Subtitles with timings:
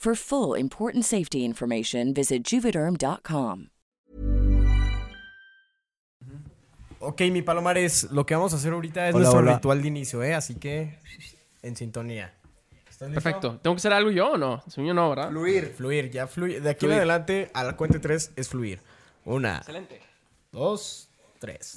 [0.00, 3.66] For full important safety information, visit juvederm.com.
[7.00, 9.54] Ok, mi Palomares, lo que vamos a hacer ahorita es Hola, nuestro hola.
[9.56, 10.32] ritual de inicio, ¿eh?
[10.34, 10.98] Así que
[11.60, 12.32] en sintonía.
[12.98, 13.58] Perfecto.
[13.62, 14.62] ¿Tengo que hacer algo yo o no?
[14.68, 15.28] Según yo no, ¿verdad?
[15.28, 15.74] Fluir.
[15.76, 16.62] Fluir, ya fluye.
[16.62, 16.92] De aquí Fluir.
[16.94, 18.80] en adelante, a la cuenta de tres es fluir.
[19.26, 20.00] Una, Excelente.
[20.50, 21.76] dos, tres.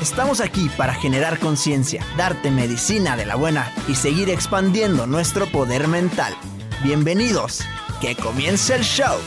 [0.00, 5.88] Estamos aquí para generar conciencia, darte medicina de la buena y seguir expandiendo nuestro poder
[5.88, 6.36] mental.
[6.84, 7.62] Bienvenidos,
[8.00, 9.18] que comience el show.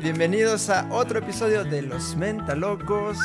[0.00, 3.18] Bienvenidos a otro episodio de Los Mentalocos.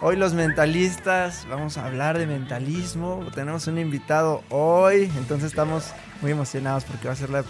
[0.00, 3.24] Hoy los mentalistas, vamos a hablar de mentalismo.
[3.32, 7.44] Tenemos un invitado hoy, entonces estamos muy emocionados porque va a ser la,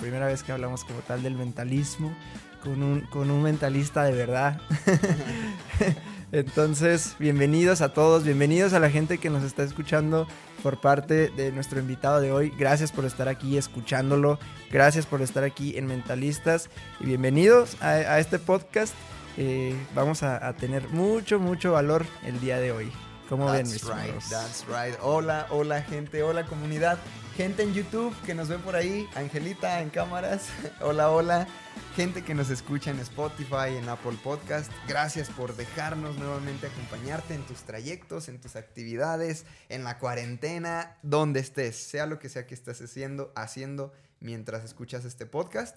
[0.00, 2.14] primera vez que hablamos como tal del mentalismo
[2.62, 4.60] con un, con un mentalista de verdad.
[6.32, 10.28] Entonces, bienvenidos a todos, bienvenidos a la gente que nos está escuchando
[10.62, 12.52] por parte de nuestro invitado de hoy.
[12.56, 14.38] Gracias por estar aquí escuchándolo,
[14.70, 18.94] gracias por estar aquí en Mentalistas y bienvenidos a este podcast.
[19.36, 22.92] Eh, vamos a, a tener mucho, mucho valor el día de hoy.
[23.28, 24.28] ¿Cómo ven, mis That's right, estimados?
[24.28, 24.98] that's right.
[25.02, 26.98] Hola, hola gente, hola comunidad.
[27.36, 30.48] Gente en YouTube que nos ve por ahí, Angelita en cámaras.
[30.80, 31.46] hola, hola.
[31.94, 34.70] Gente que nos escucha en Spotify, en Apple Podcast.
[34.88, 41.38] Gracias por dejarnos nuevamente acompañarte en tus trayectos, en tus actividades, en la cuarentena, donde
[41.38, 45.76] estés, sea lo que sea que estés haciendo, haciendo mientras escuchas este podcast.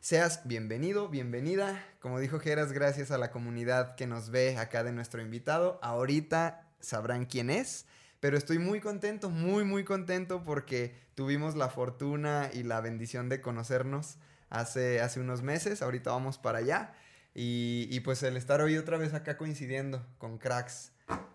[0.00, 1.84] Seas bienvenido, bienvenida.
[2.00, 5.80] Como dijo Geras, gracias a la comunidad que nos ve acá de nuestro invitado.
[5.82, 7.86] Ahorita sabrán quién es,
[8.20, 13.40] pero estoy muy contento, muy, muy contento porque tuvimos la fortuna y la bendición de
[13.40, 14.18] conocernos
[14.48, 15.82] hace, hace unos meses.
[15.82, 16.94] Ahorita vamos para allá.
[17.34, 20.92] Y, y pues el estar hoy otra vez acá coincidiendo con cracks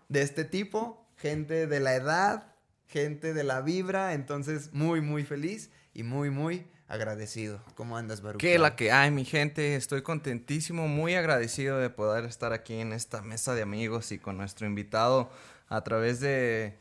[0.08, 2.54] de este tipo, gente de la edad,
[2.86, 4.14] gente de la vibra.
[4.14, 7.58] Entonces, muy, muy feliz y muy, muy agradecido.
[7.74, 8.38] ¿Cómo andas, Baruch?
[8.40, 9.76] ¿Qué la que hay, mi gente?
[9.76, 14.36] Estoy contentísimo, muy agradecido de poder estar aquí en esta mesa de amigos y con
[14.36, 15.30] nuestro invitado
[15.68, 16.78] a través de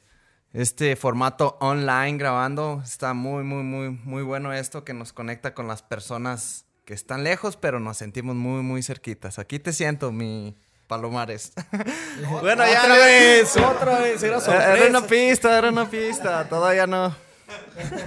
[0.52, 2.82] este formato online grabando.
[2.84, 7.24] Está muy, muy, muy, muy bueno esto que nos conecta con las personas que están
[7.24, 9.40] lejos, pero nos sentimos muy, muy cerquitas.
[9.40, 10.58] Aquí te siento, mi
[10.88, 11.54] Palomares.
[12.42, 14.24] bueno, ya Otra vez, otra vez.
[14.24, 14.90] Era era sorpresa.
[14.90, 17.16] una pista, era una pista, todavía no.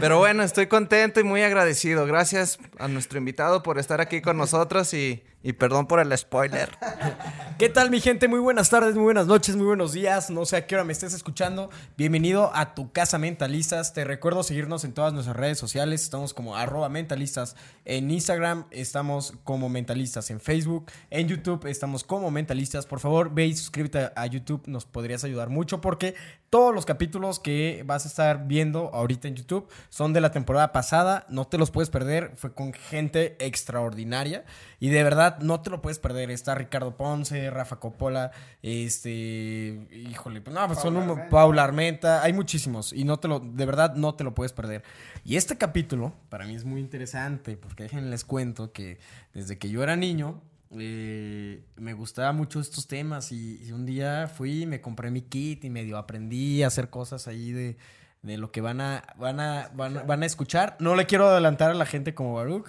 [0.00, 2.06] Pero bueno, estoy contento y muy agradecido.
[2.06, 5.22] Gracias a nuestro invitado por estar aquí con nosotros y,
[5.58, 6.70] perdón por el spoiler.
[7.58, 8.28] ¿Qué tal mi gente?
[8.28, 10.30] Muy buenas tardes, muy buenas noches, muy buenos días.
[10.30, 11.70] No sé a qué hora me estés escuchando.
[11.96, 13.92] Bienvenido a tu casa Mentalistas.
[13.92, 16.02] Te recuerdo seguirnos en todas nuestras redes sociales.
[16.02, 17.56] Estamos como arroba mentalistas.
[17.84, 20.30] En Instagram estamos como mentalistas.
[20.30, 22.86] En Facebook, en YouTube estamos como mentalistas.
[22.86, 24.62] Por favor, ve y suscríbete a YouTube.
[24.66, 26.14] Nos podrías ayudar mucho porque
[26.50, 29.70] todos los capítulos que vas a estar viendo ahorita en YouTube YouTube.
[29.88, 31.26] Son de la temporada pasada.
[31.28, 32.32] No te los puedes perder.
[32.36, 34.44] Fue con gente extraordinaria.
[34.80, 36.30] Y de verdad, no te lo puedes perder.
[36.30, 39.88] Está Ricardo Ponce, Rafa Coppola, este.
[39.90, 41.28] Híjole, pues no, pues son un.
[41.30, 42.22] Paula Armenta.
[42.22, 42.92] Hay muchísimos.
[42.92, 43.40] Y no te lo.
[43.40, 44.82] De verdad, no te lo puedes perder.
[45.24, 47.56] Y este capítulo, para mí es muy interesante.
[47.56, 48.98] Porque déjenles cuento que
[49.32, 50.42] desde que yo era niño
[50.76, 55.22] eh, me gustaba mucho estos temas y, y un día fui y me compré mi
[55.22, 57.76] kit y medio aprendí a hacer cosas ahí de,
[58.24, 60.76] de lo que van a, van, a, van, a- van a escuchar.
[60.80, 62.66] No le quiero adelantar a la gente como Baruch,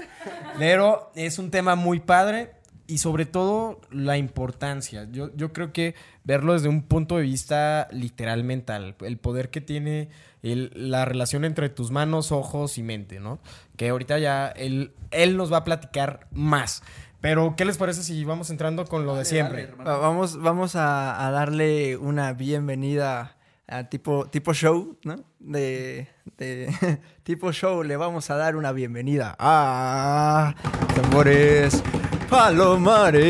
[0.60, 2.52] pero es un tema muy padre
[2.88, 5.08] y sobre todo la importancia.
[5.12, 9.62] Yo, yo creo que verlo desde un punto de vista literal mental, el poder que
[9.62, 10.10] tiene
[10.44, 13.40] el- la relación entre tus manos, ojos y mente, ¿no?
[13.78, 16.84] Que ahorita ya él, él nos va a platicar más.
[17.22, 19.68] Pero, ¿qué les parece si vamos entrando con lo de siempre?
[19.68, 23.35] Va- Vamos, vamos a, a darle una bienvenida
[23.68, 25.16] a tipo, tipo show, ¿no?
[25.40, 26.08] De,
[26.38, 30.54] de tipo show, le vamos a dar una bienvenida a
[30.96, 31.82] Tambores
[32.30, 33.24] Palomares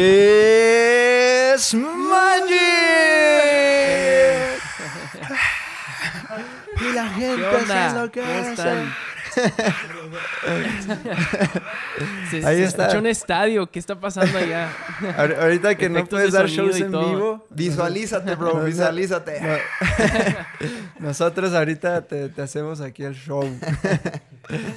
[1.73, 2.55] Magic.
[6.77, 7.65] Y la gente ¿Qué onda?
[7.65, 8.73] se enloquece.
[12.29, 12.83] Se, Ahí se está.
[12.83, 13.69] escucha un estadio.
[13.71, 14.71] ¿Qué está pasando allá?
[15.17, 17.09] Ahor- Ahorita que no puedes de dar shows en todo.
[17.09, 19.41] vivo, Visualízate, bro, No, visualízate.
[19.41, 19.55] no.
[20.99, 23.43] nosotros ahorita te, te hacemos aquí el show.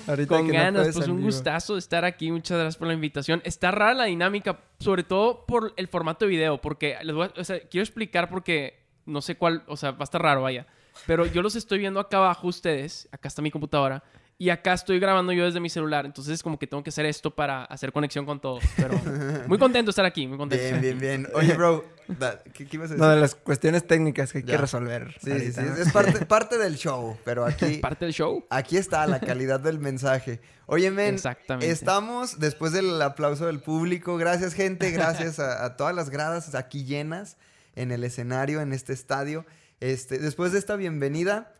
[0.06, 1.26] Ahorita Con que no ganas, puedes pues un vivo.
[1.26, 2.30] gustazo de estar aquí.
[2.30, 3.42] Muchas gracias por la invitación.
[3.44, 7.38] Está rara la dinámica, sobre todo por el formato de video, porque les voy a-
[7.40, 10.66] o sea, quiero explicar porque no sé cuál, o sea, va a estar raro, vaya.
[11.06, 14.02] Pero yo los estoy viendo acá abajo ustedes, acá está mi computadora,
[14.40, 17.04] y acá estoy grabando yo desde mi celular, entonces es como que tengo que hacer
[17.06, 18.62] esto para hacer conexión con todos.
[18.76, 18.92] Pero
[19.48, 20.64] muy contento de estar aquí, muy contento.
[20.64, 21.28] de Bien, bien, bien.
[21.34, 23.04] Oye, bro, da- ¿qué, qué ibas a decir?
[23.04, 25.12] No, de las cuestiones técnicas que hay que resolver.
[25.14, 25.68] Sí, sí, ahorita, sí.
[25.70, 25.76] ¿no?
[25.76, 28.46] Es parte, parte del show, pero aquí, Parte del show.
[28.48, 30.40] aquí está la calidad del mensaje.
[30.66, 31.70] Oye, men, Exactamente.
[31.72, 34.18] estamos después del aplauso del público.
[34.18, 34.90] Gracias, gente.
[34.92, 37.38] Gracias a, a todas las gradas aquí llenas
[37.74, 39.44] en el escenario, en este estadio.
[39.80, 41.54] Este, después de esta bienvenida,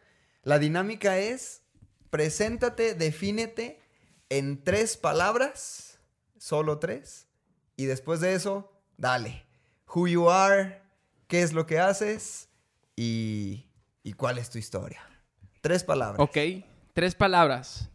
[0.44, 1.62] la dinámica es:
[2.10, 3.81] preséntate, defínete
[4.28, 6.00] en tres palabras,
[6.38, 7.28] solo tres.
[7.76, 9.46] Y después de eso, dale.
[9.94, 10.82] Who you are,
[11.26, 12.49] qué es lo que haces
[12.96, 13.66] y,
[14.02, 15.00] y cuál es tu historia.
[15.60, 16.20] Tres palabras.
[16.20, 16.37] Ok,
[16.93, 17.90] tres palabras.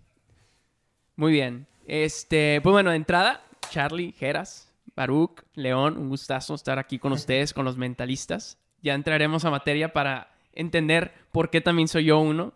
[1.16, 1.68] Muy bien.
[1.86, 7.54] Este, pues bueno, de entrada, Charlie, Geras, Baruch, León, un gustazo estar aquí con ustedes,
[7.54, 8.58] con los mentalistas.
[8.82, 12.54] Ya entraremos a materia para entender por qué también soy yo uno.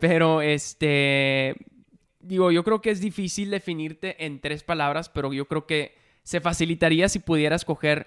[0.00, 1.54] Pero este,
[2.20, 6.40] digo, yo creo que es difícil definirte en tres palabras, pero yo creo que se
[6.40, 8.06] facilitaría si pudiera escoger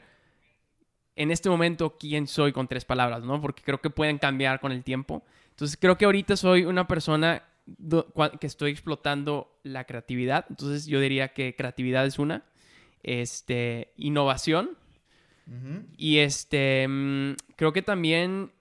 [1.16, 3.42] en este momento quién soy con tres palabras, ¿no?
[3.42, 5.24] Porque creo que pueden cambiar con el tiempo.
[5.50, 7.44] Entonces creo que ahorita soy una persona
[8.40, 10.46] que estoy explotando la creatividad.
[10.50, 12.44] Entonces yo diría que creatividad es una.
[13.04, 14.78] Este, innovación.
[15.96, 18.52] Y este, mm, creo que también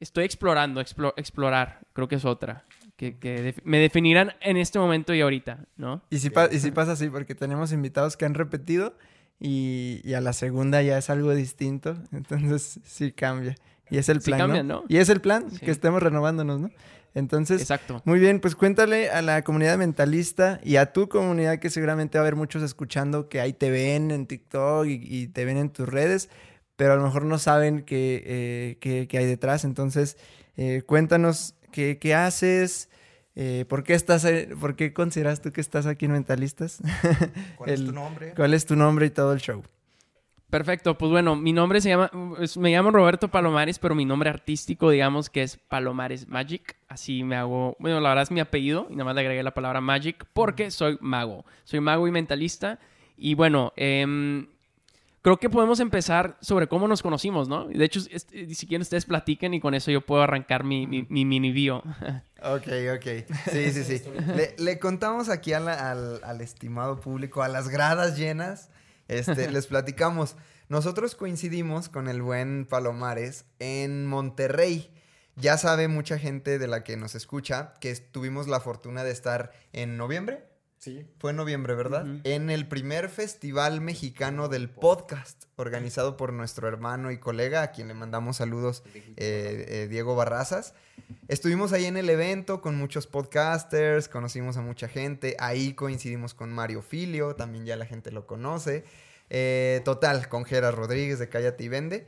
[0.00, 1.80] estoy explorando, explo- explorar.
[1.92, 2.64] Creo que es otra.
[2.96, 6.02] Que, que def- me definirán en este momento y ahorita, ¿no?
[6.10, 8.96] Y si, pa- y si pasa así, porque tenemos invitados que han repetido
[9.38, 11.96] y, y a la segunda ya es algo distinto.
[12.12, 13.54] Entonces sí cambia.
[13.90, 14.40] Y es el Sí plan.
[14.40, 14.80] cambia, ¿no?
[14.80, 14.84] ¿no?
[14.88, 15.58] Y es el plan, Sí.
[15.64, 16.70] que estemos renovándonos, ¿no?
[17.14, 18.02] Entonces, Exacto.
[18.04, 22.22] muy bien, pues cuéntale a la comunidad mentalista y a tu comunidad que seguramente va
[22.22, 25.70] a haber muchos escuchando que ahí te ven en TikTok y, y te ven en
[25.70, 26.28] tus redes,
[26.76, 29.64] pero a lo mejor no saben qué, eh, qué- qué hay detrás.
[29.64, 30.16] Entonces,
[30.56, 32.88] eh, cuéntanos qué, qué haces,
[33.34, 36.78] eh, por, qué estás, eh, por qué consideras tú que estás aquí en Mentalistas,
[37.56, 38.32] ¿Cuál es el- tu nombre?
[38.34, 39.62] cuál es tu nombre y todo el show.
[40.48, 42.08] Perfecto, pues bueno, mi nombre se llama,
[42.40, 46.76] es- me llamo Roberto Palomares, pero mi nombre artístico, digamos que es Palomares Magic.
[46.88, 49.54] Así me hago, bueno, la verdad es mi apellido y nada más le agregué la
[49.54, 51.44] palabra Magic porque soy mago.
[51.64, 52.78] Soy mago y mentalista.
[53.18, 54.46] Y bueno, em,
[55.26, 57.64] creo que podemos empezar sobre cómo nos conocimos, ¿no?
[57.66, 61.24] De hecho, si quieren ustedes platiquen y con eso yo puedo arrancar mi, mi, mi
[61.24, 61.82] mini bio.
[62.42, 63.06] Ok, ok.
[63.50, 64.02] Sí, sí, sí.
[64.36, 68.68] Le, le contamos aquí a la- al, al estimado público, a las gradas llenas,
[69.08, 70.36] este, les platicamos.
[70.68, 74.92] Nosotros coincidimos con el buen Palomares en Monterrey.
[75.34, 79.50] Ya sabe mucha gente de la que nos escucha que tuvimos la fortuna de estar
[79.72, 80.44] en noviembre.
[80.78, 81.06] Sí.
[81.18, 82.06] Fue en noviembre, ¿verdad?
[82.24, 87.88] En el primer festival mexicano del podcast, organizado por nuestro hermano y colega, a quien
[87.88, 90.74] le mandamos saludos, eh, eh, Diego Barrazas.
[91.28, 96.52] Estuvimos ahí en el evento con muchos podcasters, conocimos a mucha gente, ahí coincidimos con
[96.52, 98.84] Mario Filio, también ya la gente lo conoce.
[99.28, 102.06] Eh, total, con Geras Rodríguez de Cállate y Vende.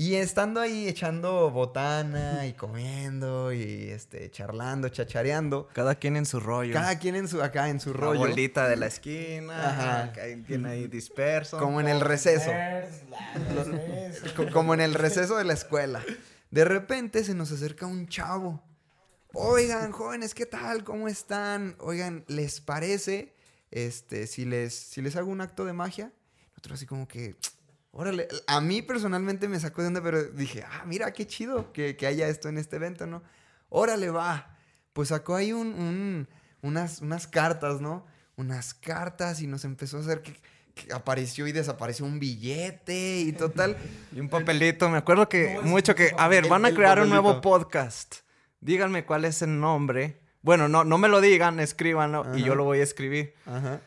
[0.00, 6.38] Y estando ahí echando botana y comiendo y este charlando, chachareando, Cada quien en su
[6.38, 6.72] rollo.
[6.72, 9.70] cada quien en su acá en su La rollo, bolita de la esquina.
[9.70, 10.12] Ajá.
[10.12, 11.58] Cada quien ahí disperso.
[11.58, 12.52] como en el receso,
[14.36, 16.00] co- como en el receso de la escuela.
[16.52, 18.62] De repente se nos acerca un chavo.
[19.34, 20.84] Oigan, jóvenes, ¿qué tal?
[20.84, 21.74] ¿Cómo están?
[21.80, 23.34] Oigan, ¿les parece
[23.72, 26.12] este si les si les hago un acto de magia?
[26.50, 27.34] Nosotros así como que
[27.98, 31.96] órale, a mí personalmente me sacó de onda, pero dije, "Ah, mira qué chido que,
[31.96, 33.22] que haya esto en este evento, ¿no?
[33.68, 34.56] Órale, va.
[34.92, 36.28] Pues sacó ahí un, un-
[36.62, 38.06] unas, unas cartas, ¿no?
[38.36, 40.32] Unas cartas y nos empezó a hacer que,
[40.74, 43.76] que apareció y desapareció un billete y total.
[44.14, 44.88] Y un papelito.
[44.88, 46.12] Me acuerdo que mucho que.
[46.18, 48.16] A ver, El- van a crear un nuevo podcast.
[48.60, 50.20] Díganme cuál es el nombre.
[50.42, 53.34] Bueno, no, no me lo digan, escríbanlo y yo lo voy a escribir.
[53.44, 53.80] Ajá.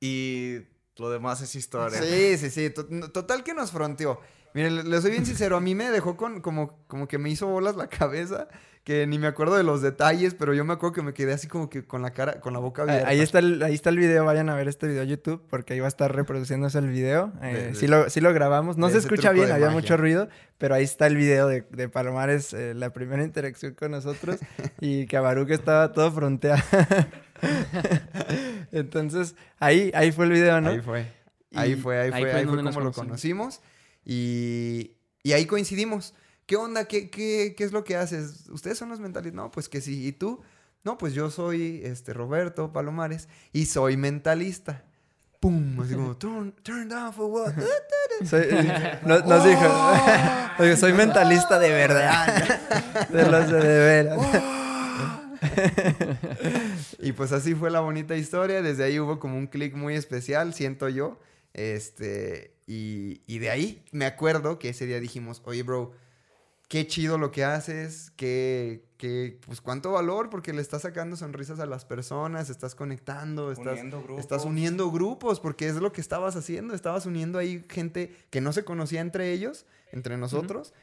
[0.00, 0.60] Y
[0.98, 2.00] lo demás es historia.
[2.02, 2.70] Sí, sí, sí.
[2.70, 4.20] Total que nos fronteó.
[4.54, 5.56] Mire, le, soy bien sincero.
[5.56, 8.48] A mí me dejó con como, como que me hizo bolas la cabeza.
[8.84, 11.46] Que ni me acuerdo de los detalles, pero yo me acuerdo que me quedé así
[11.46, 13.08] como que con la cara, con la boca Ahí- abierta.
[13.10, 15.74] Ahí está, el, ahí está el video, vayan a ver este video a YouTube porque
[15.74, 17.30] ahí va a estar reproduciéndose el video.
[17.42, 19.78] Eh, De- de- sí, lo, sí lo grabamos, no se escucha bien, había magia.
[19.78, 23.90] mucho ruido, pero ahí está el video de, de Palomares, eh, la primera interacción con
[23.90, 24.38] nosotros
[24.80, 26.62] y que Baruch estaba todo fronteado.
[28.72, 30.70] Entonces, ahí, ahí fue el video, ¿no?
[30.70, 31.12] Ahí fue.
[31.54, 32.94] Ahí fue, ahí ahí fue, ahí fue como lo conocimos.
[32.94, 33.60] conocimos.
[34.04, 36.14] Y, y ahí coincidimos.
[36.46, 36.84] ¿Qué onda?
[36.86, 38.48] ¿Qué, qué, qué es lo que haces?
[38.50, 39.36] ¿Ustedes son los mentalistas?
[39.36, 40.06] No, pues que sí.
[40.06, 40.40] ¿Y tú?
[40.84, 44.84] No, pues yo soy este Roberto Palomares y soy mentalista.
[45.40, 45.78] ¡Pum!
[45.80, 47.52] Así como, turn, turn down for what?
[48.24, 49.60] Soy- eh, nos, nos dijo,
[50.58, 54.18] oye, soy mentalista de verdad, de los de, de veras.
[56.98, 58.62] y pues así fue la bonita historia.
[58.62, 61.18] Desde ahí hubo como un clic muy especial, siento yo.
[61.54, 65.92] Este, y, y de ahí me acuerdo que ese día dijimos, oye, bro,
[66.68, 71.58] qué chido lo que haces, qué, qué, pues cuánto valor, porque le estás sacando sonrisas
[71.60, 74.20] a las personas, estás conectando, estás Uniendo grupos.
[74.20, 78.52] estás uniendo grupos, porque es lo que estabas haciendo, estabas uniendo ahí gente que no
[78.52, 80.74] se conocía entre ellos, entre nosotros.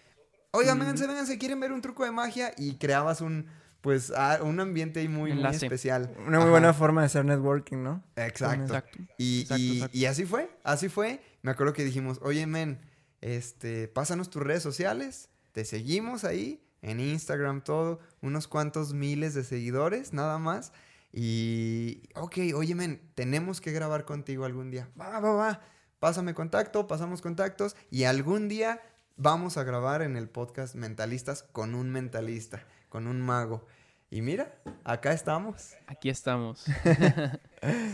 [0.51, 3.45] Oigan, vénganse, vénganse, quieren ver un truco de magia y creabas un,
[3.85, 6.11] pues, ah, un ambiente ahí muy, especial.
[6.17, 6.49] Una muy Ajá.
[6.49, 8.03] buena forma de hacer networking, ¿no?
[8.15, 8.63] Exacto.
[8.63, 8.97] Exacto.
[9.19, 9.97] Y, Exacto, y- exacto.
[9.99, 11.21] y así fue, así fue.
[11.43, 12.79] Me acuerdo que dijimos, oye, men,
[13.21, 19.43] este, pásanos tus redes sociales, te seguimos ahí, en Instagram, todo, unos cuantos miles de
[19.43, 20.73] seguidores, nada más.
[21.13, 24.89] Y, ok, oye, men, tenemos que grabar contigo algún día.
[24.99, 25.61] Va, va, va,
[25.99, 28.81] pásame contacto, pasamos contactos y algún día
[29.17, 33.65] vamos a grabar en el podcast Mentalistas con un mentalista, con un mago.
[34.09, 35.73] Y mira, acá estamos.
[35.87, 36.59] Aquí estamos.
[36.61, 36.71] Sí,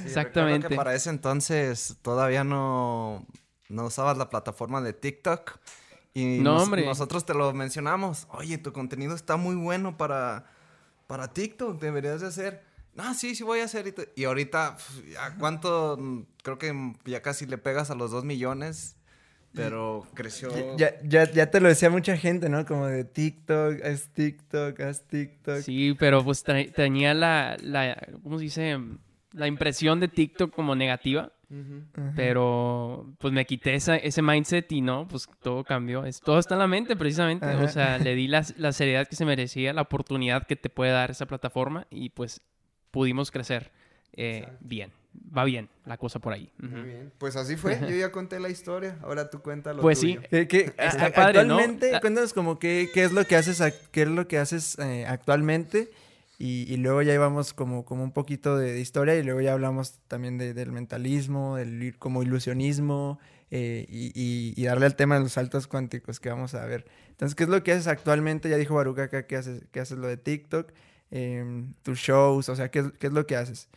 [0.06, 0.68] Exactamente.
[0.68, 3.26] que para ese entonces todavía no,
[3.70, 5.58] no usabas la plataforma de TikTok.
[6.14, 6.86] Y No, nos- hombre.
[6.86, 8.28] nosotros te lo mencionamos.
[8.32, 10.46] Oye, tu contenido está muy bueno para,
[11.08, 11.80] para TikTok.
[11.80, 12.64] Deberías de hacer.
[12.98, 13.88] Ah, sí, sí voy a hacer.
[13.88, 14.76] Y, y ahorita,
[15.10, 15.96] ¿ya cuánto?
[15.98, 18.98] Mm, Creo que ya casi le pegas a los dos millones.
[19.54, 20.50] Pero creció.
[20.78, 22.66] Ya, ya, ya te lo decía mucha gente, ¿no?
[22.66, 25.58] Como de TikTok, haz TikTok, haz TikTok.
[25.58, 28.80] Sí, pero pues tenía la, la, ¿cómo se dice?
[29.34, 31.32] La impresión de TikTok como negativa.
[32.16, 36.06] Pero pues me quité esa, ese mindset y no, pues todo cambió.
[36.06, 37.46] Es, todo está en la mente precisamente.
[37.46, 37.64] Ajá.
[37.64, 40.92] O sea, le di la, la seriedad que se merecía, la oportunidad que te puede
[40.92, 42.42] dar esa plataforma y pues
[42.90, 43.72] pudimos crecer
[44.14, 44.92] eh, bien.
[45.38, 46.52] Va bien la cosa por ahí.
[46.58, 47.12] Muy bien.
[47.18, 47.80] Pues así fue.
[47.82, 48.98] Yo ya conté la historia.
[49.02, 49.82] Ahora tú cuéntalo.
[49.82, 50.18] Pues sí.
[50.30, 51.56] ¿Qué- qué- Está a- padre, ¿no?
[51.58, 54.78] actualmente, cuéntanos como qué, qué es lo que haces, ac- qué es lo que haces
[54.80, 55.90] eh, actualmente
[56.40, 59.54] y, y luego ya íbamos como, como un poquito de, de historia y luego ya
[59.54, 63.20] hablamos también de- del mentalismo, del como ilusionismo
[63.52, 66.86] eh, y, y- y darle al tema de los saltos cuánticos que vamos a ver.
[67.10, 68.50] Entonces, ¿qué es lo que haces actualmente?
[68.50, 70.72] Ya dijo Baruca acá que haces, que haces lo de TikTok,
[71.12, 73.68] em, tus shows, o sea, ¿qué, qué es lo que haces?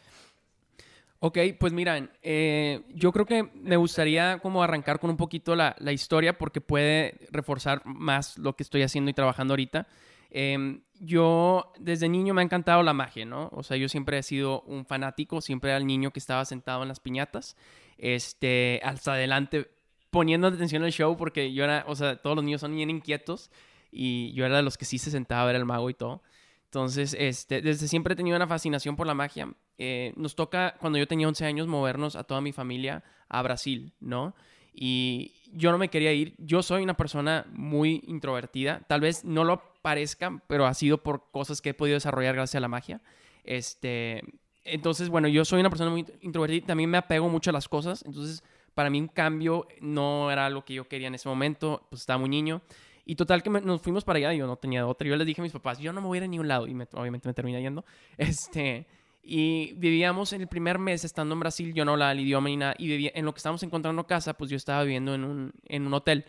[1.20, 5.74] Ok, pues miran, eh, yo creo que me gustaría como arrancar con un poquito la,
[5.90, 9.86] historia porque puede reforzar más lo que estoy haciendo y trabajando ahorita.
[10.30, 13.48] Em, yo desde niño me ha encantado la magia, ¿no?
[13.52, 16.82] O sea, yo siempre he sido un fanático, siempre era el niño que estaba sentado
[16.82, 17.56] en las piñatas,
[17.96, 19.70] este, hasta adelante
[20.10, 23.50] poniendo atención al show porque yo era, o sea, todos los niños son bien inquietos
[23.90, 26.22] y yo era de los que sí se sentaba a ver el mago y todo.
[26.66, 29.48] Entonces, este, desde siempre he tenido una fascinación por la magia.
[29.78, 33.92] Eh, nos toca, cuando yo tenía 11 años, movernos a toda mi familia a Brasil,
[34.00, 34.34] ¿no?
[34.72, 36.34] Y yo no me quería ir.
[36.38, 38.80] Yo soy una persona muy introvertida.
[38.88, 42.56] Tal vez no lo parezca, pero ha sido por cosas que he podido desarrollar gracias
[42.56, 43.00] a la magia.
[43.44, 44.22] Este,
[44.64, 46.66] entonces, bueno, yo soy una persona muy introvertida.
[46.66, 48.02] También me apego mucho a las cosas.
[48.06, 48.42] Entonces,
[48.74, 51.86] para mí un cambio no era algo que yo quería en ese momento.
[51.90, 52.62] Pues estaba muy niño.
[53.04, 55.06] Y total que nos fuimos para allá, yo no tenía otra.
[55.06, 56.66] Yo les dije a mis papás, yo no me voy a ir a ningún lado.
[56.66, 57.84] Y me- obviamente me terminé yendo.
[58.18, 58.86] Este,
[59.24, 62.58] y vivíamos en el primer mes estando en Brasil, yo no hablaba el idioma ni
[62.58, 62.74] nada.
[62.78, 65.86] Y vivía, en lo que estábamos encontrando casa, pues yo estaba viviendo en un, en
[65.86, 66.26] un hotel.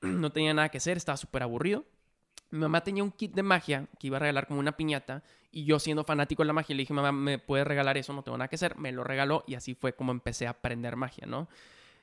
[0.00, 1.84] No tenía nada que hacer, estaba súper aburrido.
[2.50, 5.22] Mi mamá tenía un kit de magia que iba a regalar como una piñata.
[5.52, 8.14] Y yo, siendo fanático de la magia, le dije, mamá, ¿me puedes regalar eso?
[8.14, 8.78] No tengo nada que hacer.
[8.78, 11.48] Me lo regaló y así fue como empecé a aprender magia, ¿no?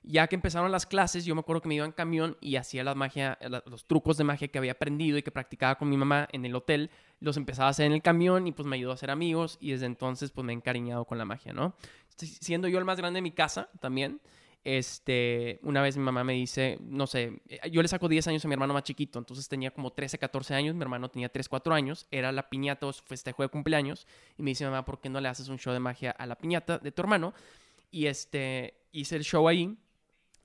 [0.03, 2.83] Ya que empezaron las clases, yo me acuerdo que me iba en camión y hacía
[2.83, 6.27] la magia, los trucos de magia que había aprendido y que practicaba con mi mamá
[6.31, 6.89] en el hotel.
[7.19, 9.71] Los empezaba a hacer en el camión y pues me ayudó a hacer amigos y
[9.71, 11.75] desde entonces pues me he encariñado con la magia, ¿no?
[12.15, 14.21] Siendo yo el más grande de mi casa también,
[14.69, 18.43] este, una vez mi mamá me dice, no sé, eh, yo le saco 10 años
[18.43, 21.47] a mi hermano más chiquito, entonces tenía como 13, 14 años, mi hermano tenía 3,
[21.47, 24.99] 4 años, era la piñata o su festejo de cumpleaños, y me dice, mamá, ¿por
[24.99, 27.33] qué no le haces un show de magia a la piñata de tu hermano?
[27.91, 29.77] Y este, hice el show ahí,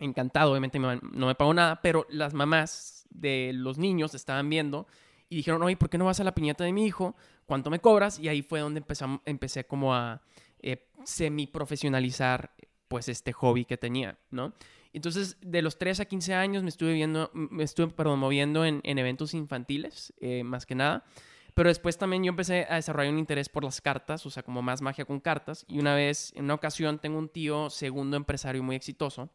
[0.03, 4.87] encantado, obviamente no me pagó nada, pero las mamás de los niños estaban viendo
[5.29, 7.17] y dijeron, oye, ¿por qué no vas a la piñata de mi hijo?
[7.47, 8.19] ¿Cuánto me cobras?
[8.19, 10.23] Y ahí fue donde empezam- empecé como a
[10.61, 12.53] eh, semi-profesionalizar
[12.89, 14.53] pues este hobby que tenía, ¿no?
[14.93, 18.81] Entonces, de los 3 a 15 años me estuve viendo, me estuve, perdón, moviendo en,
[18.85, 21.05] en eventos infantiles, eh, más que nada.
[21.55, 24.61] Pero después también yo empecé a desarrollar un interés por las cartas, o sea, como
[24.61, 25.65] más magia con cartas.
[25.69, 29.31] Y una vez, en una ocasión, tengo un tío segundo empresario muy exitoso.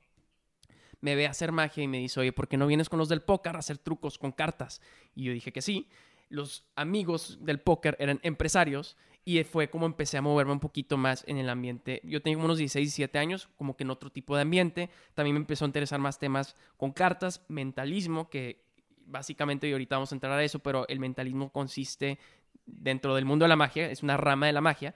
[1.02, 3.22] Me ve hacer magia y me dice, oye, ¿por qué no vienes con los del
[3.22, 4.82] póker a hacer trucos con cartas?
[5.16, 5.88] Y yo dije que sí.
[6.30, 11.24] Los amigos del póker eran empresarios y fue como empecé a moverme un poquito más
[11.28, 12.02] en el ambiente.
[12.04, 14.90] Yo tenía unos 16, 17 años, como que en otro tipo de ambiente.
[15.14, 18.64] También me empezó a interesar más temas con cartas, mentalismo, que
[19.06, 22.20] básicamente, y ahorita vamos a entrar a eso, pero el mentalismo consiste
[22.66, 24.94] dentro del mundo de la magia, es una rama de la magia,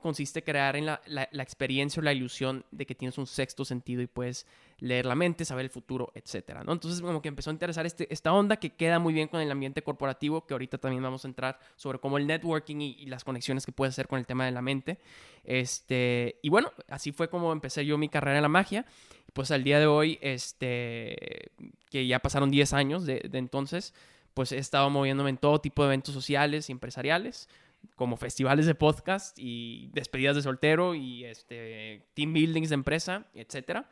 [0.00, 1.00] consiste crear en la,
[1.32, 4.46] experiencia o la ilusión de que tienes un sexto sentido y puedes
[4.78, 6.72] leer la mente, saber el futuro, etcétera, ¿no?
[6.72, 9.50] Entonces como que empezó a interesar este, esta onda que queda muy bien con el
[9.50, 13.24] ambiente corporativo, que ahorita también vamos a entrar sobre cómo el networking y, y las
[13.24, 14.98] conexiones que puedes hacer con el tema de la mente.
[15.44, 18.86] Este, y bueno, así fue como empecé yo mi carrera en la magia.
[19.32, 21.52] Pues al día de hoy, este,
[21.88, 23.94] que ya pasaron 10 años de, de entonces,
[24.34, 27.48] pues he estado moviéndome en todo tipo de eventos sociales y empresariales
[27.96, 33.88] como festivales de podcast y despedidas de soltero y este, team buildings de empresa, etcétera.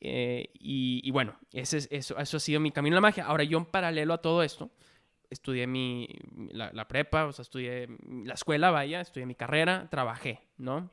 [0.00, 3.24] Eh, y, y bueno, ese es- eso, eso ha sido mi camino en la magia.
[3.26, 4.70] Ahora yo en paralelo a todo esto,
[5.30, 6.08] estudié mi,
[6.50, 7.88] la, la prepa, o sea, estudié
[8.24, 10.90] la escuela, vaya, estudié mi carrera, trabajé, ¿no?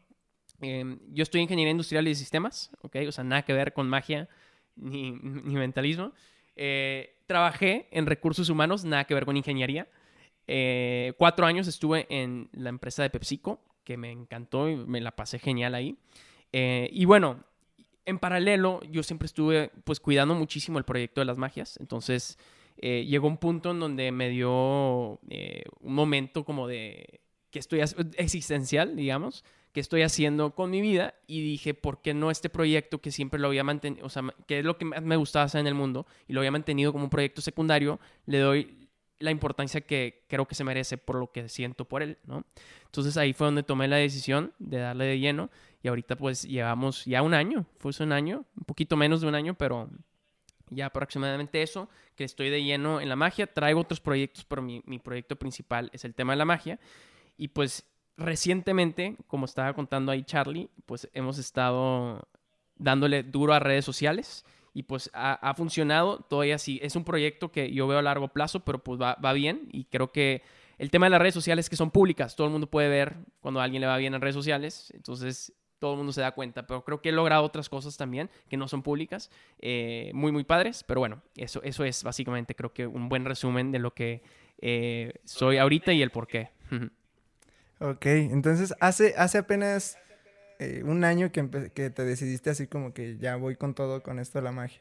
[0.61, 2.97] Eh, yo estudié ingeniería industrial y sistemas, ¿ok?
[3.07, 4.29] O sea, nada que ver con magia
[4.75, 6.13] ni, ni mentalismo.
[6.55, 9.87] Eh, trabajé en recursos humanos, nada que ver con ingeniería.
[10.53, 15.15] Eh, cuatro años estuve en la empresa de PepsiCo, que me encantó y me la
[15.15, 15.95] pasé genial ahí.
[16.51, 17.45] Eh, y bueno,
[18.03, 21.77] en paralelo, yo siempre estuve pues cuidando muchísimo el proyecto de las magias.
[21.79, 22.37] Entonces,
[22.75, 27.79] eh, llegó un punto en donde me dio un momento como de que estoy
[28.17, 32.99] existencial, digamos, que estoy haciendo con mi vida y dije, ¿por qué no este proyecto
[32.99, 35.61] que siempre lo había mantenido, o sea, que es lo que más me gustaba hacer
[35.61, 38.80] en el mundo y lo había mantenido como un proyecto secundario, le doy
[39.21, 42.45] la importancia que creo que se merece por lo que siento por él, ¿no?
[42.85, 45.49] Entonces ahí fue donde tomé la decisión de darle de lleno
[45.81, 49.35] y ahorita pues llevamos ya un año, fue un año, un poquito menos de un
[49.35, 49.89] año, pero
[50.69, 53.47] ya aproximadamente eso, que estoy de lleno en la magia.
[53.47, 56.79] Traigo otros proyectos, pero mi, mi proyecto principal es el tema de la magia.
[57.37, 57.85] Y pues
[58.17, 62.27] recientemente, como estaba contando ahí Charlie, pues hemos estado
[62.75, 66.19] dándole duro a redes sociales y pues ha, ha funcionado.
[66.29, 69.33] Todavía sí, es un proyecto que yo veo a largo plazo, pero pues va, va
[69.33, 70.41] bien y creo que
[70.77, 73.15] el tema de las redes sociales es que son públicas, todo el mundo puede ver
[73.39, 76.31] cuando a alguien le va bien en redes sociales, entonces todo el mundo se da
[76.31, 79.29] cuenta, pero creo que he logrado otras cosas también que no son públicas,
[79.59, 83.71] eh, muy, muy padres, pero bueno, eso, eso es básicamente creo que un buen resumen
[83.71, 84.23] de lo que
[84.59, 86.49] eh, soy ahorita y el por qué.
[87.79, 89.97] Ok, entonces hace, hace apenas
[90.61, 94.19] eh, un año que, que te decidiste así como que ya voy con todo con
[94.19, 94.79] esto de la magia.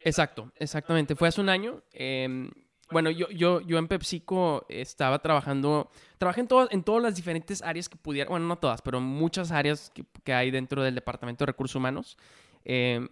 [0.00, 1.16] Exacto, exactamente.
[1.16, 1.82] Fue hace un año.
[1.92, 2.50] eh,
[2.90, 7.62] bueno, yo, yo, yo en PepsiCo estaba trabajando, trabajé en, todas en todas las diferentes
[7.62, 11.44] áreas que pudiera, bueno, no todas, pero muchas áreas que, que hay dentro del Departamento
[11.44, 12.18] de Recursos Humanos.
[12.64, 13.08] eh,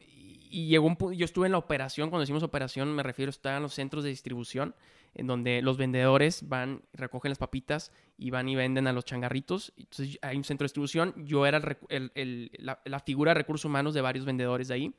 [0.51, 3.63] y llegó un yo estuve en la operación, cuando decimos operación me refiero, estaba en
[3.63, 4.75] los centros de distribución,
[5.15, 9.73] en donde los vendedores van, recogen las papitas y van y venden a los changarritos.
[9.77, 14.25] Entonces hay un centro de distribución, yo era la, figura de recursos humanos de varios
[14.25, 14.95] vendedores de ahí.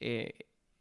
[0.00, 0.32] Eh,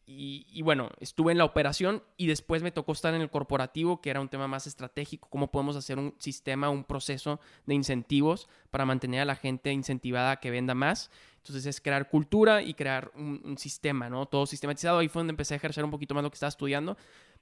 [0.09, 3.99] y, y bueno, estuve en la operación y después me tocó estar en el corporativo,
[3.99, 8.47] que era un tema más estratégico, cómo podemos hacer un sistema, un proceso de incentivos
[8.69, 11.11] para mantener a la gente incentivada a que venda más.
[11.37, 14.27] Entonces es crear cultura y crear un, un sistema, ¿no?
[14.27, 14.99] Todo sistematizado.
[14.99, 16.95] Ahí fue donde empecé a ejercer un poquito más lo que estaba estudiando.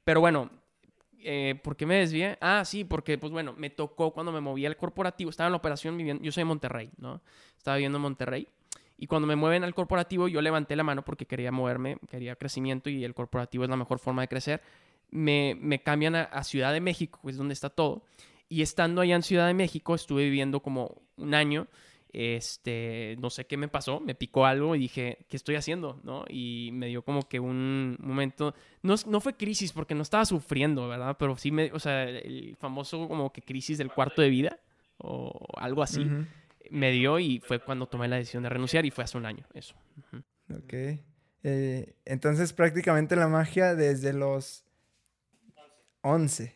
[0.04, 0.50] Pero bueno,
[1.26, 2.38] eh, ¿por qué me desvié?
[2.40, 5.30] Ah, sí, porque, pues bueno, me tocó cuando me movía al corporativo.
[5.30, 7.22] Estaba en la operación viviendo, yo soy de Monterrey, ¿no?
[7.58, 8.48] Estaba viviendo en Monterrey.
[8.98, 12.90] Y cuando me mueven al corporativo, yo levanté la mano porque quería moverme, quería crecimiento
[12.90, 14.62] y el corporativo es la mejor forma de crecer.
[15.12, 18.04] Me, me cambian a, a Ciudad de México, que es donde está todo.
[18.48, 21.68] Y estando allá en Ciudad de México, estuve viviendo como un año
[22.18, 26.00] este, no sé qué me pasó, me picó algo y dije, ¿qué estoy haciendo?
[26.04, 26.24] ¿No?
[26.30, 30.88] Y me dio como que un momento, no, no fue crisis porque no estaba sufriendo,
[30.88, 31.18] ¿verdad?
[31.20, 34.60] Pero sí me, o sea, el famoso como que crisis del cuarto de vida
[34.98, 36.10] o algo así,
[36.70, 39.46] me dio y fue cuando tomé la decisión de renunciar y fue hace un año,
[39.54, 39.76] eso.
[40.50, 40.74] Ok.
[41.44, 44.64] Eh, entonces prácticamente la magia desde los
[46.00, 46.56] 11.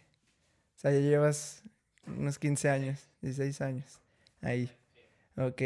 [0.78, 1.64] O sea, ya llevas
[2.08, 4.02] unos 15 años, 16 años.
[4.42, 4.72] Ahí.
[5.40, 5.62] Ok.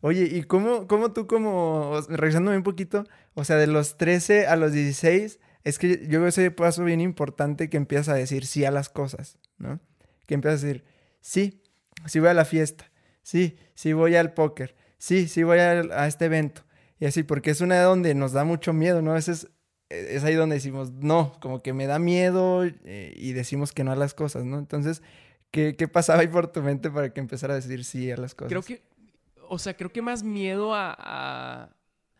[0.00, 4.56] Oye, ¿y cómo, cómo tú como, revisándome un poquito, o sea, de los 13 a
[4.56, 8.64] los 16, es que yo veo ese paso bien importante que empiezas a decir sí
[8.64, 9.80] a las cosas, ¿no?
[10.26, 10.84] Que empiezas a decir,
[11.20, 11.62] sí,
[12.04, 12.92] sí voy a la fiesta,
[13.22, 16.62] sí, sí voy al póker, sí, sí voy a, este evento.
[17.00, 19.10] Y así, porque es una donde nos da mucho miedo, ¿no?
[19.10, 19.48] A veces
[19.90, 23.82] eh, es ahí donde decimos, no, como que me da miedo eh, y decimos que
[23.82, 24.58] no a las cosas, ¿no?
[24.58, 25.02] Entonces,
[25.50, 28.34] ¿qué, qué pasaba ahí por tu mente para que empezara a decir sí a las
[28.36, 28.50] cosas?
[28.50, 28.82] Creo que,
[29.48, 30.94] o sea, creo que más miedo a...
[30.98, 31.68] a-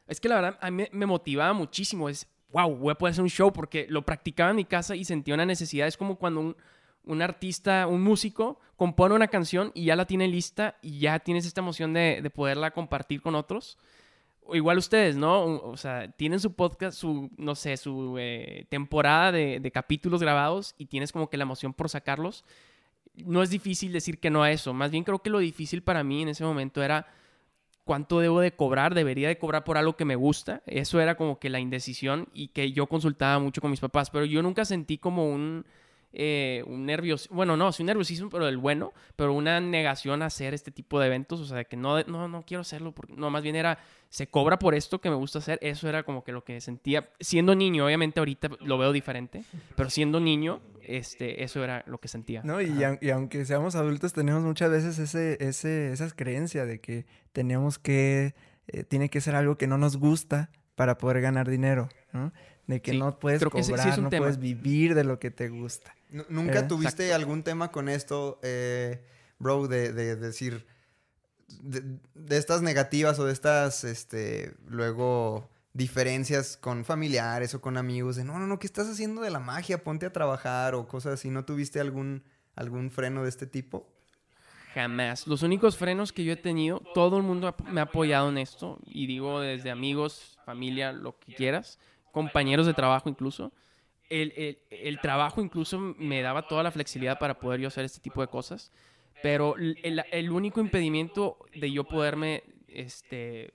[0.06, 2.08] Es que la verdad, a mí me- motivaba muchísimo.
[2.08, 5.04] Es, wow, voy a poder hacer un show porque lo practicaba en mi casa y
[5.04, 5.86] sentía una necesidad.
[5.86, 6.56] Es como cuando un,
[7.04, 11.46] un artista, un músico, compone una canción y ya la tiene lista y ya tienes
[11.46, 13.78] esta emoción de, de poderla compartir con otros.
[14.48, 15.44] O igual ustedes, ¿no?
[15.56, 20.74] O sea, tienen su podcast, su, no sé, su eh, temporada de, de capítulos grabados
[20.78, 22.44] y tienes como que la emoción por sacarlos
[23.24, 24.74] no es difícil decir que no a eso.
[24.74, 27.07] Más bien creo que lo difícil para mí en ese momento era
[27.85, 30.62] cuánto debo de cobrar, debería de cobrar por algo que me gusta.
[30.66, 34.24] Eso era como que la indecisión y que yo consultaba mucho con mis papás, pero
[34.24, 35.64] yo nunca sentí como un,
[36.12, 36.87] eh, un
[37.31, 40.98] bueno, no, sí un nerviosismo, pero el bueno, pero una negación a hacer este tipo
[40.98, 43.79] de eventos, o sea, que no, no, no quiero hacerlo, porque, no, más bien era,
[44.09, 47.11] se cobra por esto que me gusta hacer, eso era como que lo que sentía,
[47.20, 49.44] siendo niño, obviamente ahorita lo veo diferente,
[49.76, 52.42] pero siendo niño, este, eso era lo que sentía.
[52.44, 52.61] ¿no?
[52.61, 57.07] Y, aun- y aunque seamos adultos, tenemos muchas veces ese, ese, esas creencias de que
[57.33, 58.35] tenemos que,
[58.68, 62.33] eh, tiene que ser algo que no nos gusta para poder ganar dinero, ¿no?
[62.66, 64.22] De que Sí, no puedes creo que ese sí es cobrar, no tema.
[64.25, 65.94] puedes vivir de lo que te gusta.
[66.11, 69.03] Nu- ¿Nunca Eh, tuviste algún tema con esto, eh,
[69.38, 70.66] bro, de, de decir,
[71.61, 71.83] de,
[72.14, 78.24] de estas negativas o de estas, este, luego diferencias con familiares o con amigos, de
[78.24, 79.84] no, no, no, ¿qué estás haciendo de la magia?
[79.84, 81.30] Ponte a trabajar o cosas así.
[81.30, 83.86] ¿No tuviste algún, algún freno de este tipo?
[84.74, 85.26] Jamás.
[85.26, 88.78] Los únicos frenos que yo he tenido, todo el mundo me ha apoyado en esto.
[88.86, 91.78] Y digo desde amigos, familia, lo que quieras,
[92.12, 93.52] compañeros de trabajo incluso.
[94.08, 98.00] El, el- el trabajo incluso me daba toda la flexibilidad para poder yo hacer este
[98.00, 98.70] tipo de cosas.
[99.22, 103.54] Pero el, el- único impedimento de yo poderme, este,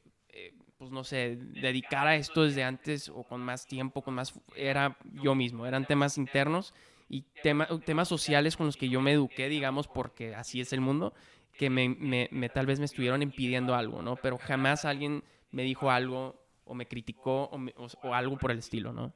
[0.81, 4.97] pues no sé, dedicar a esto desde antes o con más tiempo, con más, era
[5.13, 5.67] yo mismo.
[5.67, 6.73] Eran temas internos
[7.07, 10.81] y tema- temas sociales con los que yo me eduqué, digamos, porque así es el
[10.81, 11.13] mundo,
[11.55, 14.15] que me, me- me- tal vez me estuvieron impidiendo algo, ¿no?
[14.15, 18.49] Pero jamás alguien me dijo algo o me criticó o, me- o- o algo por
[18.49, 19.13] el estilo, ¿no?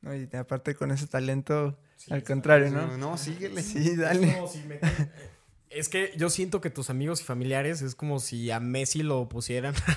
[0.00, 0.16] ¿no?
[0.16, 2.96] Y aparte con ese talento, al contrario, ¿no?
[2.96, 3.62] No, síguele.
[3.62, 4.28] Sí, dale.
[4.28, 4.80] Es como si me-
[5.70, 9.28] Es que yo siento que tus amigos y familiares es como si a Messi lo
[9.28, 9.74] pusieran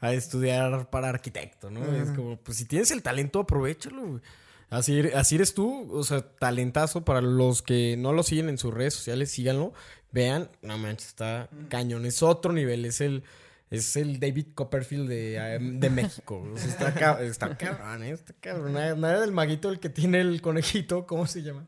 [0.00, 1.94] a, a estudiar para arquitecto, ¿no?
[1.94, 4.20] Es como, pues si tienes el talento, aprovechalo.
[4.70, 8.72] Así, así eres tú, o sea, talentazo para los que no lo siguen en sus
[8.72, 9.72] redes sociales, síganlo,
[10.12, 13.24] vean, no manches, está cañón, es otro nivel, es el,
[13.70, 18.10] es el David Copperfield de, eh, de México, o sea, está, está cabrón, ¿eh?
[18.10, 21.66] está cabrón, nada, nada del maguito, el que tiene el conejito, ¿cómo se llama?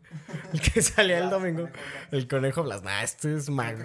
[0.52, 1.68] El que salía el domingo,
[2.10, 3.78] el conejo Blas, nah, este es mag...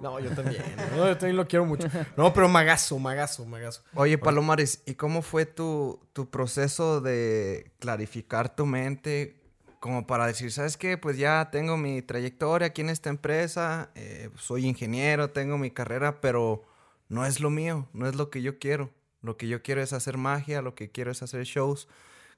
[0.00, 0.62] No, yo también,
[0.96, 3.82] no, yo también lo quiero mucho, no, pero magazo, magazo, magazo.
[3.94, 9.40] Oye, Palomares, ¿y cómo fue tu, tu proceso de clarificar tu mente
[9.78, 10.98] como para decir, ¿sabes qué?
[10.98, 16.20] Pues ya tengo mi trayectoria aquí en esta empresa, eh, soy ingeniero, tengo mi carrera,
[16.20, 16.64] pero
[17.10, 18.90] no es lo mío, no es lo que yo quiero.
[19.20, 21.88] Lo que yo quiero es hacer magia, lo que quiero es hacer shows.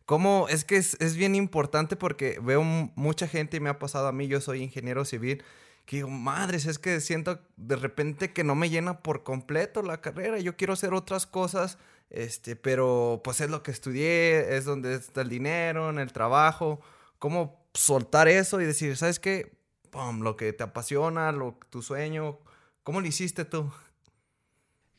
[0.07, 0.49] ¿Cómo?
[0.49, 4.13] Es que es, es bien importante porque veo mucha gente y me ha pasado a
[4.13, 5.45] mí, yo soy ingeniero civil,
[5.85, 10.01] que digo, madres, es que siento de repente que no me llena por completo la
[10.01, 11.79] carrera, yo quiero hacer otras cosas,
[12.11, 16.81] este, pero pues es lo que estudié, es donde está el dinero, en el trabajo,
[17.19, 19.53] cómo soltar eso y decir, ¿sabes qué?
[19.91, 22.39] Pum, lo que te apasiona, lo, tu sueño,
[22.83, 23.71] ¿cómo lo hiciste tú?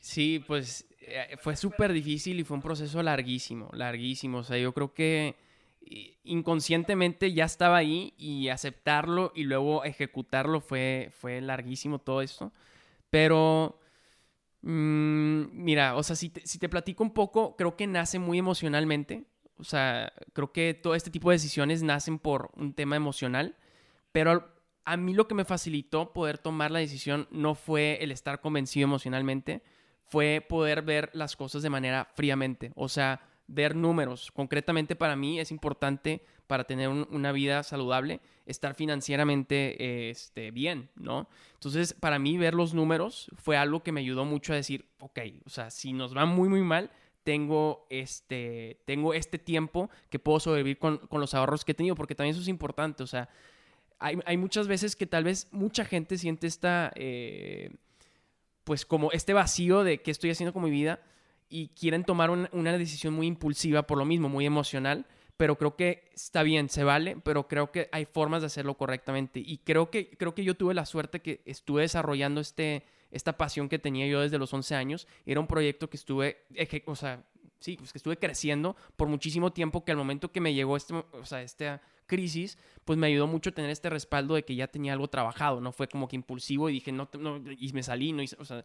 [0.04, 4.38] Sí, pues eh, fue súper difícil y fue un proceso larguísimo, larguísimo.
[4.38, 5.34] O sea, yo creo que
[5.80, 12.52] i- inconscientemente ya estaba ahí y aceptarlo y luego ejecutarlo fue, fue larguísimo todo esto.
[13.10, 13.80] Pero,
[14.62, 18.38] mm, mira, o sea, si te, si te platico un poco, creo que nace muy
[18.38, 19.24] emocionalmente.
[19.58, 23.56] O sea, creo que todo este tipo de decisiones nacen por un tema emocional.
[24.12, 24.52] Pero
[24.84, 28.84] a mí lo que me facilitó poder tomar la decisión no fue el estar convencido
[28.84, 29.62] emocionalmente,
[30.08, 32.72] fue poder ver las cosas de manera fríamente.
[32.76, 34.30] O sea, ver números.
[34.32, 40.50] Concretamente para mí es importante para tener un- una vida saludable, estar financieramente eh, este,
[40.50, 41.28] bien, ¿no?
[41.54, 45.20] Entonces, para mí ver los números fue algo que me ayudó mucho a decir, ok,
[45.46, 46.90] o sea, si nos va muy, muy mal,
[47.22, 51.94] tengo este, tengo este tiempo que puedo sobrevivir con, con los ahorros que he tenido,
[51.94, 53.30] porque también eso es importante, o sea,
[53.98, 57.70] hay, hay muchas veces que tal vez mucha gente siente esta, eh,
[58.64, 61.00] pues como este vacío de qué estoy haciendo con mi vida
[61.48, 65.76] y quieren tomar un- una decisión muy impulsiva por lo mismo, muy emocional, pero creo
[65.76, 69.40] que está bien, se vale, pero creo que hay formas de hacerlo correctamente.
[69.44, 73.68] Y creo que, creo que yo tuve la suerte que estuve desarrollando este, esta pasión
[73.68, 76.38] que tenía yo desde los 11 años, era un proyecto que estuve,
[76.86, 77.22] o sea,
[77.60, 80.94] sí, pues que estuve creciendo por muchísimo tiempo que al momento que me llegó este,
[80.94, 84.92] o sea, esta crisis, pues me ayudó mucho tener este respaldo de que ya tenía
[84.92, 88.22] algo trabajado, no fue como que impulsivo y dije, no, no y me salí, no
[88.22, 88.64] hice- o sea,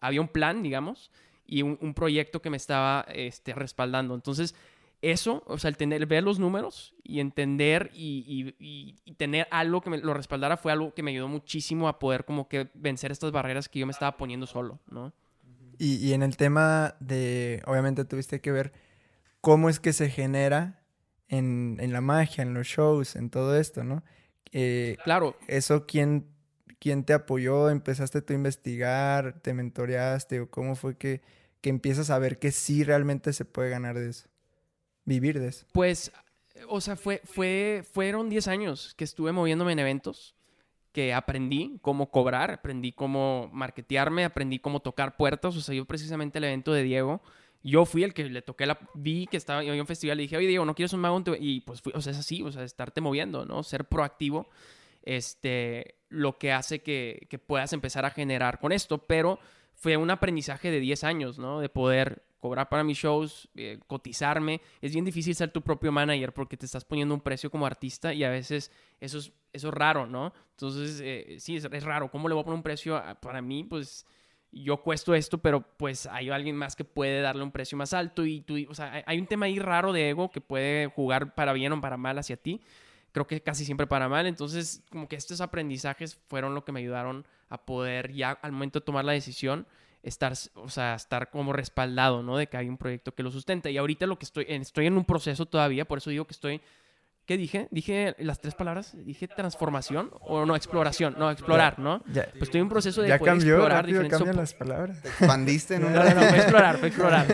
[0.00, 1.10] había un plan, digamos,
[1.46, 4.14] y un, proyecto que me estaba este, respaldando.
[4.14, 4.54] Entonces,
[5.00, 9.98] eso, o sea, el tener, ver los números y entender y, tener algo que me
[9.98, 13.68] lo respaldara fue algo que me ayudó muchísimo a poder como que vencer estas barreras
[13.68, 15.12] que yo me estaba poniendo solo, ¿no?
[15.80, 18.72] Y en el tema de, obviamente tuviste que ver
[19.40, 20.77] cómo es que se genera
[21.28, 24.02] en, en la magia, en los shows, en todo esto, ¿no?
[24.52, 26.26] Eh, Claro, ¿Eso quién,
[26.78, 27.70] quién te apoyó?
[27.70, 29.40] ¿Empezaste tú a investigar?
[29.42, 30.40] ¿Te mentoreaste?
[30.40, 31.20] ¿O cómo fue que,
[31.60, 34.28] que empiezas a ver que sí realmente se puede ganar de eso?
[35.04, 35.66] Vivir de eso.
[35.72, 36.12] Pues,
[36.68, 40.34] o sea, fue, fue, fueron 10 años que estuve moviéndome en eventos,
[40.92, 45.56] que aprendí cómo cobrar, aprendí cómo marketearme, aprendí cómo tocar puertas.
[45.56, 47.22] O sea, yo precisamente el evento de Diego,
[47.68, 48.78] yo fui el que le toqué la...
[48.94, 51.16] Vi que estaba en un festival y dije, oye, Diego, ¿no quieres un mago?
[51.16, 53.62] en tu-?" Y pues, o sea, es así, o sea, estarte moviendo, ¿no?
[53.62, 54.48] Ser proactivo,
[55.02, 59.38] este, lo que hace que, que puedas empezar a generar con esto, pero
[59.74, 61.60] fue un aprendizaje de 10 años, ¿no?
[61.60, 64.60] De poder cobrar para mis shows, eh, cotizarme.
[64.80, 68.14] Es bien difícil ser tu propio manager porque te estás poniendo un precio como artista
[68.14, 70.32] y a veces eso es, eso es raro, ¿no?
[70.52, 72.10] Entonces, eh, sí, es, es raro.
[72.10, 73.02] ¿Cómo le voy a poner un precio?
[73.20, 74.06] para mí, pues
[74.50, 78.24] yo cuesto esto, pero pues hay alguien más que puede darle un precio más alto
[78.24, 81.52] y tú, o sea, hay- un tema ahí raro de ego que puede jugar para
[81.52, 82.60] bien o para mal hacia ti.
[83.12, 84.26] Creo que casi siempre para mal.
[84.26, 88.80] Entonces, como que estos aprendizajes fueron lo que me ayudaron a poder ya al momento
[88.80, 89.66] de tomar la decisión
[90.02, 92.36] estar, o sea, estar como respaldado, ¿no?
[92.36, 93.68] De que hay un proyecto que lo sustenta.
[93.70, 96.60] Y ahorita lo que estoy, estoy en un proceso todavía, por eso digo que estoy,
[97.28, 97.68] ¿qué dije?
[97.70, 102.02] Dije las tres palabras, dije transformación o no, exploración, no, explorar, ¿no?
[102.10, 104.54] Ya, Pues estoy en un proceso de ya poder cambió, explorar rápido diferentes cambian las
[104.54, 105.02] palabras.
[105.02, 107.26] Te expandiste en un No, no, no, fue explorar, fue explorar.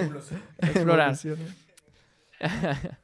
[0.58, 1.14] Explorar.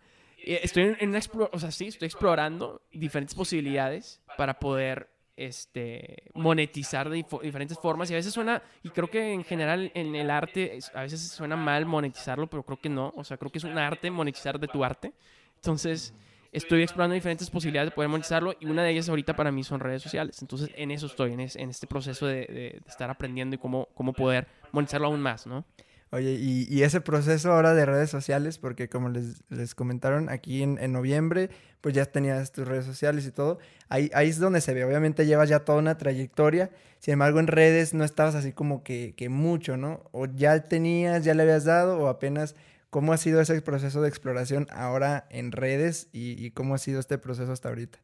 [0.44, 6.24] Estoy en, en una explo- o sea, sí, estoy explorando diferentes posibilidades para poder este,
[6.34, 8.10] monetizar de diferentes formas.
[8.10, 11.20] Y a veces suena, y creo que en general en el arte, es- a veces
[11.30, 13.12] suena mal monetizarlo, pero creo que no.
[13.16, 15.12] O sea, creo que es un arte monetizar de tu arte.
[15.56, 16.14] Entonces,
[16.52, 19.80] estoy explorando diferentes posibilidades de poder monetizarlo y una de ellas ahorita para mí son
[19.80, 20.40] redes sociales.
[20.42, 24.12] Entonces, en eso estoy, en, es- en este proceso de estar aprendiendo y cómo, cómo
[24.12, 25.64] poder monetizarlo aún más, ¿no?
[26.12, 30.60] Oye, y, y ese proceso ahora de redes sociales, porque como les, les comentaron aquí
[30.64, 33.60] en, en noviembre, pues ya tenías tus redes sociales y todo.
[33.88, 36.70] Ahí, ahí es donde se ve, obviamente llevas ya toda una trayectoria.
[36.98, 40.02] Sin embargo, en redes no estabas así como que, que mucho, ¿no?
[40.10, 42.56] O ya tenías, ya le habías dado, o apenas,
[42.90, 47.00] ¿cómo ha sido ese proceso de exploración ahora en redes y, y cómo ha sido
[47.00, 47.98] este proceso hasta ahorita?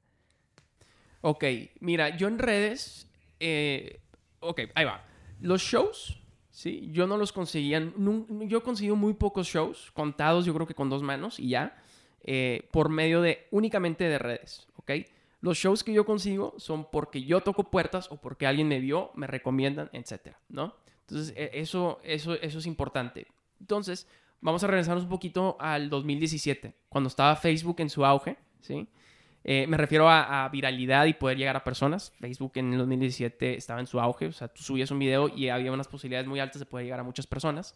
[1.20, 1.44] Ok,
[1.80, 3.08] mira, yo en redes,
[3.40, 4.00] eh,
[4.40, 5.04] ok, ahí va.
[5.40, 10.54] Los shows, sí, yo no los conseguía, yo he conseguido muy pocos shows, contados yo
[10.54, 11.76] creo que con dos manos y ya,
[12.22, 14.92] eh, por medio de únicamente de redes, ok.
[15.40, 19.10] Los shows que yo consigo son porque yo toco puertas o porque alguien me vio,
[19.14, 20.74] me recomiendan, etcétera, ¿no?
[21.02, 23.26] Entonces, e- eso, eso, eso es importante.
[23.60, 24.08] Entonces,
[24.46, 28.88] vamos a regresarnos un poquito al 2017, cuando estaba Facebook en su auge, ¿sí?
[29.42, 32.12] Eh, me refiero a, a viralidad y poder llegar a personas.
[32.20, 35.48] Facebook en el 2017 estaba en su auge, o sea, tú subías un video y
[35.48, 37.74] había unas posibilidades muy altas de poder llegar a muchas personas.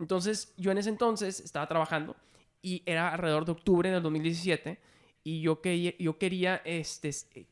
[0.00, 2.16] Entonces, yo en ese entonces estaba trabajando
[2.60, 4.80] y era alrededor de octubre del 2017
[5.22, 7.46] y yo, que, yo quería, este, eh,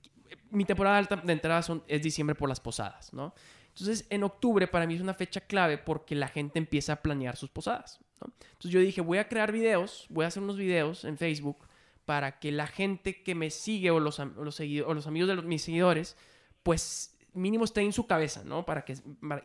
[0.51, 3.35] mi temporada alta de entrada son, es diciembre por las posadas, ¿no?
[3.69, 7.37] Entonces, en octubre para mí es una fecha clave porque la gente empieza a planear
[7.37, 11.19] sus posadas, Entonces yo dije, voy a crear videos, voy a hacer unos videos en
[11.19, 11.67] Facebook
[12.05, 16.17] para que la gente que me sigue o los, amigos de los- mis seguidores,
[16.63, 18.65] pues mínimo esté en su cabeza, ¿no?
[18.67, 18.95] Para que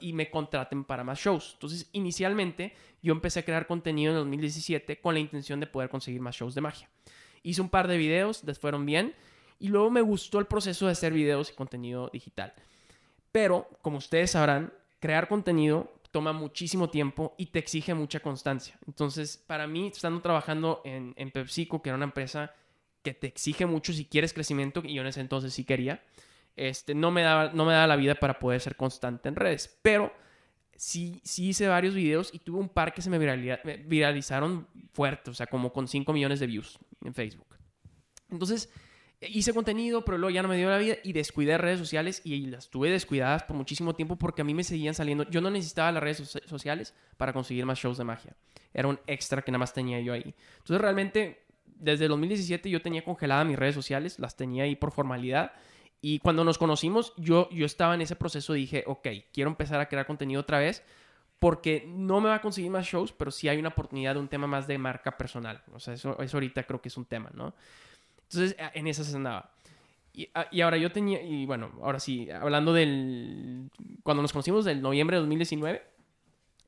[0.01, 1.51] y me contraten para más shows.
[1.53, 6.19] Entonces, inicialmente yo empecé a crear contenido en 2017 con la intención de poder conseguir
[6.19, 6.89] más shows de magia.
[7.43, 9.13] Hice un par de videos, les fueron bien
[9.59, 12.53] y luego me gustó el proceso de hacer videos y contenido digital.
[13.31, 18.77] Pero, como ustedes sabrán, crear contenido toma muchísimo tiempo y te exige mucha constancia.
[18.87, 22.53] Entonces, para mí, estando trabajando en, PepsiCo, que era una empresa
[23.03, 26.03] que te exige mucho si quieres crecimiento, y yo en ese entonces sí quería,
[26.55, 29.77] este, no, me daba, no me daba la vida para poder ser constante en redes.
[29.81, 30.11] Pero
[30.75, 35.33] sí, sí hice varios videos y tuve un par que se me viralizaron fuerte, o
[35.33, 37.57] sea, como con 5 millones de views en Facebook.
[38.29, 38.69] Entonces,
[39.21, 42.45] hice contenido, pero luego ya no me dio la vida y descuidé redes sociales y
[42.47, 45.23] las tuve descuidadas por muchísimo tiempo porque a mí me seguían saliendo.
[45.29, 48.35] Yo no necesitaba las redes soci- sociales para conseguir más shows de magia.
[48.73, 50.35] Era un extra que nada más tenía yo ahí.
[50.57, 54.91] Entonces, realmente, desde el 2017 yo tenía congeladas mis redes sociales, las tenía ahí por
[54.91, 55.53] formalidad.
[55.99, 59.79] Y cuando nos conocimos, yo, yo estaba en ese proceso y dije, ok, quiero empezar
[59.79, 60.83] a crear contenido otra vez
[61.39, 64.27] porque no me va a conseguir más shows, pero sí hay una oportunidad de un
[64.27, 65.63] tema más de marca personal.
[65.73, 67.53] O sea, eso, eso ahorita creo que es un tema, ¿no?
[68.29, 69.51] Entonces, en esas andaba.
[70.13, 73.69] Y, y ahora yo tenía, y bueno, ahora sí, hablando del,
[74.03, 75.83] cuando nos conocimos del noviembre de 2019,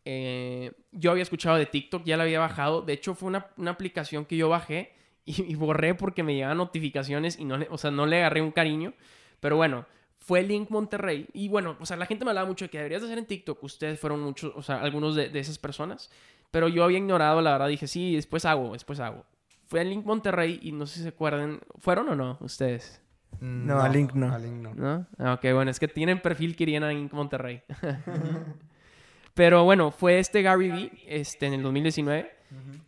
[0.06, 2.82] eh, yo había escuchado de TikTok, ya la había bajado.
[2.82, 4.94] De hecho, fue una, una aplicación que yo bajé
[5.26, 8.42] y, y borré porque me llegaban notificaciones y no le, o sea, no le agarré
[8.42, 8.94] un cariño.
[9.40, 9.86] Pero bueno,
[10.18, 11.28] fue Link Monterrey.
[11.34, 13.26] Y bueno, o sea, la gente me hablaba mucho de que deberías de hacer en
[13.26, 13.64] TikTok.
[13.64, 16.12] Ustedes fueron muchos, o sea, algunos de, de esas personas.
[16.52, 19.26] Pero yo había ignorado, la verdad, dije, sí, después hago, después hago.
[19.70, 23.00] Fue a Link Monterrey y no sé si se acuerdan, ¿fueron o no ustedes?
[23.40, 24.34] No, a Link no.
[24.34, 24.74] A Link no.
[24.74, 25.06] ¿No?
[25.20, 27.62] Ah, Ok, bueno, es que tienen perfil que irían a Link Monterrey.
[29.36, 32.32] Pero bueno, fue este Gary Vee este, en el 2019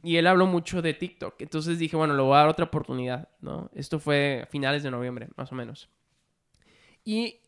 [0.01, 1.39] y él habló mucho de TikTok.
[1.39, 3.69] Entonces dije, bueno, le voy a dar otra oportunidad, ¿no?
[3.75, 5.87] Esto fue a finales de noviembre, más o menos.
[7.05, 7.40] Y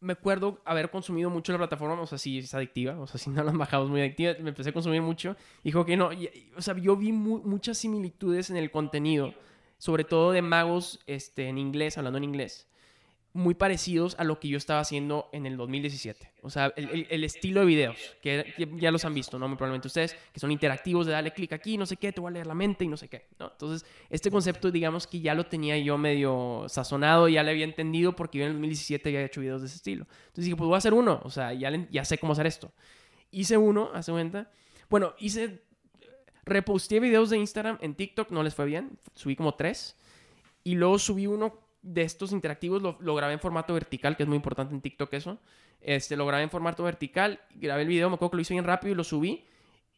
[0.00, 3.30] me acuerdo haber consumido mucho la plataforma, o sea, sí es adictiva, o sea, si
[3.30, 5.36] no la han bajado muy adictiva, me empecé a consumir mucho.
[5.64, 6.10] Dijo que no,
[6.56, 9.34] o sea, yo vi mu- muchas similitudes en el contenido,
[9.78, 12.66] sobre todo de magos este, en inglés, hablando en inglés,
[13.36, 16.32] muy parecidos a lo que yo estaba haciendo en el 2017.
[16.42, 19.46] O sea, el, el- el estilo de videos, que ya- ya los han visto, ¿no?
[19.48, 22.30] Muy probablemente ustedes, que son interactivos, de darle clic aquí, no sé qué, te voy
[22.30, 23.50] a leer la mente y no sé qué, ¿no?
[23.52, 28.16] Entonces, este concepto, digamos que ya lo tenía yo medio sazonado, ya le había entendido
[28.16, 30.06] porque yo en el 2017 había hecho videos de ese estilo.
[30.28, 32.46] Entonces dije, pues voy a hacer uno, o sea, ya, le- ya sé cómo hacer
[32.46, 32.72] esto.
[33.30, 34.50] Hice uno, hace cuenta.
[34.88, 35.62] Bueno, hice,
[36.44, 39.96] reposteé videos de Instagram en TikTok, no les fue bien, subí como tres.
[40.64, 44.36] Y luego subí uno de estos interactivos, lo, grabé en formato vertical, que es muy
[44.36, 45.38] importante en TikTok eso.
[45.80, 48.64] Este, lo grabé en formato vertical, grabé el video, me acuerdo que lo hice bien
[48.64, 49.44] rápido y lo subí.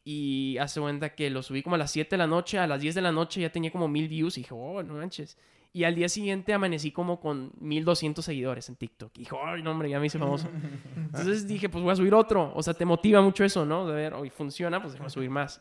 [0.05, 2.81] Y hace cuenta que lo subí como a las 7 de la noche, a las
[2.81, 5.38] 10 de la noche ya tenía como mil views y dije, oh, no manches.
[5.72, 9.12] Y al día siguiente amanecí como con 1200 seguidores en TikTok.
[9.16, 10.48] Y dije, ay, no, hombre, ya me hice famoso.
[10.96, 12.53] Entonces dije, pues voy a subir otro.
[12.55, 13.87] O sea, te motiva mucho eso, ¿no?
[13.87, 15.61] De ver, hoy funciona, pues voy a subir más.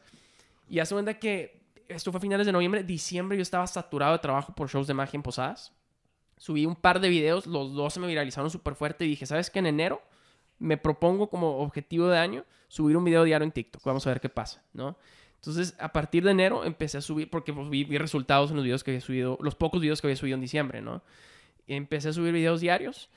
[0.69, 4.19] Y hace cuenta que esto fue a finales de noviembre, diciembre yo estaba saturado de
[4.19, 5.73] trabajo por shows de magia en Posadas.
[6.37, 9.49] Subí un par de videos, los dos se me viralizaron súper fuerte y dije, ¿sabes
[9.49, 9.59] qué?
[9.59, 10.01] En enero
[10.59, 13.83] me propongo como objetivo de año subir un video diario en TikTok.
[13.83, 14.97] Vamos a ver qué pasa, ¿no?
[15.35, 18.65] Entonces, a partir de enero empecé a subir, porque pues, vi, vi resultados en los
[18.65, 21.01] videos que había subido, los pocos videos que había subido en diciembre, ¿no?
[21.67, 23.09] Empecé a subir videos diarios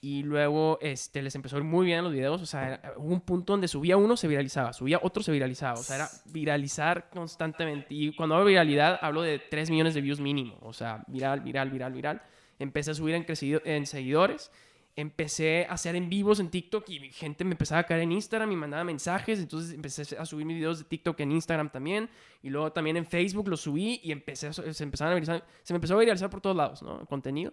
[0.00, 2.42] y luego este, les empezó a ir muy bien los videos.
[2.42, 5.78] O sea, era- hubo un punto donde subía uno, se viralizaba, subía otro, se viralizaba.
[5.80, 7.86] O sea, era viralizar constantemente.
[7.94, 10.58] Y cuando hablo de viralidad, hablo de 3 millones de views mínimo.
[10.62, 12.22] O sea, viral, viral, viral, viral.
[12.58, 14.50] Empecé a subir en, crecido, en seguidores.
[14.96, 18.52] Empecé a hacer en vivos en TikTok y gente me empezaba a caer en Instagram
[18.52, 19.40] y mandaba mensajes.
[19.40, 22.08] Entonces empecé a subir mis videos de TikTok en Instagram también.
[22.42, 25.72] Y luego también en Facebook los subí y empecé a, se, empezaron a viralizar, se
[25.72, 27.00] me empezó a viralizar por todos lados, ¿no?
[27.00, 27.52] El contenido.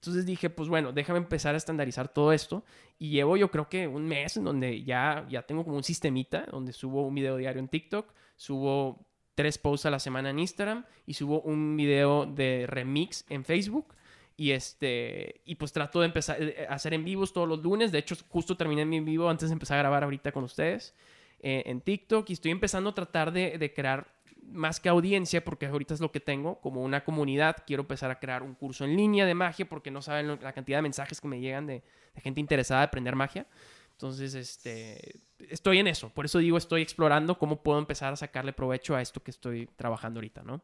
[0.00, 2.64] Entonces dije, pues bueno, déjame empezar a estandarizar todo esto.
[2.98, 6.46] Y llevo yo creo que un mes en donde ya, ya tengo como un sistemita,
[6.50, 10.84] donde subo un video diario en TikTok, subo tres posts a la semana en Instagram
[11.06, 13.94] y subo un video de remix en Facebook.
[14.40, 17.92] Y este, y pues trato de empezar eh, a hacer en vivos todos los lunes.
[17.92, 20.94] De hecho, justo terminé mi en vivo antes de empezar a grabar ahorita con ustedes
[21.40, 22.30] eh, en TikTok.
[22.30, 24.10] Y estoy empezando a tratar de, de crear
[24.42, 27.58] más que audiencia, porque ahorita es lo que tengo, como una comunidad.
[27.66, 30.78] Quiero empezar a crear un curso en línea de magia, porque no saben la cantidad
[30.78, 31.82] de mensajes que me llegan de,
[32.14, 33.46] de gente interesada en aprender magia.
[33.92, 35.20] Entonces, este,
[35.50, 36.08] estoy en eso.
[36.08, 39.66] Por eso digo, estoy explorando cómo puedo empezar a sacarle provecho a esto que estoy
[39.76, 40.62] trabajando ahorita, ¿no?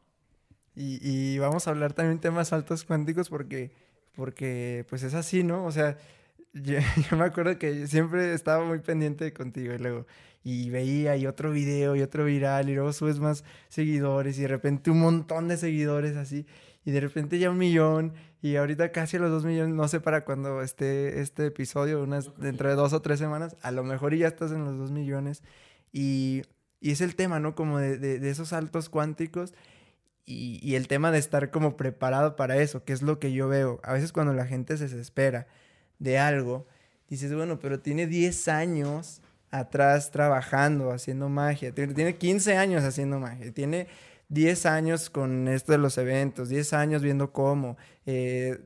[0.77, 3.73] Y, y vamos a hablar también temas saltos cuánticos porque,
[4.15, 5.65] porque pues es así, ¿no?
[5.65, 5.97] O sea,
[6.53, 6.79] yo,
[7.11, 10.07] yo me acuerdo que siempre estaba muy pendiente contigo y luego,
[10.45, 14.49] y veía y otro video y otro viral y luego subes más seguidores y de
[14.49, 16.47] repente un montón de seguidores así
[16.85, 20.01] y de repente ya un millón y ahorita casi a los dos millones, no sé
[20.01, 24.15] para cuando esté este episodio, unas, dentro de dos o tres semanas, a lo mejor
[24.15, 25.43] ya estás en los dos millones
[25.93, 26.43] y,
[26.81, 27.55] y es el tema, ¿no?
[27.57, 29.53] Como de, de, de esos saltos cuánticos
[30.27, 33.81] y, el tema de estar como preparado para eso, que es lo que yo veo.
[33.85, 35.47] A veces cuando la gente se desespera
[36.01, 36.67] de algo,
[37.09, 39.23] dices, bueno, pero tiene 10 años
[39.53, 41.73] atrás trabajando, haciendo magia.
[41.73, 43.53] Tiene 15 años haciendo magia.
[43.53, 43.87] Tiene
[44.29, 48.59] 10 años con esto de los eventos, 10 años viendo cómo, eh,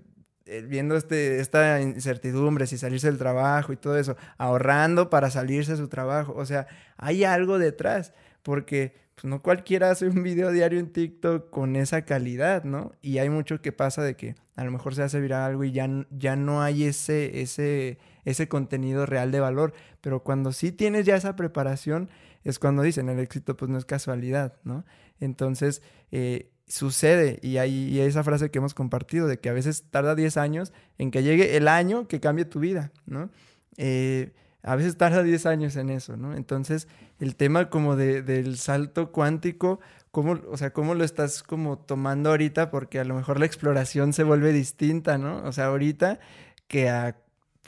[0.47, 5.73] eh, viendo este, esta incertidumbre, si salirse del trabajo y todo eso, ahorrando para salirse
[5.73, 6.33] de su trabajo.
[6.35, 11.51] O sea, hay algo detrás, porque pues, no cualquiera hace un video diario en TikTok
[11.51, 12.93] con esa calidad, ¿no?
[13.03, 15.73] Y hay mucho que pasa de que a lo mejor se hace viral algo y
[15.73, 19.75] ya, ya no hay ese, ese, ese contenido real de valor.
[20.01, 22.09] Pero cuando sí tienes ya esa preparación,
[22.45, 24.85] es cuando dicen el éxito pues no es casualidad, ¿no?
[25.19, 29.85] Entonces, eh, sucede y hay, y esa frase que hemos compartido de que a veces
[29.91, 33.31] tarda 10 años en que llegue el año que cambie tu vida, ¿no?
[33.77, 36.35] Eh, a veces tarda 10 años en eso, ¿no?
[36.35, 36.89] Entonces,
[37.21, 42.31] el tema como de, del salto cuántico, ¿cómo, o sea, ¿cómo lo estás como tomando
[42.31, 42.71] ahorita?
[42.71, 45.43] Porque a lo mejor la exploración se vuelve distinta, ¿no?
[45.45, 46.19] O sea, ahorita
[46.67, 47.17] que a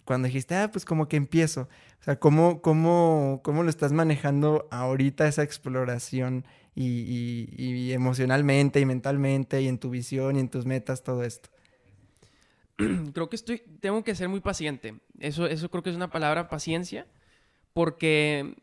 [0.04, 1.68] cuando dijiste, ah, pues como que empiezo.
[2.00, 6.44] O sea, ¿cómo, cómo, cómo lo estás manejando ahorita esa exploración
[6.74, 11.22] y, y, y emocionalmente y mentalmente y en tu visión y en tus metas, todo
[11.22, 11.50] esto?
[13.12, 14.94] creo que estoy, tengo que ser muy paciente.
[15.18, 17.06] Eso, eso creo que es una palabra, paciencia,
[17.72, 18.56] porque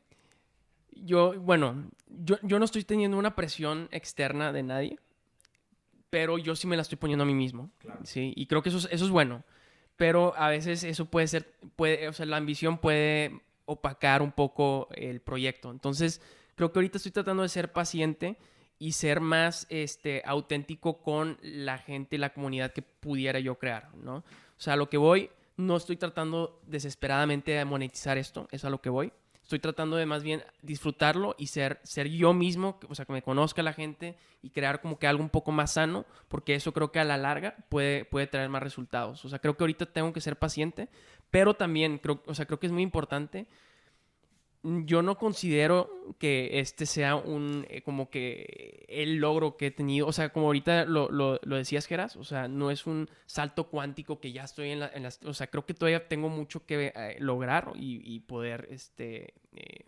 [1.03, 4.99] yo, bueno, yo, yo no estoy teniendo una presión externa de nadie,
[6.09, 7.99] pero yo sí me la estoy poniendo a mí mismo, claro.
[8.03, 8.33] ¿sí?
[8.35, 9.43] Y creo que eso es, eso es bueno,
[9.95, 14.87] pero a veces eso puede ser, puede, o sea, la ambición puede opacar un poco
[14.91, 15.71] el proyecto.
[15.71, 16.21] Entonces,
[16.55, 18.37] creo que ahorita estoy tratando de ser paciente
[18.79, 24.17] y ser más este, auténtico con la gente, la comunidad que pudiera yo crear, ¿no?
[24.17, 28.69] O sea, a lo que voy, no estoy tratando desesperadamente de monetizar esto, es a
[28.69, 29.11] lo que voy.
[29.49, 33.23] Estoy tratando de más bien disfrutarlo y ser, ser yo mismo, o sea, que me
[33.23, 36.91] conozca la gente y crear como que algo un poco más sano, porque eso creo
[36.91, 39.25] que a la larga puede, puede traer más resultados.
[39.25, 40.87] O sea, creo que ahorita tengo que ser paciente,
[41.31, 43.47] pero también creo, o sea, creo que es muy importante
[44.63, 50.07] yo no considero que este sea un, eh, como que el logro que he tenido,
[50.07, 53.69] o sea, como ahorita lo, lo, lo decías, Geras, o sea, no es un salto
[53.69, 56.65] cuántico que ya estoy en, la, en las, o sea, creo que todavía tengo mucho
[56.65, 59.85] que eh, lograr y, y, poder, este, eh,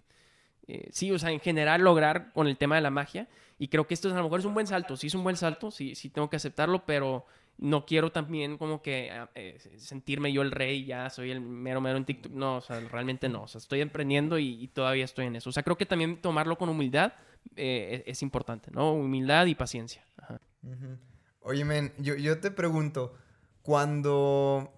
[0.68, 3.28] eh, sí, o sea, en general lograr con el tema de la magia,
[3.60, 5.36] y creo que esto a lo mejor es un buen salto, sí es un buen
[5.36, 7.26] salto, sí, sí tengo que aceptarlo, pero
[7.62, 11.95] no quiero también como que eh, sentirme yo el rey, ya soy el mero mero
[11.97, 12.32] en TikTok.
[12.32, 13.43] No, o sea, realmente no.
[13.43, 15.51] O sea, estoy emprendiendo y, y todavía estoy en eso.
[15.51, 17.14] O sea, creo que también tomarlo con humildad
[17.55, 18.93] eh, es, es, importante, ¿no?
[18.93, 20.03] Humildad y paciencia.
[20.18, 20.41] Ajá.
[20.64, 20.97] Uh -huh.
[21.41, 23.16] Oye, men, yo, yo te pregunto,
[23.62, 24.74] cuando,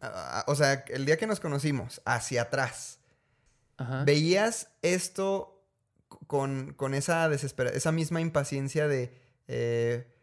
[0.00, 3.00] uh, o sea, el día que nos conocimos, hacia atrás,
[3.78, 4.04] Ajá.
[4.04, 5.64] ¿veías esto
[6.28, 9.20] con, con esa desesperación, esa misma impaciencia de...
[9.48, 10.14] Eh,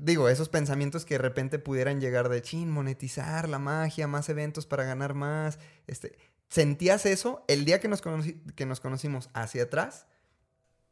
[0.00, 4.66] digo, esos pensamientos que de repente pudieran llegar de chin, monetizar la magia, más eventos
[4.66, 5.58] para ganar más.
[5.86, 6.16] Este,
[6.48, 8.02] ¿Sentías eso el día que nos,
[8.54, 10.06] que nos conocimos hacia atrás?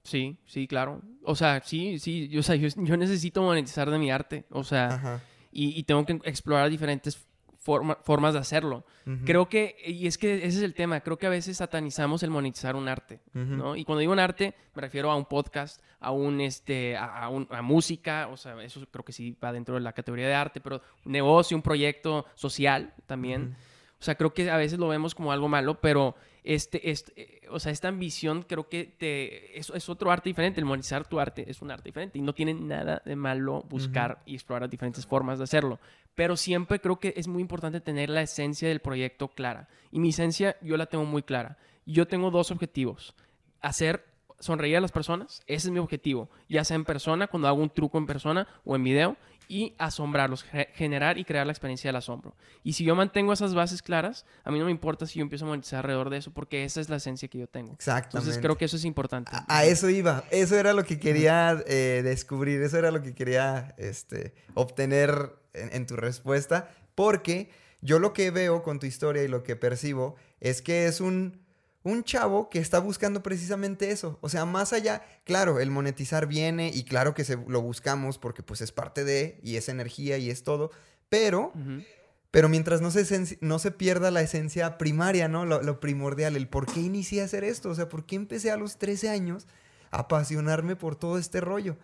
[0.05, 1.03] Sí, sí, claro.
[1.23, 2.37] O sea, sí, sí.
[2.39, 4.47] O sea, yo, yo necesito monetizar de mi arte.
[4.51, 5.21] O sea,
[5.53, 7.27] y, y, tengo que explorar diferentes
[7.61, 8.85] forma, formas de hacerlo.
[9.07, 9.25] Uh -huh.
[9.25, 12.31] Creo que, y es que ese es el tema, creo que a veces satanizamos el
[12.31, 13.57] monetizar un arte, uh -huh.
[13.57, 13.77] ¿no?
[13.77, 17.29] Y cuando digo un arte, me refiero a un podcast, a un, este, a, a,
[17.29, 20.35] un, a, música, o sea, eso creo que sí va dentro de la categoría de
[20.35, 23.43] arte, pero un negocio, un proyecto social también.
[23.43, 23.81] Uh -huh.
[24.01, 27.61] O sea, creo que a veces lo vemos como algo malo, pero este, este, o
[27.61, 30.61] sea, esta ambición creo que te, es, es, otro arte diferente.
[30.61, 34.13] El monetizar tu arte es un arte diferente y no tiene nada de malo buscar
[34.13, 34.33] uh -huh.
[34.33, 35.79] y explorar diferentes formas de hacerlo.
[36.15, 39.69] Pero siempre creo que es muy importante tener la esencia del proyecto clara.
[39.91, 41.59] Y mi esencia yo la tengo muy clara.
[41.87, 43.15] Yo tengo dos objetivos.
[43.61, 44.05] Hacer
[44.39, 46.31] sonreír a las personas, ese es mi objetivo.
[46.49, 49.17] Ya sea en persona, cuando hago un truco en persona o en video,
[49.51, 50.45] y asombrarlos,
[50.75, 52.37] generar y crear la experiencia del asombro.
[52.63, 55.45] Y si yo mantengo esas bases claras, a mí no me importa si yo empiezo
[55.45, 57.73] a monetizar alrededor de eso, porque esa es la esencia que yo tengo.
[57.73, 58.19] Exactamente.
[58.19, 59.33] Entonces creo que eso es importante.
[59.35, 63.13] A, a eso iba, eso era lo que quería eh, descubrir, eso era lo que
[63.13, 69.25] quería este, obtener en, en tu respuesta, porque yo lo que veo con tu historia
[69.25, 71.41] y lo que percibo es que es un
[71.83, 74.19] un chavo que está buscando precisamente eso.
[74.21, 78.43] O sea, más allá, claro, el monetizar viene y claro que se, lo buscamos porque
[78.43, 80.71] pues es parte de y es energía y es todo,
[81.09, 81.85] pero uh -huh.
[82.31, 85.47] Pero mientras no se, no se pierda la esencia primaria, ¿no?
[85.47, 87.71] Lo, lo primordial, el por qué inicié a hacer esto.
[87.71, 89.49] O sea, ¿por qué empecé a los 13 años
[89.91, 91.77] a apasionarme por todo este rollo?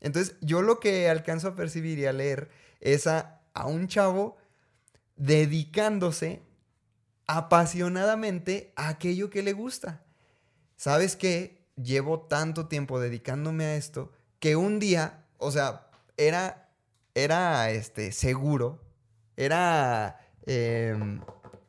[0.00, 2.50] Entonces, yo lo que alcanzo a percibir y a leer
[2.80, 4.36] es a, a un chavo
[5.16, 6.42] dedicándose
[7.26, 10.02] apasionadamente a aquello que le gusta.
[10.76, 11.64] ¿Sabes qué?
[11.76, 16.68] Llevo tanto tiempo dedicándome a esto que un día, o sea, era,
[17.14, 18.80] era este, seguro,
[19.36, 20.20] era...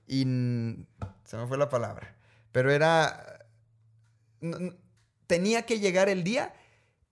[0.08, 0.88] in-
[1.24, 2.16] se me fue la palabra,
[2.52, 3.48] pero era...
[5.28, 6.54] tenía que llegar el día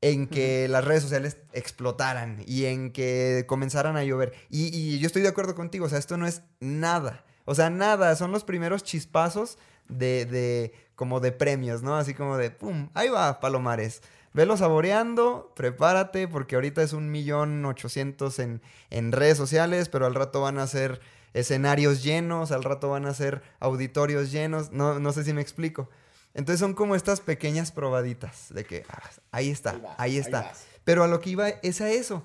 [0.02, 4.34] en que las redes sociales explotaran y en que comenzaran a llover.
[4.50, 7.24] Y, y yo estoy de acuerdo contigo, o sea, esto no es nada.
[7.46, 11.98] O sea, nada, son los primeros chispazos de, de como de premios, ¿no?
[11.98, 12.90] Así como de, ¡pum!
[12.94, 14.02] Ahí va, Palomares.
[14.34, 20.16] Velo saboreando, prepárate, porque ahorita es un millón ochocientos en, en redes sociales, pero al
[20.16, 21.02] rato van a ser
[21.34, 25.90] escenarios llenos, al rato van a ser auditorios llenos, no, no sé si me explico.
[26.34, 30.52] Entonces son como estas pequeñas probaditas de que ah, ahí está, ahí, está.
[30.84, 32.24] Pero a lo que iba es a eso.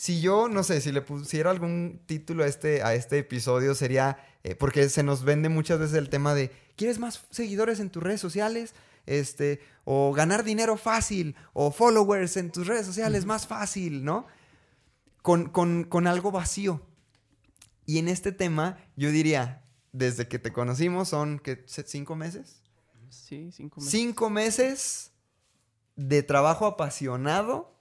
[0.00, 4.16] Si yo, no sé, si le pusiera algún título a este, a este episodio sería,
[4.44, 8.02] eh, porque se nos vende muchas veces el tema de, ¿quieres más seguidores en tus
[8.02, 8.72] redes sociales?
[9.04, 14.26] Este, o ganar dinero fácil, o followers en tus redes sociales más fácil, ¿no?
[15.20, 16.80] Con, con, con algo vacío.
[17.84, 21.62] Y en este tema, yo diría, desde que te conocimos, son, ¿qué?
[21.66, 22.62] ¿Cinco meses?
[23.10, 23.90] Sí, cinco meses.
[23.92, 25.12] Cinco meses
[25.96, 27.78] de trabajo apasionado.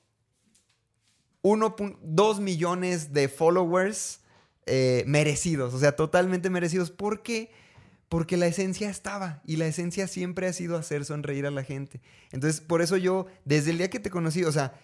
[1.42, 4.22] 1.2 millones de followers
[4.66, 6.92] eh, merecidos, o sea, totalmente merecidos.
[6.92, 7.52] ¿Por qué?
[8.08, 12.02] Porque la esencia estaba y la esencia siempre ha sido hacer sonreír a la gente.
[12.32, 14.80] Entonces, por eso yo, desde el día que te conocí, o sea,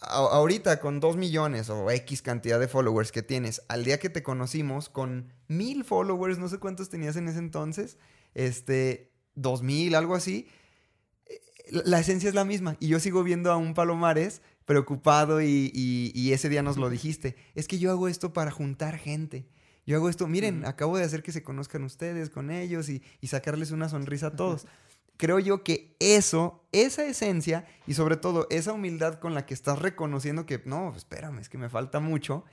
[0.00, 4.22] ahorita con 2 millones o X cantidad de followers que tienes, al día que te
[4.22, 7.98] conocimos con mil followers, no sé cuántos tenías en ese entonces,
[8.34, 10.48] este, dos mil, algo así,
[11.26, 12.76] eh, la esencia es la misma.
[12.80, 16.90] Y yo sigo viendo a un Palomares preocupado y, y- y ese día nos lo
[16.90, 17.36] dijiste.
[17.54, 19.46] Es que yo hago esto para juntar gente.
[19.86, 23.28] Yo hago esto, miren, acabo de hacer que se conozcan ustedes con ellos y, y
[23.28, 24.66] sacarles una sonrisa a todos.
[25.16, 29.78] Creo yo que eso, esa esencia y sobre todo esa humildad con la que estás
[29.78, 32.44] reconociendo que, no, espérame, es que me falta mucho,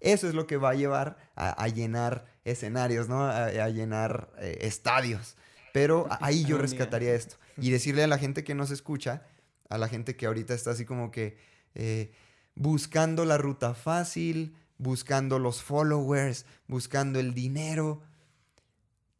[0.00, 3.22] eso es lo que va a llevar a, a llenar escenarios, ¿no?
[3.22, 5.36] A, a llenar eh, estadios.
[5.74, 7.36] Pero ahí yo rescataría esto.
[7.60, 9.26] Y decirle a la gente que nos escucha,
[9.68, 11.36] a la gente que ahorita está así como que
[11.78, 12.12] eh,
[12.54, 18.02] buscando la ruta fácil, buscando los followers, buscando el dinero.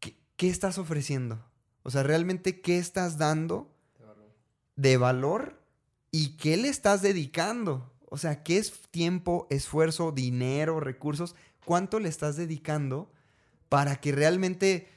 [0.00, 1.44] ¿Qué, qué estás ofreciendo?
[1.82, 3.74] O sea, realmente, ¿qué estás dando
[4.76, 5.60] de valor
[6.10, 7.92] y qué le estás dedicando?
[8.10, 11.34] O sea, ¿qué es tiempo, esfuerzo, dinero, recursos?
[11.64, 13.10] ¿Cuánto le estás dedicando
[13.68, 14.88] para que realmente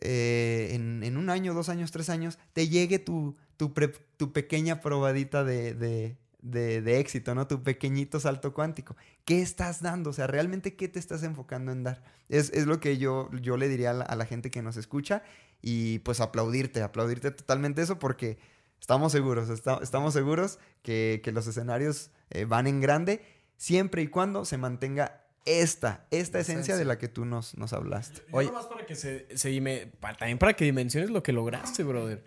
[0.00, 4.32] eh, en, en un año, dos años, tres años, te llegue tu, tu, pre- tu
[4.32, 7.46] pequeña probadita de, de- de- de éxito, ¿no?
[7.46, 8.96] Tu pequeñito salto cuántico.
[9.24, 10.10] ¿Qué estás dando?
[10.10, 12.02] O sea, realmente, ¿qué te estás enfocando en dar?
[12.28, 14.76] Es, es lo que yo, yo le diría a la, a la gente que nos
[14.76, 15.22] escucha
[15.62, 18.38] y pues aplaudirte, aplaudirte totalmente eso porque
[18.80, 23.22] estamos seguros, esta- estamos seguros que, que los escenarios eh, van en grande
[23.56, 28.22] siempre y cuando se mantenga esta, esta esencia de la que tú nos, nos hablaste.
[28.32, 32.22] Oye, nomás para que se, se dime- también para que dimensiones lo que lograste, brother.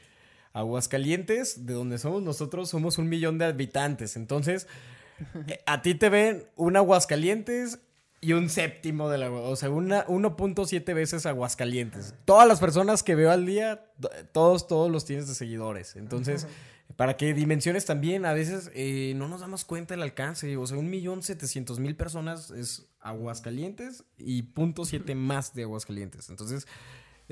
[0.53, 4.15] Aguascalientes, de donde somos nosotros, somos un millón de habitantes.
[4.15, 4.67] Entonces,
[5.47, 7.79] eh, a ti te ven un Aguascalientes
[8.21, 9.31] y un séptimo de la...
[9.31, 12.15] O sea, una 1.7 veces Aguascalientes.
[12.25, 13.91] Todas las personas que veo al día,
[14.31, 15.95] todos, todos los tienes de seguidores.
[15.95, 16.47] Entonces,
[16.95, 20.55] para que dimensiones también, a veces eh, no nos damos cuenta del alcance.
[20.55, 26.29] O sea, un millón setecientos mil personas es Aguascalientes y punto siete más de Aguascalientes.
[26.29, 26.67] Entonces,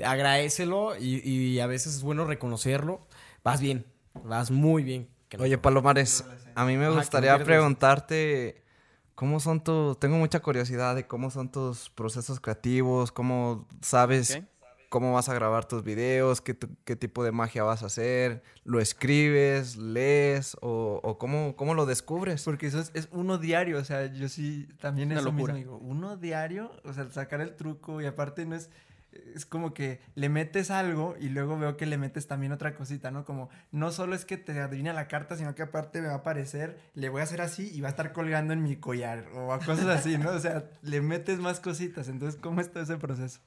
[0.04, 3.06] agradecelo y, y a veces es bueno reconocerlo.
[3.44, 3.84] Vas bien,
[4.24, 5.08] vas muy bien.
[5.38, 6.24] Oye, Palomares,
[6.54, 8.62] a mí me gustaría preguntarte
[9.14, 9.98] cómo son tus...
[9.98, 14.42] Tengo mucha curiosidad de cómo son tus procesos creativos, cómo sabes
[14.92, 18.78] cómo vas a grabar tus videos, qué, qué tipo de magia vas a hacer, lo
[18.78, 22.44] escribes, lees o, o cómo, cómo lo descubres.
[22.44, 25.54] Porque eso es, es uno diario, o sea, yo sí también Una eso mismo locura.
[25.54, 28.68] digo, uno diario, o sea, sacar el truco y aparte no es,
[29.34, 33.10] es como que le metes algo y luego veo que le metes también otra cosita,
[33.10, 33.24] ¿no?
[33.24, 36.16] Como no solo es que te adivina la carta, sino que aparte me va a
[36.18, 39.52] aparecer, le voy a hacer así y va a estar colgando en mi collar o
[39.52, 40.30] a cosas así, ¿no?
[40.30, 43.40] O sea, le metes más cositas, entonces, ¿cómo está ese proceso?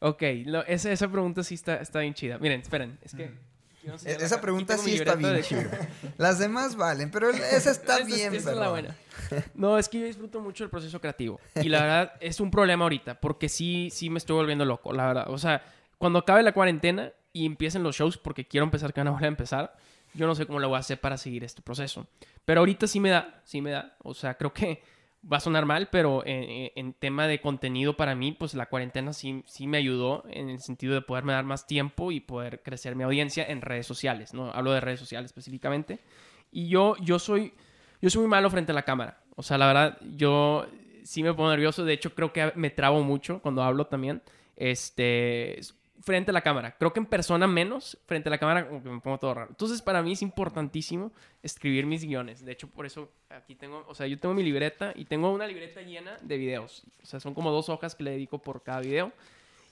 [0.00, 2.38] Ok, lo- esa, esa pregunta sí está, está bien chida.
[2.38, 3.24] Miren, esperen, es que
[3.88, 5.88] enseñar E- Esa pregunta sí está bien chida.
[6.18, 8.96] Las demás valen, pero esa está Esa- bien, esa es la buena.
[9.54, 11.38] No, es que yo disfruto mucho el proceso creativo.
[11.56, 15.06] Y la verdad es un problema ahorita, porque sí, sí me estoy volviendo loco, la
[15.06, 15.30] verdad.
[15.30, 15.62] O sea,
[15.98, 19.26] cuando acabe la cuarentena y empiecen los shows, porque quiero empezar que van a volver
[19.26, 19.76] a empezar,
[20.14, 22.06] yo no sé cómo lo voy a hacer para seguir este proceso.
[22.44, 23.94] Pero ahorita sí me da, sí me da.
[24.02, 24.82] O sea, creo que
[25.30, 29.12] va a sonar mal, pero en, en- tema de contenido para mí, pues la cuarentena
[29.12, 32.96] sí, sí me ayudó en el sentido de poderme dar más tiempo y poder crecer
[32.96, 34.50] mi audiencia en redes sociales, ¿no?
[34.52, 36.00] Hablo de redes sociales específicamente.
[36.52, 37.52] Y yo, yo soy,
[38.02, 39.20] yo soy muy malo frente a la cámara.
[39.36, 40.66] O sea, la verdad, yo
[41.04, 41.84] sí me pongo nervioso.
[41.84, 44.22] De hecho, creo que me trabo mucho cuando hablo también.
[44.56, 45.60] Este,
[46.00, 46.76] frente a la cámara.
[46.78, 49.50] Creo que en persona menos, frente a la cámara como que me pongo todo raro.
[49.50, 52.44] Entonces, para mí es importantísimo escribir mis guiones.
[52.44, 55.46] De hecho, por eso aquí tengo, o sea, yo tengo mi libreta y tengo una
[55.46, 56.84] libreta llena de videos.
[57.02, 59.12] O sea, son como dos hojas que le dedico por cada video.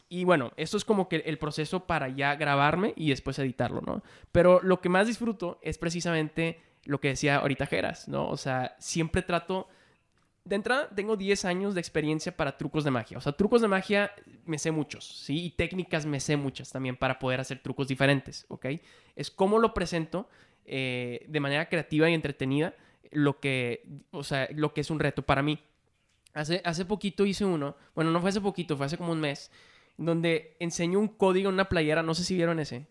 [0.09, 4.03] Y bueno, esto es como que el proceso para ya grabarme y después editarlo, ¿no?
[4.33, 8.29] Pero lo que más disfruto es precisamente lo que decía ahorita Geras, ¿no?
[8.29, 9.69] O sea, siempre trato...
[10.45, 13.19] De entrada, tengo 10 años de experiencia para trucos de magia.
[13.19, 14.13] O sea, trucos de magia
[14.47, 15.45] me sé muchos, ¿sí?
[15.47, 18.67] Y técnicas me sé muchas también para poder hacer trucos diferentes, ¿ok?
[19.15, 20.29] Es cómo lo presento
[20.65, 22.75] eh, de manera creativa y entretenida
[23.11, 25.59] lo que, o sea, lo que es un reto para mí.
[26.35, 29.51] Hace, hace poquito hice uno, bueno, no fue hace poquito, fue hace como un mes,
[29.97, 32.87] donde enseño un código en una playera, no sé si vieron ese.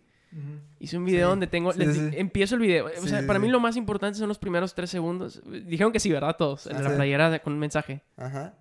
[0.80, 2.10] Hice un video Sí, donde tengo, sí, les sí.
[2.14, 4.76] empiezo el video, o Sí, sea, sí, para mí lo más importante son los primeros
[4.76, 5.42] tres segundos.
[5.66, 6.36] Dijeron que sí, ¿verdad?
[6.38, 6.96] Todos, en Ah, la sí.
[6.96, 8.02] playera de- con un mensaje.
[8.18, 8.54] Ajá.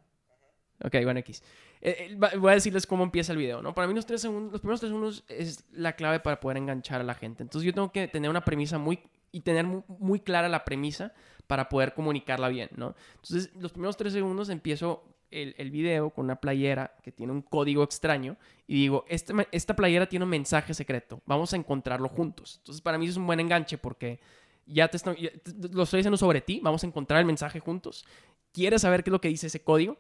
[0.85, 1.43] Ok, bueno, X.
[1.83, 3.75] Eh, eh, voy a decirles cómo empieza el video, ¿no?
[3.75, 7.01] Para mí los, tres segundos, los primeros tres segundos es la clave para poder enganchar
[7.01, 7.43] a la gente.
[7.43, 9.01] Entonces yo tengo que tener una premisa muy...
[9.33, 11.13] y tener mu- muy, clara la premisa
[11.47, 12.95] para poder comunicarla bien, ¿no?
[13.17, 17.83] Entonces los primeros tres segundos empiezo el, video con una playera que tiene un código
[17.83, 22.57] extraño y digo, este esta playera tiene un mensaje secreto, vamos a encontrarlo juntos.
[22.59, 24.21] Entonces para mí es un buen enganche porque
[24.67, 28.05] ya te, ya te- lo estoy diciendo sobre ti, vamos a encontrar el mensaje juntos.
[28.53, 29.99] Quieres saber qué es lo que dice ese código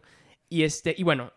[0.48, 1.32] y, este, y bueno,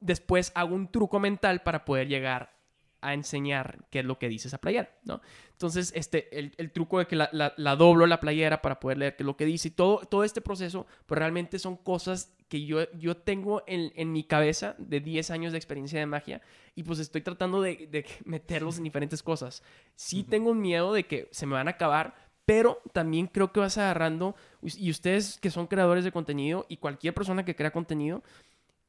[0.00, 2.57] después hago un truco mental para poder llegar
[3.00, 5.20] a enseñar qué es lo que dice esa playera, ¿no?
[5.52, 8.98] Entonces, este, el, el truco de que la, la- la doblo la playera para poder
[8.98, 12.32] leer qué es lo que dice y todo, todo este proceso, pues realmente son cosas
[12.48, 16.40] que yo, yo tengo en, en mi cabeza de 10 años de experiencia de magia
[16.74, 19.62] y pues estoy tratando de, de meterlos en diferentes cosas.
[19.96, 23.60] Sí tengo un miedo de que se me van a acabar, pero también creo que
[23.60, 28.22] vas agarrando, y ustedes que son creadores de contenido y cualquier persona que crea contenido,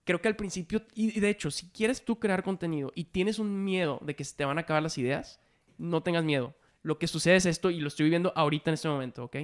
[0.04, 3.64] creo que al principio, y de hecho, si quieres tú crear contenido y tienes un
[3.64, 5.40] miedo de que se te van a acabar las ideas,
[5.78, 6.56] no tengas miedo.
[6.82, 9.38] Lo que sucede es esto, y lo estoy viviendo ahorita en este momento, ¿ok?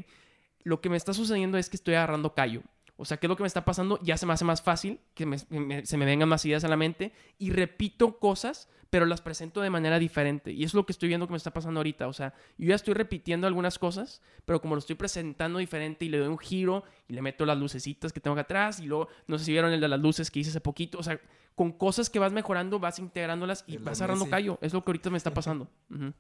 [0.64, 2.62] Lo que me está sucediendo es que estoy agarrando callo.
[2.98, 4.00] O sea, ¿qué es lo que me está pasando?
[4.02, 6.68] Ya se me hace más fácil, que me- me- se me vengan más ideas a
[6.70, 10.52] la mente y repito cosas, pero las presento de manera diferente.
[10.54, 12.08] Y eso es lo que estoy viendo que me está pasando ahorita.
[12.08, 16.10] O sea, yo ya estoy repitiendo algunas cosas, pero como lo estoy presentando diferente y
[16.10, 19.10] le doy un giro y le meto las lucecitas que tengo acá atrás y luego,
[19.28, 20.98] no sé si vieron el de las luces que hice hace poquito.
[20.98, 21.20] O sea,
[21.56, 24.58] con cosas que vas mejorando, vas integrándolas y vas agarrando callo.
[24.62, 25.68] Es lo que ahorita me está pasando.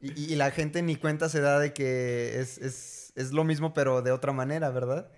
[0.01, 3.73] Y, y la gente ni cuenta se da de que es, es, es lo mismo,
[3.73, 5.09] pero de otra manera, ¿verdad?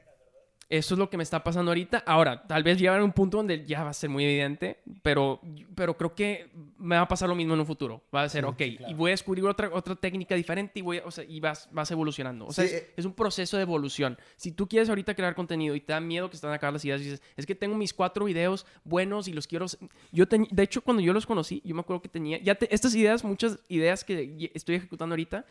[0.70, 2.04] Eso es lo que me está pasando ahorita.
[2.06, 5.40] Ahora, tal vez llegar a un punto donde ya va a ser muy evidente, pero,
[5.76, 8.04] pero creo que me va a pasar lo mismo en un futuro.
[8.14, 8.60] Va a ser, ok,
[8.90, 11.90] y voy a descubrir otra, otra técnica diferente y, voy, o sea, y vas, vas
[11.92, 12.48] evolucionando.
[12.48, 12.94] O sea, Sí, es, eh.
[12.98, 14.18] es un proceso de evolución.
[14.36, 16.58] Si tú quieres ahorita crear contenido y te da miedo que se te van a
[16.58, 19.68] acabar las ideas, y dices, es que tengo mis cuatro videos buenos y los quiero...
[20.12, 22.40] Yo ten- de hecho, cuando yo los conocí, yo me acuerdo que tenía...
[22.40, 25.46] Ya te- estas ideas, muchas ideas que estoy ejecutando ahorita,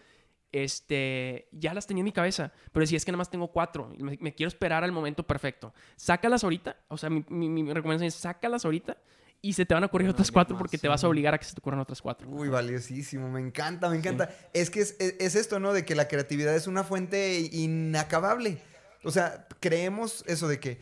[0.53, 3.93] este, ya las tenía en mi cabeza, pero decía, es que nada más tengo cuatro,
[3.99, 5.73] me, me quiero esperar al momento perfecto.
[5.97, 8.97] Sácalas ahorita, o sea, mi, mi, mi recomendación es sácalas ahorita
[9.43, 11.45] y se te van a ocurrir otras cuatro porque te vas a obligar a que
[11.45, 12.29] se te ocurran otras cuatro.
[12.29, 14.31] Uy, valiosísimo, me encanta, me encanta.
[14.55, 15.73] Es que es, es- es esto, ¿no?
[15.73, 18.59] De que la creatividad es una fuente inacabable.
[19.05, 20.79] O sea, creemos eso de que,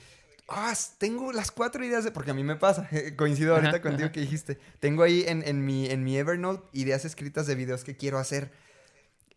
[0.49, 2.11] ah, tengo las cuatro ideas de...
[2.11, 4.13] Porque a mí me pasa, coincido ahorita Ajá, contigo ajá.
[4.13, 4.59] que dijiste.
[4.81, 8.51] Tengo ahí en, en mi, en mi Evernote ideas escritas de videos que quiero hacer.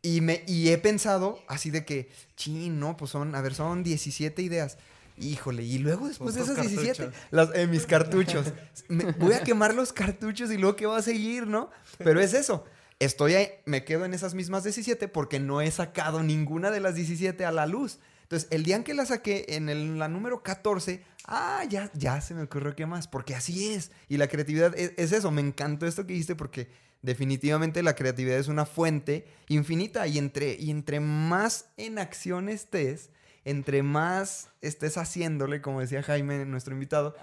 [0.07, 3.83] Y, me, y he pensado así de que, chin, no, pues son, a ver, son
[3.83, 4.77] 17 ideas.
[5.19, 7.13] Híjole, y luego después de esas 17, cartuchos.
[7.31, 8.53] las, eh, mis cartuchos.
[8.87, 11.69] Me- voy a quemar los cartuchos y luego qué va a seguir, ¿no?
[11.97, 12.63] Pero es eso.
[12.99, 16.95] Estoy ahí, me quedo en esas mismas 17 porque no he sacado ninguna de las
[16.95, 17.99] 17 a la luz.
[18.23, 22.21] Entonces, el día en que la saqué, en el- la número 14, ah, ya, ya
[22.21, 23.91] se me ocurrió qué más, porque así es.
[24.07, 25.31] Y la creatividad es, es eso.
[25.31, 26.69] Me encantó esto que dijiste porque
[27.01, 33.09] definitivamente la creatividad es una fuente infinita y entre, y entre más en acción estés,
[33.45, 37.15] entre más estés haciéndole, como decía Jaime, nuestro invitado,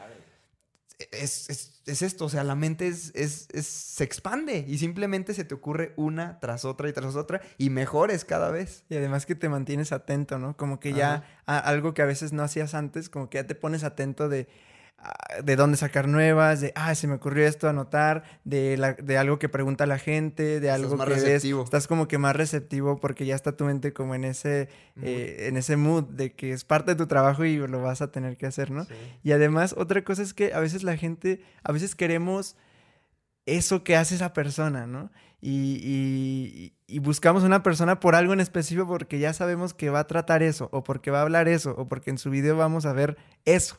[1.11, 5.35] es, es- es esto, o sea, la mente es, es- es- se expande y simplemente
[5.35, 8.85] se te ocurre una tras otra y tras otra y mejores cada vez.
[8.89, 10.57] Y además que te mantienes atento, ¿no?
[10.57, 13.55] Como que ya a- algo que a veces no hacías antes, como que ya te
[13.55, 14.47] pones atento de,
[15.43, 19.39] de dónde sacar nuevas, de, ah, se me ocurrió esto, anotar, de, la- de algo
[19.39, 21.59] que pregunta la gente, de algo más que receptivo.
[21.61, 21.65] ves.
[21.67, 24.69] Estás como que más receptivo porque ya está tu mente como en ese,
[25.03, 28.11] eh, en ese mood de que es parte de tu trabajo y lo vas a
[28.13, 28.87] tener que hacer, ¿no?
[29.23, 32.57] Y además, otra cosa es que a veces la gente, a veces queremos
[33.47, 35.11] eso que hace esa persona, ¿no?
[35.43, 40.01] Y, y- y buscamos una persona por algo en específico porque ya sabemos que va
[40.01, 42.87] a tratar eso, o porque va a hablar eso, o porque en su video vamos
[42.87, 43.79] a ver eso,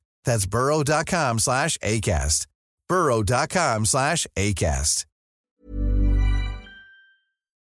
[0.25, 2.47] That's burrow.com slash ACAST.
[2.87, 5.05] burrow.com slash ACAST.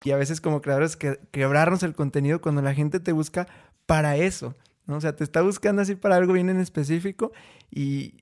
[0.04, 3.47] y a veces como creadores que, quebrarnos el contenido cuando la gente te busca
[3.86, 4.97] para eso, ¿no?
[4.97, 7.32] O sea, te está buscando así para algo bien en específico
[7.72, 8.16] y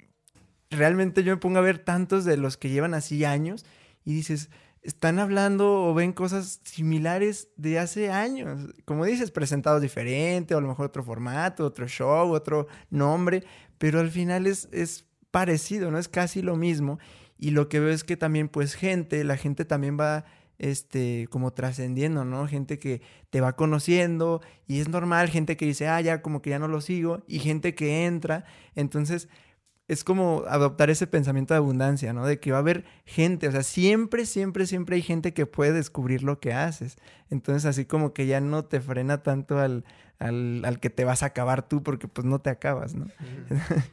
[0.70, 3.66] realmente yo me pongo a ver tantos de los que llevan así años
[4.06, 4.50] y dices,
[4.82, 8.74] están hablando o ven cosas similares de hace años.
[8.86, 13.44] Como dices, presentados diferente, o a lo mejor otro formato, otro show, otro nombre,
[13.82, 15.98] pero al final es, es parecido, ¿no?
[15.98, 17.00] Es casi lo mismo.
[17.40, 20.24] Y lo que veo es que también, pues, gente, la gente también va,
[20.60, 22.48] este, como trascendiendo, ¿no?
[22.48, 23.02] Gente que
[23.32, 26.68] te va conociendo y es normal, gente que dice, ah, ya, como que ya no
[26.68, 28.46] lo sigo, y gente que entra.
[28.76, 29.30] Entonces,
[29.88, 32.28] es como adoptar ese pensamiento de abundancia, ¿no?
[32.28, 35.74] De que va a haber gente, o sea, siempre, siempre, siempre hay gente que puede
[35.74, 36.98] descubrir lo que haces.
[37.32, 39.86] Entonces, así como que ya no te frena tanto al,
[40.22, 43.08] al, al que te vas a acabar tú, porque pues no te acabas, ¿no?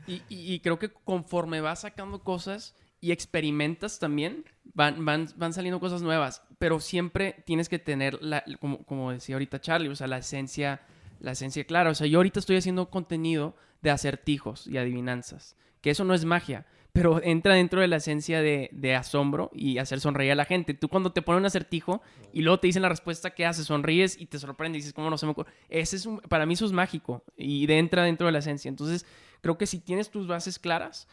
[0.07, 5.81] Y, y- creo que conforme vas sacando cosas y experimentas también, van, van, van saliendo
[5.81, 6.43] cosas nuevas.
[6.59, 10.81] Pero siempre tienes que tener, la, como, como decía ahorita Charlie, o sea, la esencia,
[11.21, 11.91] la esencia clara.
[11.91, 15.57] O sea, yo ahorita estoy haciendo contenido de acertijos y adivinanzas.
[15.81, 20.01] Que eso no es magia, pero entra dentro de la esencia de, asombro y hacer
[20.01, 20.75] sonreír a la gente.
[20.75, 24.21] Tú cuando te ponen un acertijo y luego te dicen la respuesta que haces, sonríes
[24.21, 25.53] y te sorprende y dices, ¿cómo no se me ocurre?
[25.69, 28.69] Ese es un- para mí eso es mágico y entra dentro de la esencia.
[28.69, 29.07] Entonces,
[29.41, 31.07] creo que si tienes tus bases claras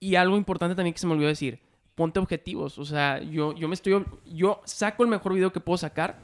[0.00, 1.60] y algo importante también que se me olvidó decir,
[1.94, 2.78] ponte objetivos.
[2.78, 6.18] O sea, yo, yo me estoy, yo saco el mejor video que puedo sacar,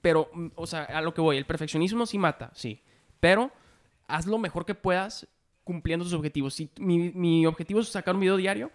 [0.00, 2.80] pero, mm, o sea, a lo que voy, el perfeccionismo sí mata, sí,
[3.20, 3.52] pero
[4.06, 5.26] haz lo mejor que puedas
[5.64, 6.54] cumpliendo tus objetivos.
[6.54, 8.70] Si mi, mi objetivo es sacar un video diario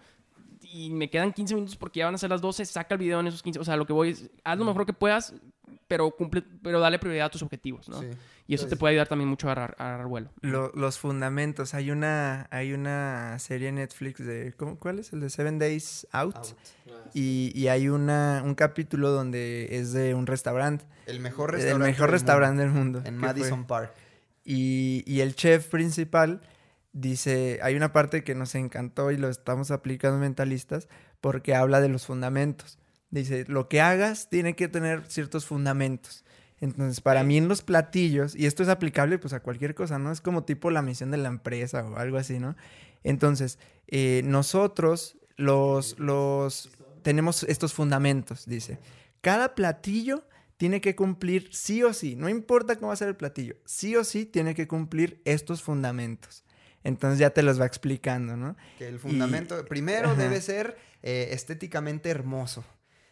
[0.62, 3.20] y me quedan 15 minutos porque ya van a ser las 12, saca el video
[3.20, 3.58] en esos 15.
[3.60, 5.34] O sea, lo que voy es, haz lo mejor que puedas,
[5.88, 8.00] pero cumple, pero dale prioridad a tus objetivos, ¿no?
[8.00, 8.08] Sí.
[8.46, 10.28] Y eso te puede ayudar también mucho a agarrar, vuelo.
[10.40, 11.72] Lo- los fundamentos.
[11.74, 14.52] Hay una, hay una serie en Netflix de.
[14.56, 15.12] ¿cómo, ¿Cuál es?
[15.12, 16.34] El de Seven Days Out.
[17.14, 20.84] Y, y hay una, un capítulo donde es de un restaurante.
[21.06, 21.86] El mejor El restaurante.
[21.92, 22.98] mejor del restaurante del mundo.
[22.98, 23.28] mundo, En fue.
[23.28, 23.92] Madison Park.
[24.44, 26.40] Y, y el chef principal
[26.92, 30.88] dice, hay una parte que nos encantó y lo estamos aplicando en mentalistas
[31.20, 32.78] porque habla de los fundamentos.
[33.10, 36.24] Dice, lo que hagas tiene que tener ciertos fundamentos.
[36.60, 40.12] Entonces, para mí en los platillos, y esto es aplicable pues a cualquier cosa, ¿no?
[40.12, 42.54] Es como tipo la misión de la empresa o algo así, ¿no?
[43.02, 46.70] Entonces, eh, nosotros los, los
[47.02, 48.78] tenemos estos fundamentos, dice.
[49.22, 50.24] Cada platillo
[50.58, 53.96] tiene que cumplir sí o sí, no importa cómo va a ser el platillo, sí
[53.96, 56.44] o sí tiene que cumplir estos fundamentos.
[56.84, 58.56] Entonces ya te los va explicando, ¿no?
[58.78, 60.22] Que el fundamento, primero Ajá.
[60.22, 62.64] debe ser eh, estéticamente hermoso.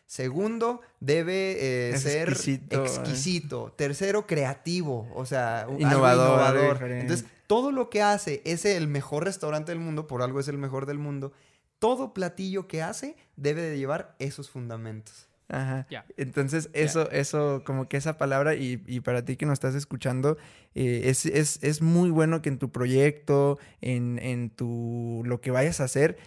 [0.06, 3.74] Segundo, debe eh, ser exquisito, exquisito.
[3.76, 5.06] Tercero, creativo.
[5.14, 6.92] O sea, Innovador, algo innovador.
[6.92, 10.56] Entonces, todo lo que hace es el mejor restaurante del mundo, por algo es el
[10.56, 11.32] mejor del mundo.
[11.78, 15.27] Todo platillo que hace debe de llevar esos fundamentos.
[15.48, 15.86] Ajá.
[16.16, 20.36] Entonces, eso, eso, como que esa palabra, y, y para ti que nos estás escuchando,
[20.74, 25.50] eh, es, es, es muy bueno que en tu proyecto, en, en tu lo que
[25.50, 26.18] vayas a hacer,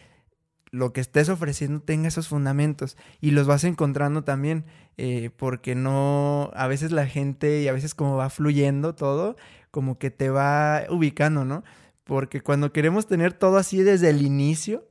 [0.71, 2.97] lo que estés ofreciendo tenga esos fundamentos.
[3.19, 4.65] Y los vas encontrando también,
[4.97, 9.35] eh, porque no, a veces la gente, y a veces como va fluyendo todo,
[9.69, 11.63] como que te va ubicando, ¿no?
[12.05, 14.87] Porque cuando queremos tener todo así desde el inicio,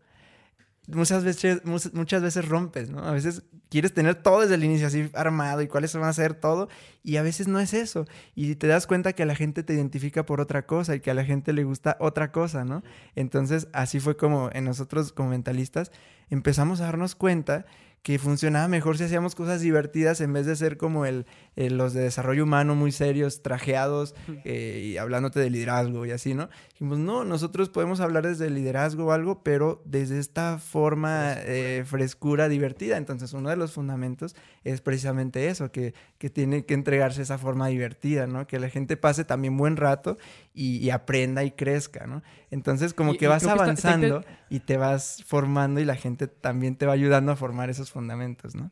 [0.92, 1.62] muchas veces,
[1.92, 3.04] muchas veces rompes, ¿no?
[3.04, 6.34] A veces quieres tener todo desde el inicio así armado y cuáles van a ser
[6.34, 6.68] todo
[7.02, 8.06] y a veces no es eso.
[8.34, 11.10] Y te das cuenta que a la gente te identifica por otra cosa y que
[11.10, 12.82] a la gente le gusta otra cosa, ¿no?
[13.14, 15.92] Entonces así fue como en nosotros como mentalistas
[16.30, 17.66] empezamos a darnos cuenta
[18.02, 21.92] que funcionaba mejor si hacíamos cosas divertidas en vez de ser como el, el- los
[21.92, 26.48] de desarrollo humano muy serios, trajeados eh, y hablándote de liderazgo y así, ¿no?
[26.72, 31.84] Dijimos, no, nosotros podemos hablar desde el liderazgo o algo, pero desde esta forma eh,
[31.86, 32.96] frescura divertida.
[32.96, 34.34] Entonces, uno de los fundamentos
[34.64, 38.46] es precisamente eso, que, que tiene que entregarse esa forma divertida, ¿no?
[38.46, 40.16] Que la gente pase también buen rato
[40.54, 42.22] y, y aprenda y crezca, ¿no?
[42.50, 45.80] Entonces, como Y- que y vas creo que está- está avanzando y te vas formando
[45.80, 48.70] y la gente también te va ayudando a formar esos fundamentos, ¿no?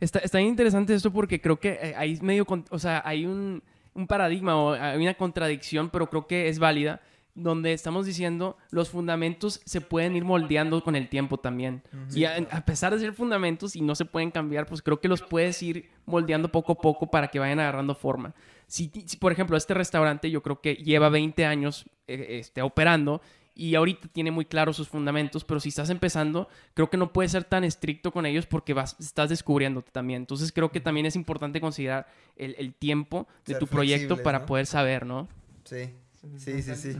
[0.00, 3.62] Está, está interesante esto porque creo que eh, hay medio, con- o sea, hay un,
[3.94, 7.00] un paradigma o hay una contradicción, pero creo que es válida,
[7.36, 11.82] donde estamos diciendo los fundamentos se pueden ir moldeando con el tiempo también.
[12.12, 15.08] Y a, a pesar de ser fundamentos y no se pueden cambiar, pues creo que
[15.08, 18.34] los puedes ir moldeando poco a poco para que vayan agarrando forma.
[18.66, 23.20] Si, si, por ejemplo, este restaurante yo creo que lleva 20 años eh, este, operando
[23.54, 27.32] y ahorita tiene muy claros sus fundamentos, pero si estás empezando, creo que no puedes
[27.32, 30.22] ser tan estricto con ellos porque vas, estás descubriéndote también.
[30.22, 34.40] Entonces creo que también es importante considerar el, el tiempo de Ser tu proyecto para
[34.40, 34.46] ¿no?
[34.46, 35.28] poder saber, ¿no?
[35.64, 35.90] Sí,
[36.36, 36.96] sí, sí, sí.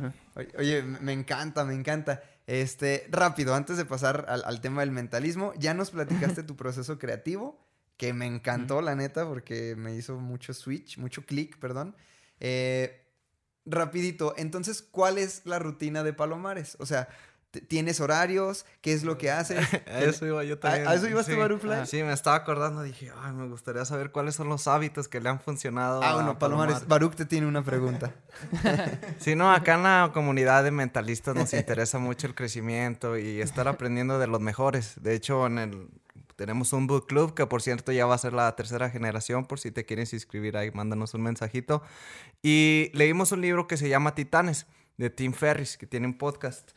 [0.57, 2.23] Oye, me me encanta, me encanta.
[2.47, 6.99] Este, rápido, antes de pasar al, al tema del mentalismo, ya nos platicaste tu proceso
[6.99, 7.59] creativo,
[7.97, 11.97] que me encantó, la neta, porque me hizo mucho switch, mucho clic, perdón.
[12.41, 13.04] Eh,
[13.67, 16.77] rapidito, entonces, ¿cuál es la rutina de Palomares?
[16.81, 17.09] O sea,
[17.61, 18.67] ¿tienes horarios?
[18.81, 19.59] ¿Qué es lo que haces?
[19.87, 20.87] A eso iba yo también.
[20.89, 21.59] ¿A eso ibas tú, sí.
[21.61, 21.87] Fly?
[21.87, 22.83] Sí, me estaba acordando.
[22.83, 26.03] Dije, ay, me gustaría saber cuáles son los hábitos que le han funcionado.
[26.03, 27.01] Ah, a bueno, Palomares, Palomar.
[27.01, 28.13] Baruch te tiene una pregunta.
[29.19, 33.69] Sí, no, acá en la comunidad de mentalistas nos interesa mucho el crecimiento y estar
[33.69, 34.95] aprendiendo de los mejores.
[35.01, 35.89] De hecho, en el
[36.37, 39.59] tenemos un book club que por cierto ya va a ser la tercera generación, por
[39.61, 41.83] si te quieres inscribir ahí, mándanos un mensajito.
[42.43, 44.67] Y leímos un libro que se llama Titanes
[44.97, 46.73] de Tim Ferris, que tiene un podcast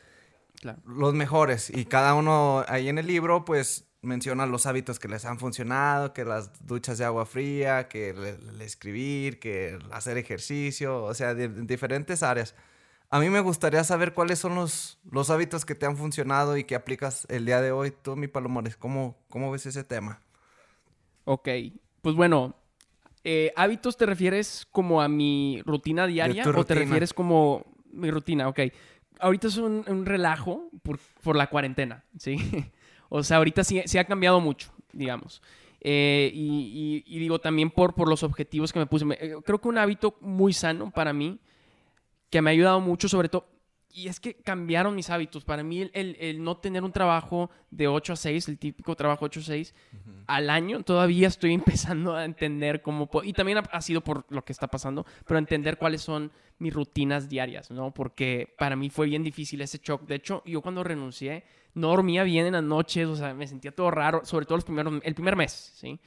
[0.60, 0.80] Claro.
[0.86, 5.24] los mejores y cada uno ahí en el libro pues menciona los hábitos que les
[5.24, 10.18] han funcionado, que las duchas de agua fría, que el, el escribir, que el hacer
[10.18, 12.54] ejercicio, o sea, de, de diferentes áreas.
[13.10, 16.64] A mí me gustaría saber cuáles son los, los hábitos que te han funcionado y
[16.64, 17.90] que aplicas el día de hoy.
[17.90, 20.20] Tú, mi Palomores, ¿cómo, cómo ves ese tema?
[21.24, 21.48] Ok,
[22.00, 22.54] pues bueno,
[23.24, 28.48] eh, ¿hábitos te refieres como a mi rutina diaria o te refieres como mi rutina?
[28.48, 28.60] Ok,
[29.20, 32.38] ahorita es un, un relajo por, por la cuarentena, ¿sí?
[33.10, 35.42] o sea, ahorita sí, sí ha cambiado mucho, digamos.
[35.80, 39.04] Eh, y, y- y digo también por, por los objetivos que me puse.
[39.04, 41.38] Me- eh, creo que un hábito muy sano para mí,
[42.30, 43.46] que me ha ayudado mucho, sobre todo,
[43.90, 45.44] y es que cambiaron mis hábitos.
[45.44, 48.94] Para mí, el, el- el no tener un trabajo de 8 a 6, el típico
[48.94, 49.74] trabajo 8 a 6,
[50.26, 53.06] al año, todavía estoy empezando a entender cómo...
[53.10, 56.30] po- Y también ha, ha sido por lo que está pasando, pero entender cuáles son
[56.58, 57.92] mis rutinas diarias, ¿no?
[57.94, 60.02] Porque para mí fue bien difícil ese shock.
[60.06, 63.72] De hecho, yo cuando renuncié, no dormía bien en las noches, o sea, me sentía
[63.72, 65.98] todo raro, sobre todo los primeros, el primer mes, ¿sí?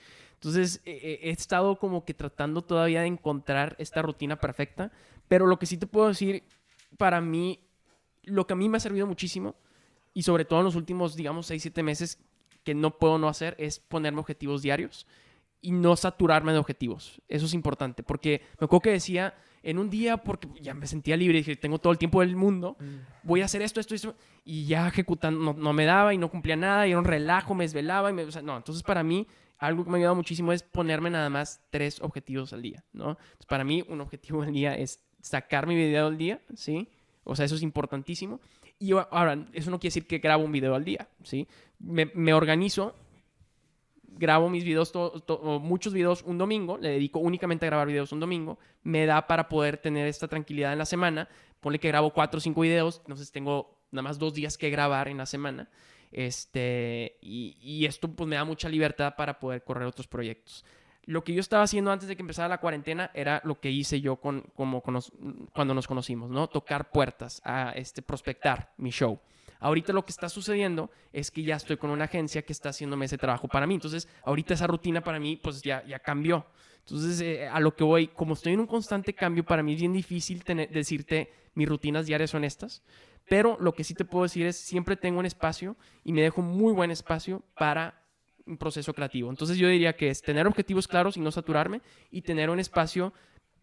[0.42, 4.92] Entonces, eh, eh, he estado como que tratando todavía de encontrar esta rutina perfecta,
[5.28, 6.44] pero lo que sí te puedo decir,
[6.98, 7.60] para mí,
[8.24, 9.56] lo que a mí me ha servido muchísimo,
[10.16, 12.18] y sobre todo en los últimos, digamos, 6, 7 meses,
[12.64, 15.06] que no puedo no hacer, es ponerme objetivos diarios
[15.62, 17.22] y no saturarme de objetivos.
[17.28, 21.16] Eso es importante, porque me acuerdo que decía, en un día, porque ya me sentía
[21.18, 22.78] libre, dije, tengo todo el tiempo del mundo,
[23.22, 26.32] voy a hacer esto, esto, esto, y ya ejecutando, no, no me daba y no
[26.32, 29.04] cumplía nada, y era un relajo, me desvelaba, y me, o sea, no, entonces para
[29.04, 29.28] mí,
[29.62, 33.12] algo que me ha ayudado muchísimo es ponerme nada más tres objetivos al día, ¿no?
[33.12, 36.89] Entonces, para mí, un objetivo al día es sacar mi video al día, ¿sí?
[37.24, 38.41] O sea, eso es importantísimo.
[38.80, 41.47] Y ahora, eso no quiere decir que grabo un video al día, ¿sí?
[41.78, 42.95] Me, me organizo,
[44.03, 48.12] grabo mis videos, to- to- muchos videos un domingo, le dedico únicamente a grabar videos
[48.12, 51.30] un domingo, me da para poder tener esta tranquilidad en la semana.
[51.59, 55.07] Ponle que grabo cuatro o cinco videos, entonces tengo nada más dos días que grabar
[55.07, 55.70] en la semana.
[56.12, 60.66] Este, y, y esto pues me da mucha libertad para poder correr otros proyectos.
[61.05, 64.01] Lo que yo estaba haciendo antes de que empezara la cuarentena era lo que hice
[64.01, 66.47] yo con, como cuando nos conocimos, ¿no?
[66.47, 69.20] Tocar puertas, a este, prospectar mi show.
[69.59, 73.05] Ahorita lo que está sucediendo es que ya estoy con una agencia que está haciéndome
[73.05, 73.76] ese trabajo para mí.
[73.76, 76.45] Entonces, ahorita esa rutina para mí, pues ya, ya cambió.
[76.80, 79.80] Entonces, eh, a lo que voy, como estoy en un constante cambio, para mí es
[79.80, 82.82] bien difícil tener- decirte mis rutinas diarias son estas.
[83.32, 86.42] Pero lo que sí te puedo decir es, siempre tengo un espacio y me dejo
[86.42, 88.04] muy buen espacio para
[88.46, 89.30] un proceso creativo.
[89.30, 91.80] Entonces yo diría que es tener objetivos claros y no saturarme
[92.12, 93.14] y tener un espacio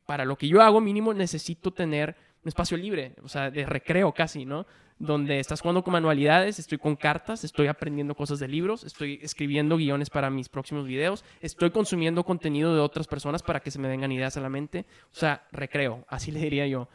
[0.07, 2.17] para lo que yo hago mínimo necesito tener
[2.47, 4.67] espacio libre, o sea, de recreo casi, ¿no?
[4.99, 9.77] Donde estás jugando con manualidades, estoy con cartas, estoy aprendiendo cosas de libros, estoy escribiendo
[9.77, 13.89] guiones para mis próximos videos, estoy consumiendo contenido de otras personas para que se me
[13.89, 14.87] vengan ideas a la mente.
[15.13, 16.89] O sea, recreo, así le diría yo.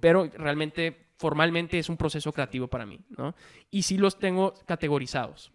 [0.00, 3.34] Pero realmente, formalmente es un proceso creativo para mí, ¿no?
[3.70, 5.52] Y sí los tengo categorizados.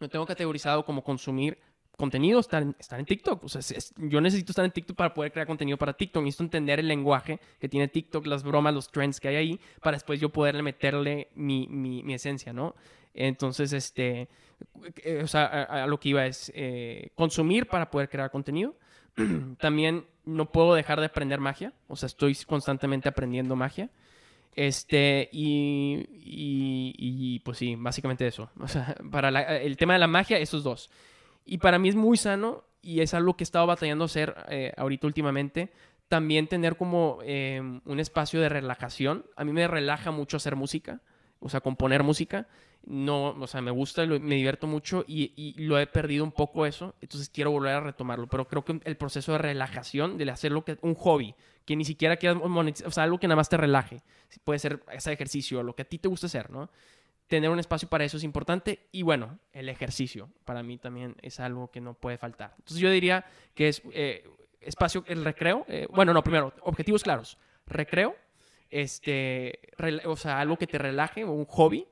[0.00, 1.56] Lo tengo categorizado como consumir
[1.96, 3.42] contenido, estar, en- en TikTok.
[3.42, 3.62] O sea,
[3.96, 6.22] yo necesito estar en TikTok para poder crear contenido para TikTok.
[6.22, 9.96] Necesito entender el lenguaje que tiene TikTok, las bromas, los trends que hay ahí, para
[9.96, 12.74] después yo poderle meterle mi, mi- mi esencia, ¿no?
[13.14, 14.28] Entonces, este,
[15.02, 18.76] eh, o sea, a lo que iba es eh, consumir para poder crear contenido.
[19.58, 21.72] También no puedo dejar de aprender magia.
[21.88, 23.90] O sea, estoy constantemente aprendiendo magia.
[24.60, 28.50] Este, y, y, y, pues sí, básicamente eso.
[28.58, 30.90] O sea, para la- el tema de la magia, esos dos.
[31.44, 34.72] Y para mí es muy sano y es algo que he estado batallando hacer eh,
[34.76, 35.70] ahorita últimamente.
[36.08, 39.26] También tener como eh, un espacio de relajación.
[39.36, 41.02] A mí me relaja mucho hacer música,
[41.38, 42.48] o sea, componer música.
[42.90, 46.32] No, o sea, me gusta, lo- me divierto mucho y, y lo he perdido un
[46.32, 46.94] poco eso.
[47.02, 48.26] Entonces quiero volver a retomarlo.
[48.28, 51.34] Pero creo que el proceso de relajación, de hacerlo que un hobby,
[51.66, 54.00] que ni siquiera quieras monetizar, o sea, algo que nada más te relaje.
[54.42, 56.70] Puede ser ese ejercicio, lo que a ti te gusta hacer, ¿no?
[57.26, 58.86] tener un espacio para eso es importante.
[58.90, 62.54] Y bueno, el ejercicio para mí también es algo que no puede faltar.
[62.56, 64.26] Entonces yo diría que es eh,
[64.62, 65.66] espacio, el recreo.
[65.68, 67.36] eh, bueno, no, primero, objetivos claros.
[67.66, 68.16] Recreo,
[68.70, 69.60] este,
[70.06, 71.86] o sea, algo que te relaje, un hobby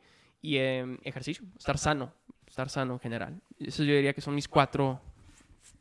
[0.46, 2.12] y eh, ejercicio, estar sano,
[2.46, 3.40] estar sano en general.
[3.58, 5.00] Eso yo diría que son mis cuatro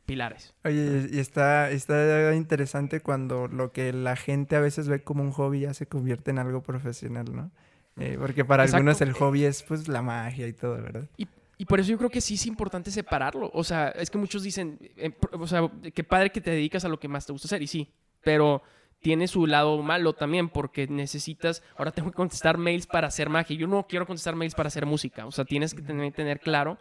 [0.06, 0.54] pilares.
[0.64, 5.30] Oye, y está, está interesante cuando lo que la gente a veces ve como un
[5.30, 7.52] hobby ya se convierte en algo profesional, ¿no?
[7.96, 8.78] Eh, porque para Exacto.
[8.78, 11.08] algunos el hobby es pues la magia y todo, ¿verdad?
[11.16, 13.52] Y, y por eso yo creo que sí es importante separarlo.
[13.54, 16.88] O sea, es que muchos dicen, eh, o sea, qué padre que te dedicas a
[16.88, 17.62] lo que más te gusta hacer.
[17.62, 17.88] Y sí,
[18.20, 18.62] pero
[19.00, 23.56] tiene su lado malo también porque necesitas, ahora tengo que contestar mails para hacer magia.
[23.56, 25.26] Yo no quiero contestar mails para hacer música.
[25.26, 26.78] O sea, tienes que tener, claro,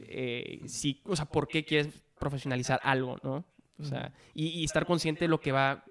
[0.00, 3.44] eh, sí, o sea, por qué quieres profesionalizar algo, ¿no?
[3.78, 5.84] O sea, y, estar consciente de lo que va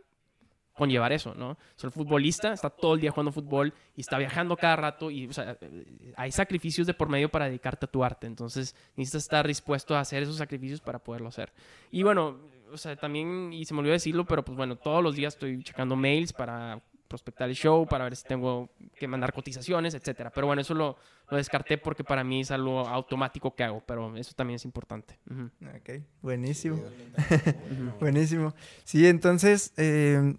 [0.73, 1.51] conllevar eso, ¿no?
[1.51, 5.11] O sea, el futbolista está todo el día jugando fútbol y está viajando cada rato
[5.11, 8.25] y, o sea, eh, hay sacrificios de por medio para dedicarte a tu arte.
[8.25, 11.53] Entonces, necesitas estar dispuesto a hacer esos sacrificios para poderlo hacer.
[11.91, 12.39] Y bueno,
[12.73, 15.63] o sea, también, y se me olvidó decirlo, pero pues bueno, todos los días estoy
[15.63, 20.31] checando mails para prospectar el show, para ver si tengo que mandar cotizaciones, etcétera.
[20.31, 20.97] Pero bueno, eso lo,
[21.29, 25.19] lo descarté porque para mí es algo automático que hago, pero eso también es importante.
[25.29, 25.51] Ujú.
[25.77, 26.81] Ok, buenísimo.
[27.99, 28.53] buenísimo.
[28.83, 30.35] Sí, entonces, eh,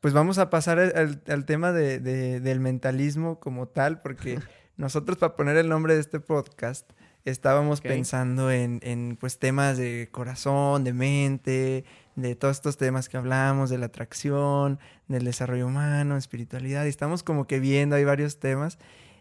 [0.00, 4.38] pues vamos a pasar al, al- al tema de- de- del mentalismo como tal, porque
[4.76, 6.90] nosotros para poner el nombre de este podcast
[7.24, 7.86] estábamos Ok.
[7.86, 11.84] pensando en, en, pues temas de corazón, de mente,
[12.16, 17.22] de todos estos temas que hablamos, de la atracción, del desarrollo humano, espiritualidad, y estamos
[17.22, 18.78] como que viendo, hay varios temas.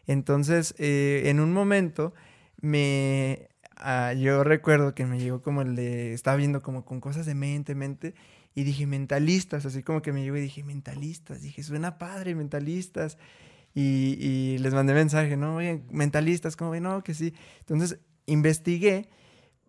[0.08, 2.14] Entonces, eh, en un momento
[2.62, 7.26] me ah, yo recuerdo que me llegó como el de estaba viendo como con cosas
[7.26, 8.14] de mente, mente
[8.56, 13.18] y dije mentalistas, así como que me llegó y dije mentalistas, dije suena padre mentalistas
[13.74, 17.34] y, y les mandé mensaje, no, oye, mentalistas, como no, que sí.
[17.60, 19.10] Entonces investigué,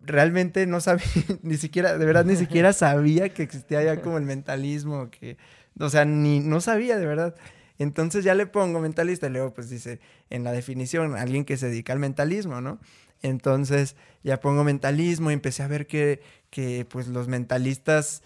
[0.01, 1.05] realmente no sabía,
[1.43, 5.37] ni siquiera, de verdad, ni siquiera sabía que existía ya como el mentalismo, que,
[5.79, 7.35] o sea, ni, no sabía, de verdad.
[7.77, 9.99] Entonces ya le pongo mentalista y luego pues dice
[10.29, 12.79] en la definición alguien que se dedica al mentalismo, ¿no?
[13.23, 16.21] Entonces ya pongo mentalismo y empecé a ver que,
[16.51, 18.21] que pues los mentalistas,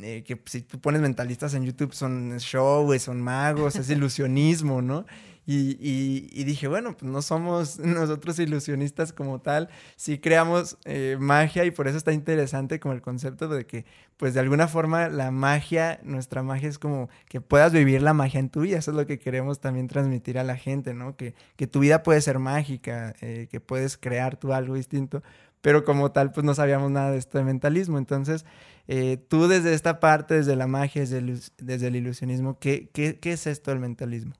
[0.00, 5.04] eh, que si tú pones mentalistas en YouTube son show, son magos, es ilusionismo, ¿no?
[5.44, 11.16] Y, y- y dije, bueno, pues no somos nosotros ilusionistas como tal, sí creamos eh,
[11.18, 13.84] magia y por eso está interesante como el concepto de que,
[14.16, 18.38] pues de alguna forma la magia, nuestra magia es como que puedas vivir la magia
[18.38, 21.16] en tu vida, eso es lo que queremos también transmitir a la gente, ¿no?
[21.16, 25.24] Que, que tu vida puede ser mágica, eh, que puedes crear tú algo distinto,
[25.62, 28.44] pero como tal, pues no sabíamos nada de esto de mentalismo, entonces...
[28.88, 33.18] eh, tú desde esta parte, desde la magia, desde el, desde el ilusionismo, ¿qué, qué,
[33.20, 34.34] qué es esto del mentalismo?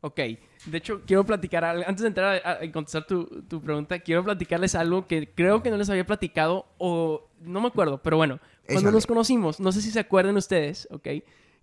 [0.00, 0.16] Ok,
[0.66, 4.22] de hecho, quiero platicar, algo- antes de entrar a, a contestar tu, tu pregunta, quiero
[4.24, 8.38] platicarles algo que creo que no les había platicado o no me acuerdo, pero bueno,
[8.64, 8.92] cuando Échale.
[8.92, 11.08] nos conocimos, no sé si se acuerdan ustedes, ok,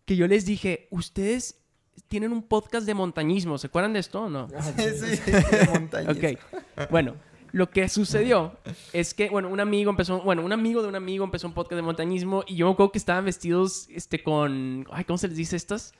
[0.06, 1.62] que yo les dije, ustedes
[2.10, 4.50] tienen un podcast de montañismo, ¿se acuerdan de esto o no?
[4.78, 6.18] sí, de montañas.
[6.18, 7.16] Ok, bueno,
[7.56, 8.58] lo que sucedió
[8.92, 11.78] es que, bueno, un amigo empezó, bueno, un amigo de un amigo empezó un podcast
[11.78, 15.38] de montañismo y yo me acuerdo que estaban vestidos, este, con, ay, ¿cómo se les
[15.38, 15.94] dice estas?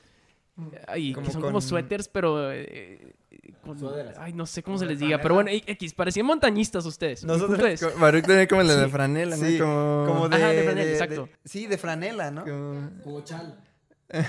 [0.86, 2.52] Ay, Como que son como suéteres, pero...
[2.52, 3.14] eh,
[3.64, 3.78] con-
[4.20, 7.24] ay, no sé cómo se les diga, pero bueno, X, parecían montañistas ustedes.
[7.24, 8.00] Nosotros-.
[8.00, 9.46] Baruch tenía como la de Sí, franela, ¿no?
[9.46, 10.04] Sí, como...
[10.08, 11.26] como de, Ajá, de franela, de- exacto.
[11.26, 12.44] de- sí, de franela, ¿no?
[12.44, 13.60] como- Como chal.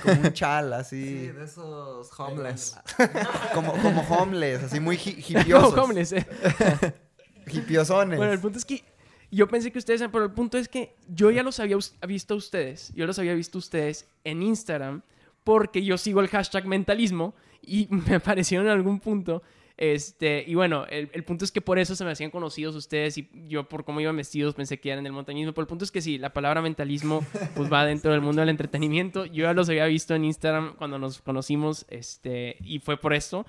[0.03, 1.27] Como un chal, Sí, así.
[1.29, 2.77] de esos homeless.
[3.53, 5.77] como, como homeless, así muy hi- No, hipiosos.
[5.79, 6.27] homeless, eh.
[7.53, 8.18] hipiosones.
[8.18, 8.82] Bueno, el punto es que
[9.30, 11.76] yo pensé que ustedes, pero el punto es que yo ya los había
[12.07, 15.03] visto a ustedes, yo los había visto a ustedes en Instagram
[15.44, 19.42] porque yo sigo el hashtag mentalismo y me aparecieron en algún punto.
[19.78, 23.18] Este, y bueno, el, el punto es que por eso se me hacían conocidos ustedes
[23.18, 25.90] y yo por cómo iban vestidos pensé que eran del montañismo, pero el punto es
[25.90, 27.22] que sí, la palabra mentalismo
[27.55, 29.26] pues va dentro del mundo del entretenimiento.
[29.26, 33.44] Yo ya los había visto en Instagram cuando nos conocimos este, y fue por esto.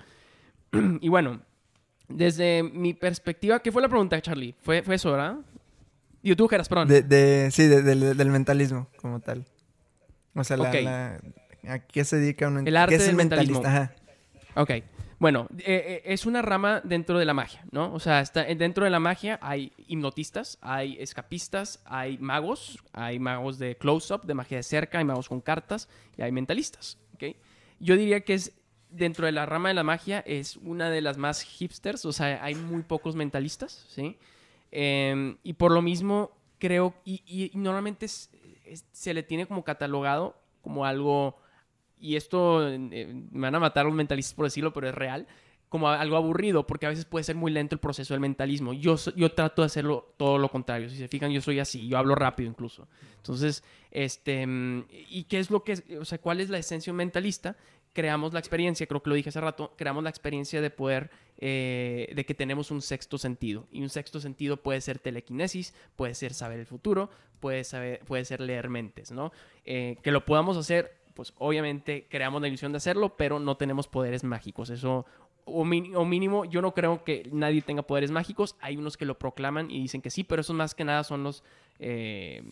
[1.00, 1.40] y bueno,
[2.08, 4.54] desde mi perspectiva, ¿qué fue la pregunta, Charlie?
[4.60, 5.36] Fue, fue eso, ¿verdad?
[6.50, 6.88] Geras, perdón.
[6.88, 9.44] De, de- sí, de- del- del mentalismo como tal.
[10.34, 10.74] O sea, la, Ok.
[10.82, 11.20] la-
[11.68, 13.60] ¿a qué se dedica un El arte ¿qué es del el mentalista?
[13.60, 13.94] mentalismo.
[14.54, 14.60] Ajá.
[14.60, 14.70] Ok.
[15.20, 17.92] Bueno, eh, eh, es una rama dentro de la magia, ¿no?
[17.92, 23.58] O sea, está, dentro de la magia hay hipnotistas, hay escapistas, hay magos, hay magos
[23.58, 27.34] de close-up, de magia de cerca, hay magos con cartas y hay mentalistas, ¿ok?
[27.80, 28.52] Yo diría que es,
[28.90, 32.42] dentro de la rama de la magia, es una de las más hipsters, o sea,
[32.44, 34.16] hay muy pocos mentalistas, ¿sí?
[34.70, 38.30] Eh, y por lo mismo, creo, y, y- normalmente es-
[38.64, 41.36] es- se le tiene como catalogado como algo
[42.00, 42.78] y esto eh,
[43.32, 45.26] me van a matar los mentalistas por decirlo, pero es real,
[45.68, 48.72] como algo aburrido, porque a veces puede ser muy lento el proceso del mentalismo.
[48.72, 50.88] Yo, yo trato de hacerlo todo lo contrario.
[50.88, 52.88] Si se fijan, yo soy así, yo hablo rápido incluso.
[53.16, 56.90] Entonces, este, mm, ¿y qué es lo que es, o sea, cuál es la esencia
[56.90, 57.56] de un mentalista?
[57.92, 62.12] Creamos la experiencia, creo que lo dije hace rato, creamos la experiencia de poder, eh,
[62.14, 63.66] de que tenemos un sexto sentido.
[63.72, 67.10] Y un sexto sentido puede ser telequinesis, puede ser saber el futuro,
[67.40, 69.32] puede, saber, puede ser leer mentes, ¿no?
[69.64, 73.88] Eh, que lo podamos hacer pues obviamente creamos la ilusión de hacerlo, pero no tenemos
[73.88, 74.70] poderes mágicos.
[74.70, 75.04] Eso,
[75.44, 78.54] o, mínimo, yo no creo que nadie tenga poderes mágicos.
[78.60, 81.24] Hay unos que lo proclaman y dicen que sí, pero esos más que nada son
[81.24, 81.42] los,
[81.80, 82.42] eh,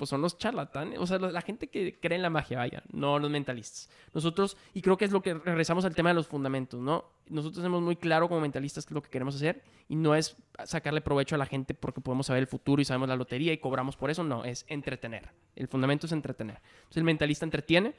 [0.00, 3.18] pues son los charlatanes, o sea, la gente que cree en la magia, vaya, no
[3.18, 3.90] los mentalistas.
[4.14, 7.04] Nosotros, y creo que es lo que regresamos al tema de los fundamentos, ¿no?
[7.28, 11.34] Nosotros tenemos muy claro como mentalistas lo que queremos hacer y no es sacarle provecho
[11.34, 14.08] a la gente porque podemos saber el futuro y sabemos la lotería y cobramos por
[14.08, 15.28] eso, no, es entretener.
[15.54, 16.62] El fundamento es entretener.
[16.78, 17.92] Entonces el mentalista entretiene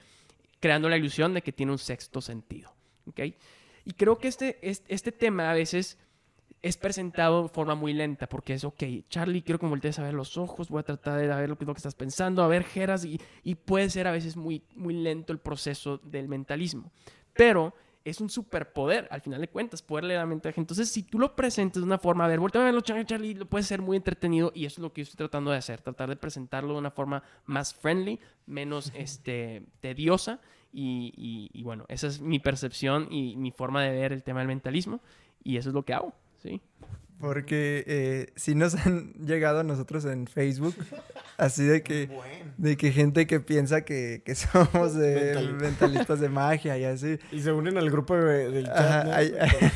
[0.60, 2.74] creando la ilusión de que tiene un sexto sentido,
[3.06, 3.20] ¿ok?
[3.86, 5.99] Y creo que este, este, este tema a veces
[6.62, 10.14] es presentado de forma muy lenta, porque es, ok, Charlie, quiero que voltees a ver
[10.14, 12.64] los ojos, voy a tratar de ver lo que, lo que estás pensando, a ver,
[12.64, 16.91] Geras, y, y puede ser a veces muy, muy lento el proceso del mentalismo.
[17.34, 20.74] Pero es un superpoder, al final de cuentas, poder leer la mente de la gente.
[20.74, 23.34] Entonces, si tú lo presentas de una forma, a ver, voltea a verlo, Charlie, Charlie,
[23.36, 25.82] lo puede ser muy entretenido, y eso es lo que yo estoy tratando de hacer,
[25.82, 30.39] tratar de presentarlo de una forma más friendly, menos este, tediosa,
[30.74, 34.39] y, y- y bueno, esa es mi percepción y mi forma de ver el tema
[34.39, 34.99] del mentalismo,
[35.43, 36.62] y eso es lo que hago, ¿sí?
[37.20, 40.74] Porque eh, sí nos han llegado a nosotros en Facebook,
[41.38, 42.10] así de que,
[42.58, 47.20] de que gente que piensa que, que somos de mentalistas de magia y así.
[47.32, 48.76] Y se unen al grupo de- del chat.
[48.78, 49.14] Ajá, ¿no?
[49.14, 49.34] hay-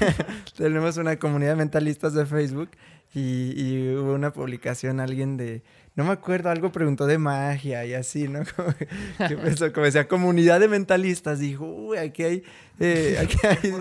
[0.57, 2.69] tenemos una comunidad de mentalistas de Facebook
[3.13, 5.61] y, y hubo una publicación, alguien de,
[5.95, 8.41] no me acuerdo, algo preguntó de magia y así, ¿no?
[8.55, 8.87] Como que,
[9.27, 12.43] que pensó, como decía, comunidad de mentalistas, dijo, uy, aquí hay,
[12.79, 13.73] eh, aquí hay,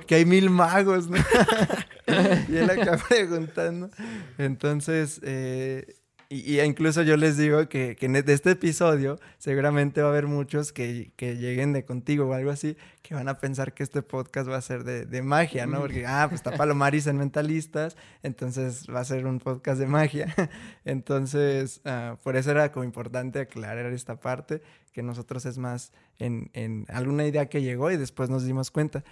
[0.00, 1.16] aquí hay mil magos, ¿no?
[2.48, 3.90] y él acá preguntando.
[4.36, 5.94] Entonces, eh,
[6.32, 10.10] y, y incluso yo les digo que, que en de este episodio seguramente va a
[10.12, 13.82] haber muchos que, que lleguen de contigo o algo así, que van a pensar que
[13.82, 15.80] este podcast va a ser de, de magia, ¿no?
[15.80, 20.34] Porque, ah, pues está Palomaris en Mentalistas, entonces va a ser un podcast de magia.
[20.86, 24.62] Entonces, ah, por eso era como importante aclarar esta parte,
[24.92, 29.04] que nosotros es más en, en alguna idea que llegó y después nos dimos cuenta.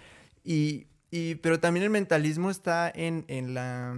[0.43, 3.95] Y, y, pero también el mentalismo está en, en la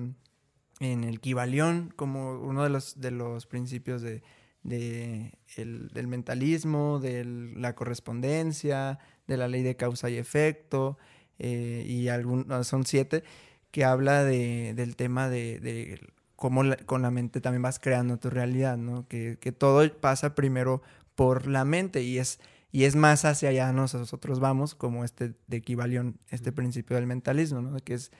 [0.83, 4.23] en el Kibalión como uno de los, de los principios de,
[4.63, 7.25] de el- del mentalismo, de
[7.55, 10.97] la correspondencia, de la ley de causa y efecto,
[11.39, 13.23] eh, y algún, no, son siete,
[13.71, 15.99] que habla de, del tema de, de
[16.35, 19.07] cómo la- con la mente también vas creando tu realidad, ¿no?
[19.07, 20.81] Que, que todo pasa primero
[21.15, 22.39] por la mente y es,
[22.71, 27.61] y es más hacia allá nosotros vamos, como este de Kibalión, este principio del mentalismo,
[27.61, 27.77] ¿no?
[27.79, 28.11] Que es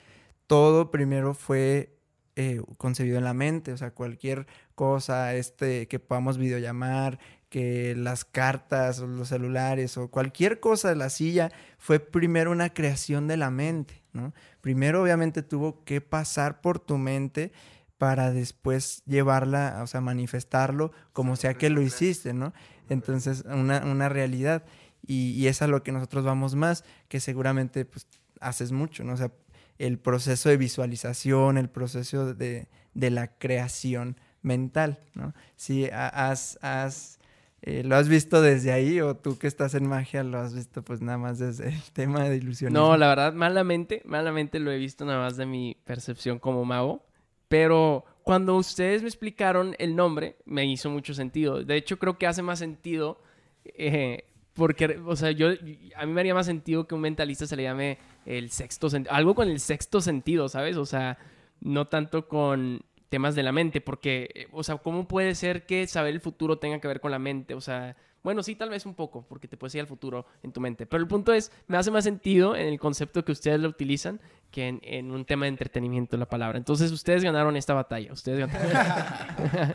[0.46, 1.96] todo primero fue
[2.36, 8.24] eh, concebido en la mente, o sea, cualquier cosa este, que podamos videollamar, que las
[8.24, 13.36] cartas o los celulares o cualquier cosa de la silla fue primero una creación de
[13.36, 14.34] la mente, ¿no?
[14.60, 17.52] Primero obviamente tuvo que pasar por tu mente
[17.98, 22.52] para después llevarla, o sea, manifestarlo como sea que lo hiciste, ¿no?
[22.88, 24.64] Entonces, una, una realidad.
[25.06, 28.08] Y, y es a lo que nosotros vamos más, que seguramente pues
[28.40, 29.12] haces mucho, ¿no?
[29.12, 29.30] O sea,
[29.78, 35.34] el proceso de visualización, el proceso de, de la creación mental, ¿no?
[35.56, 37.18] Si ha- has, has
[37.66, 40.82] Eh, ¿Lo has visto desde ahí o tú que estás en magia lo has visto
[40.84, 42.88] pues nada más desde el tema de ilusionismo?
[42.88, 47.06] No, la verdad, malamente, malamente lo he visto nada más de mi percepción como mago.
[47.48, 51.64] Pero cuando ustedes me explicaron el nombre, me hizo mucho sentido.
[51.64, 53.18] De hecho, creo que hace más sentido
[53.64, 55.48] eh, porque, o sea, yo,
[55.96, 57.96] a mí me haría más sentido que un mentalista se le llame
[58.26, 60.76] el sexto sentido, algo con el sexto sentido, ¿sabes?
[60.76, 61.18] O sea,
[61.60, 65.86] no tanto con temas de la mente, porque, eh, o sea, ¿cómo puede ser que
[65.86, 67.54] saber el futuro tenga que ver con la mente?
[67.54, 70.52] O sea, bueno, sí, tal vez un poco, porque te puedes ir al futuro en
[70.52, 70.86] tu mente.
[70.86, 74.20] Pero el punto es, me hace más sentido en el concepto que ustedes lo utilizan
[74.50, 76.56] que en, en un tema de entretenimiento la palabra.
[76.56, 78.12] Entonces, ustedes ganaron esta batalla.
[78.12, 79.74] Ustedes ganaron.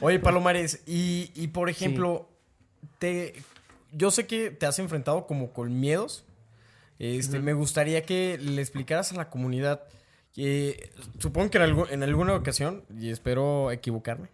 [0.00, 2.28] Oye, Palomares, y, y por ejemplo,
[2.98, 3.34] te,
[3.92, 6.24] yo sé que te has enfrentado como con miedos.
[7.00, 9.82] Este, Me gustaría que le explicaras a la comunidad
[10.34, 14.28] que supongo que en, en alguna ocasión, y espero equivocarme,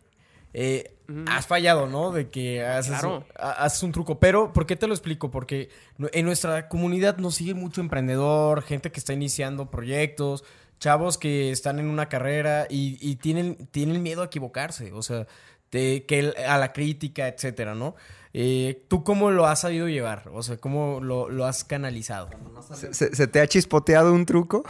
[0.52, 0.94] eh,
[1.26, 2.10] has fallado, ¿no?
[2.12, 3.24] De que haces, Claro.
[3.38, 4.18] ha- haces un truco.
[4.18, 5.30] Pero, ¿por qué te lo explico?
[5.30, 5.68] Porque
[6.12, 10.44] en nuestra comunidad nos sigue mucho emprendedor, gente que está iniciando proyectos,
[10.80, 14.92] chavos que están en una carrera y, y tienen, tienen miedo a equivocarse.
[14.92, 15.26] O sea,
[15.70, 17.94] de que a la crítica, etcétera, ¿no?
[18.38, 20.28] Eh, ¿Tú cómo lo has sabido llevar?
[20.34, 22.28] O sea, ¿cómo lo, lo has canalizado?
[22.74, 24.62] ¿Se, se- se te ha chispoteado un truco?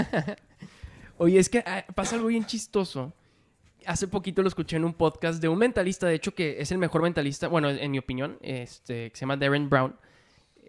[1.18, 3.12] Oye, es que ah, pasa algo bien chistoso.
[3.86, 6.78] Hace poquito lo escuché en un podcast de un mentalista, de hecho, que es el
[6.78, 9.94] mejor mentalista, bueno, en mi opinión, este, que se llama Darren Brown.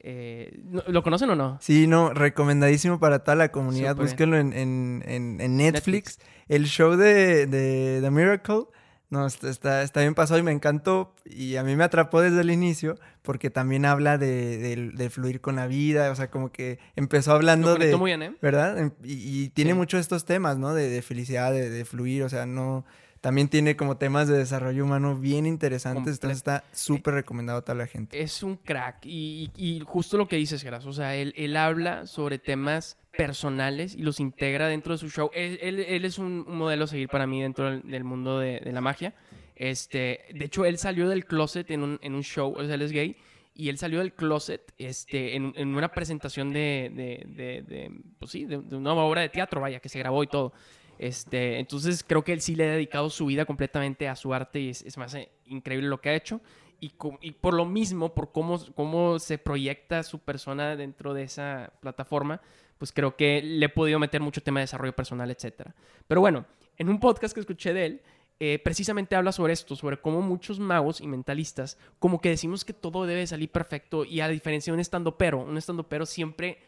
[0.06, 1.58] Eh, ¿no- ¿Lo conocen o no?
[1.62, 3.92] Sí, no, recomendadísimo para toda la comunidad.
[3.94, 4.06] Súper.
[4.06, 6.18] Búsquenlo en, en- en- en Netflix.
[6.18, 6.20] Netflix.
[6.50, 8.66] El show de, de The Miracle.
[9.14, 11.14] No, está, está, bien pasado y me encantó.
[11.24, 15.40] Y a mí me atrapó desde el inicio porque también habla de, de- de fluir
[15.40, 16.10] con la vida.
[16.10, 17.96] O sea, como que empezó hablando de...
[17.96, 18.36] muy bien, ¿eh?
[18.42, 18.80] ¿Verdad?
[18.80, 19.78] Em- Y, y tiene Sí.
[19.78, 20.74] muchos estos temas, ¿no?
[20.74, 22.24] De, de felicidad, de, de fluir.
[22.24, 22.86] O sea, no...
[23.22, 26.16] También tiene como temas de desarrollo humano bien interesantes.
[26.16, 28.20] Entonces está súper recomendado a toda la gente.
[28.22, 29.06] Es un crack.
[29.06, 30.86] Y, y justo lo que dices, Geras.
[30.86, 35.30] O sea, él, él habla sobre temas personales y los integra dentro de su show.
[35.34, 38.40] Él, él- él es un, un modelo a seguir para mí dentro del, del mundo
[38.40, 39.14] de, de la magia.
[39.56, 42.54] Este, de hecho, él salió del closet en un, en un show.
[42.58, 43.16] O sea, él es gay.
[43.56, 48.46] Y él salió del closet este, en, en una presentación de, de, de- pues sí,
[48.46, 50.54] de, una obra de teatro, vaya, que se grabó y todo.
[50.98, 54.60] Este, entonces creo que él sí le ha dedicado su vida completamente a su arte
[54.60, 56.42] y es, es más eh, increíble lo que ha hecho.
[56.80, 61.72] Y, y por lo mismo, por cómo, cómo se proyecta su persona dentro de esa
[61.80, 62.42] plataforma,
[62.78, 65.72] pues creo que le he podido meter mucho tema de desarrollo personal, etc.
[66.08, 66.46] Pero bueno,
[66.78, 68.02] en un podcast que escuché de él,
[68.40, 72.74] eh, precisamente habla sobre esto, sobre cómo muchos magos y mentalistas, como que decimos que
[72.74, 76.60] todo debe salir perfecto y a diferencia de un estando-pero, un estando-pero siempre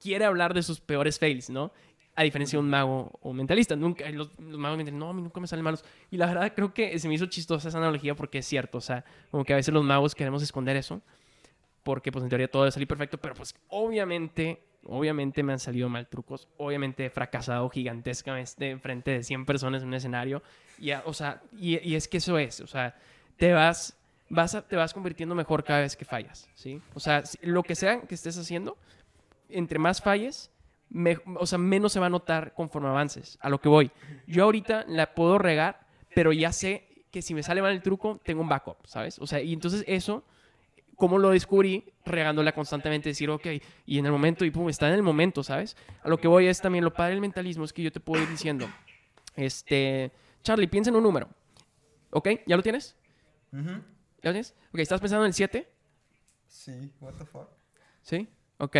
[0.00, 1.72] quiere hablar de sus peores fails, ¿no?
[2.14, 3.76] A diferencia de un mago o mentalista.
[3.76, 5.84] Nunca, los, los magos me dicen, no, a mí nunca me salen malos.
[6.10, 8.78] Y la verdad creo que se me hizo chistosa esa analogía porque es cierto.
[8.78, 11.02] O sea, como que a veces los magos queremos esconder eso.
[11.82, 13.18] Porque pues en teoría todo debe salir perfecto.
[13.18, 16.48] Pero pues obviamente, obviamente me han salido mal trucos.
[16.56, 20.42] Obviamente he fracasado gigantescamente en frente de 100 personas en un escenario.
[20.78, 22.60] Y, a- o sea, y, es que eso es.
[22.60, 22.94] O sea,
[23.36, 23.96] te vas...
[24.28, 26.82] Vas te vas convirtiendo mejor cada vez que fallas, ¿sí?
[26.94, 28.76] O sea, lo que sea que estés haciendo,
[29.48, 30.50] entre más falles,
[30.90, 33.38] me- o sea, menos se va a notar conforme avances.
[33.40, 33.92] A lo que voy.
[34.26, 35.78] Yo ahorita la puedo regar,
[36.12, 39.18] pero ya sé que si me sale mal el truco, tengo un backup, ¿sabes?
[39.20, 40.24] O sea, y entonces eso,
[40.96, 41.84] ¿cómo lo descubrí?
[42.04, 43.46] Regándola constantemente, decir, ok,
[43.86, 45.76] y en el momento, y pum, está en el momento, ¿sabes?
[46.02, 48.22] A lo que voy es también lo padre del mentalismo, es que yo te puedo
[48.22, 48.66] ir diciendo,
[49.34, 50.10] este,
[50.42, 51.28] Charlie, piensa en un número,
[52.10, 52.28] ¿ok?
[52.46, 52.96] ¿Ya lo tienes?
[53.52, 53.60] ¿Ya
[54.30, 54.54] lo tienes?
[54.72, 55.68] Ok, ¿estás pensando en el 7?
[56.46, 57.48] Sí, what the fuck.
[58.02, 58.28] ¿Sí?
[58.58, 58.76] Ok.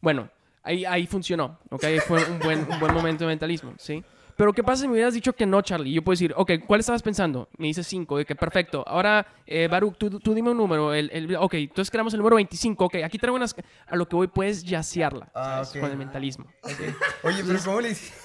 [0.00, 0.30] Bueno,
[0.62, 1.58] ahí, ahí funcionó.
[1.70, 4.04] Ok, fue un buen, un buen momento de mentalismo, ¿sí?
[4.36, 5.92] Pero ¿qué pasa si me hubieras dicho que no, Charlie?
[5.92, 7.48] Yo puedo decir, ok, ¿cuál estabas pensando?
[7.56, 8.82] Me dices 5, ok, perfecto.
[8.86, 10.92] Ahora, eh, Baruch, tú, tú dime un número.
[10.92, 12.84] El, el- ok, entonces creamos el número 25.
[12.86, 13.54] Ok, aquí traigo unas...
[13.86, 16.46] A lo que voy, puedes yacearla Ah, con el mentalismo.
[17.22, 18.23] Oye, pero ¿cómo le hiciste?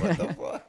[0.00, 0.62] What the fuck?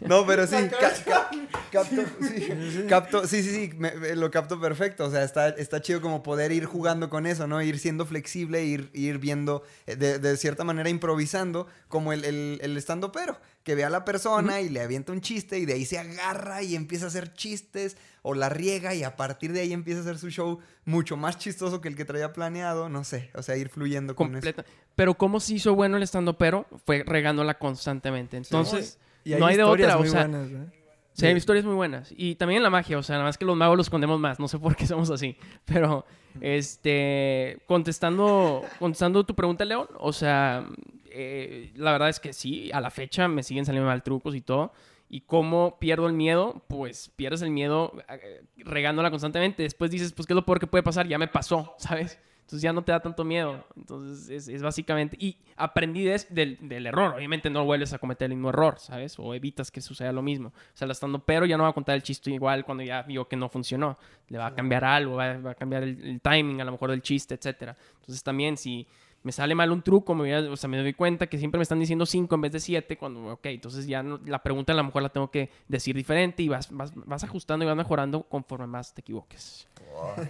[0.00, 1.30] No, pero sí, ca- ca-
[1.72, 5.04] capto, sí, capto, sí, sí, sí, me- me- lo capto perfecto.
[5.06, 7.60] O sea, está, está chido como poder ir jugando con eso, ¿no?
[7.62, 12.58] Ir siendo flexible, ir, ir viendo, eh, de, de cierta manera improvisando, como el, el,
[12.62, 15.72] el estando pero, que ve a la persona y le avienta un chiste y de
[15.72, 19.60] ahí se agarra y empieza a hacer chistes o la riega y a partir de
[19.60, 23.04] ahí empieza a hacer su show mucho más chistoso que el que traía planeado, no
[23.04, 24.50] sé, o sea, ir fluyendo con eso.
[24.94, 26.66] Pero ¿cómo se hizo bueno el estando pero?
[26.84, 28.36] Fue regándola constantemente.
[28.36, 29.96] Entonces, Y no hay de historias otra.
[29.96, 30.80] O muy sea, buenas, ¿eh?
[31.14, 32.12] Sí, hay historias muy buenas.
[32.16, 34.40] Y también en la magia, o sea, nada más que los magos los escondemos más.
[34.40, 35.36] No sé por qué somos así.
[35.64, 36.04] Pero,
[36.40, 40.66] este, contestando, contestando tu pregunta, León, o sea,
[41.14, 44.40] eh, la verdad es que sí, a la fecha me siguen saliendo mal trucos y
[44.40, 44.72] todo.
[45.08, 46.64] ¿Y cómo pierdo el miedo?
[46.66, 49.62] Pues pierdes el miedo eh, regándola constantemente.
[49.62, 51.06] Después dices, pues, ¿qué es lo peor que puede pasar?
[51.06, 52.18] Ya me pasó, ¿sabes?
[52.40, 53.64] Entonces ya no te da tanto miedo.
[53.76, 55.16] Entonces es, es básicamente...
[55.20, 57.14] Y aprendí des- del, del error.
[57.14, 59.18] Obviamente no vuelves a cometer el mismo error, ¿sabes?
[59.18, 60.48] O evitas que suceda lo mismo.
[60.48, 63.02] O sea, la estando, pero ya no va a contar el chiste igual cuando ya
[63.02, 63.98] vio que no funcionó.
[64.28, 66.90] Le va a cambiar algo, va, va a cambiar el, el timing a lo mejor
[66.90, 67.76] del chiste, etcétera.
[68.00, 68.86] Entonces también si
[69.24, 71.58] me sale mal un truco, me, voy a- o sea, me doy cuenta que siempre
[71.58, 74.72] me están diciendo 5 en vez de 7, cuando, ok, entonces ya no- la pregunta
[74.72, 77.76] a lo mejor la tengo que decir diferente y vas, vas, vas ajustando y vas
[77.76, 79.66] mejorando conforme más te equivoques.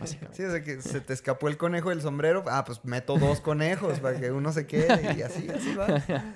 [0.01, 0.37] Básicamente.
[0.37, 2.45] Sí, o sea que se te escapó el conejo del sombrero.
[2.49, 5.87] Ah, pues meto dos conejos para que uno se quede y así, así va.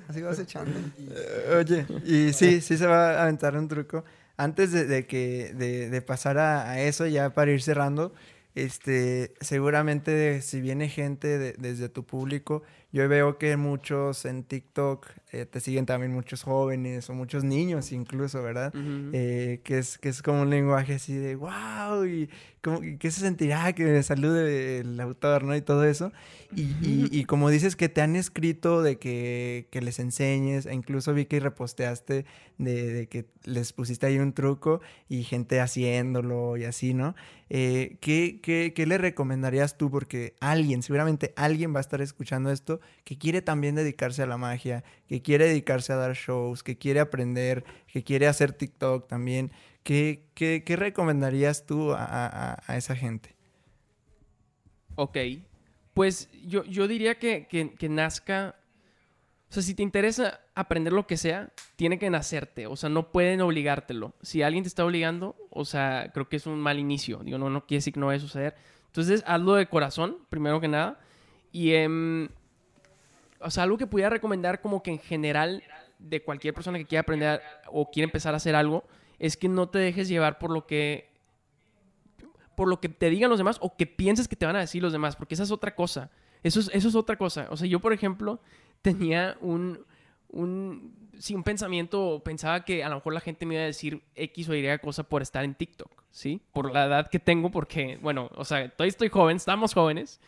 [0.09, 0.79] Así vas echando.
[1.59, 4.05] Oye, y sí, sí se va a aventar un truco.
[4.37, 8.13] Antes de, de que de, de pasar a, a eso, ya para ir cerrando,
[8.55, 12.63] este, seguramente si viene gente de- desde tu público,
[12.93, 17.93] yo veo que muchos en TikTok eh, te siguen también muchos jóvenes o muchos niños
[17.93, 18.73] incluso, ¿verdad?
[19.13, 22.29] Eh, que, es, que es como un lenguaje así de wow, y
[22.63, 25.55] como, qué se sentirá que me salude el autor, ¿no?
[25.55, 26.13] Y todo eso.
[26.57, 30.75] Y, y- y como dices que te han escrito de que, que les enseñes, e
[30.75, 32.25] incluso vi que reposteaste
[32.57, 37.15] de, de que les pusiste ahí un truco y gente haciéndolo y así, ¿no?
[37.51, 39.91] Eh, ¿qué, qué, qué le recomendarías tú?
[39.91, 44.37] Porque alguien, seguramente alguien va a estar escuchando esto que quiere también dedicarse a la
[44.37, 49.51] magia, que quiere dedicarse a dar shows, que quiere aprender, que quiere hacer TikTok también.
[49.83, 53.35] ¿Qué, qué, qué recomendarías tú a, a- a esa gente?
[54.97, 55.17] Ok.
[55.95, 58.55] Pues yo, yo diría que, que, que nazca.
[59.51, 62.67] O sea, si te interesa aprender lo que sea, tiene que nacerte.
[62.67, 64.13] O sea, no pueden obligártelo.
[64.23, 67.21] Si alguien te está obligando, o sea, creo que es un mal inicio.
[67.25, 68.55] Digo, no, no quiere decir que no vaya a suceder.
[68.87, 71.01] Entonces, hazlo de corazón, primero que nada.
[71.51, 72.29] Y, em,
[73.41, 75.63] o sea, algo que pudiera recomendar como que en general
[75.99, 78.85] de cualquier persona que quiera aprender o quiere empezar a hacer algo,
[79.19, 81.09] es que no te dejes llevar por lo que
[82.55, 84.83] por lo que te digan los demás o que pienses que te van a decir
[84.83, 86.11] los demás, porque esa es otra cosa.
[86.43, 87.47] Eso es, eso es otra cosa.
[87.51, 88.41] O sea, yo, por ejemplo,
[88.83, 89.85] tenía un,
[90.29, 94.03] un, sí, un pensamiento, pensaba que a lo mejor la gente me iba a decir
[94.17, 96.41] X o Y cosa por estar en TikTok, ¿sí?
[96.53, 100.21] Por la edad que tengo, porque, bueno, o sea, todavía estoy joven, estamos jóvenes,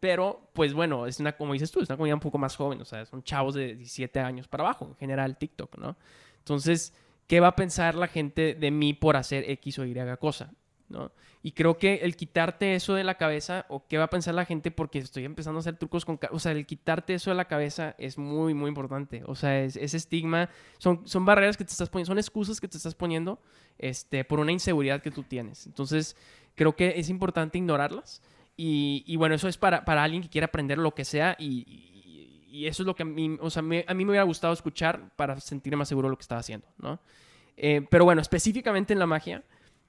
[0.00, 2.80] pero, pues bueno, es una, como dices tú, es una comunidad un poco más joven,
[2.80, 5.96] o sea, son chavos de 17 años para abajo, en general, TikTok, ¿no?
[6.38, 6.94] Entonces,
[7.26, 10.52] ¿qué va a pensar la gente de mí por hacer X o Y cosa?
[10.88, 11.12] ¿no?
[11.42, 14.44] Y creo que el quitarte eso de la cabeza, o qué va a pensar la
[14.44, 16.18] gente porque estoy empezando a hacer trucos con...
[16.32, 19.22] O sea, el quitarte eso de la cabeza es muy, muy importante.
[19.26, 22.68] O sea, es, ese estigma, son, son barreras que te estás poniendo, son excusas que
[22.68, 23.40] te estás poniendo
[23.78, 25.66] este, por una inseguridad que tú tienes.
[25.66, 26.16] Entonces,
[26.54, 28.20] creo que es importante ignorarlas.
[28.62, 31.64] Y, y bueno, eso es para, para alguien que quiera aprender lo que sea y...
[31.66, 31.86] y-
[32.52, 34.52] y eso es lo que a mí, o sea, me- a mí me hubiera gustado
[34.52, 36.98] escuchar para sentirme más seguro de lo que estaba haciendo, ¿no?
[37.56, 39.44] Eh, pero bueno, específicamente en la magia,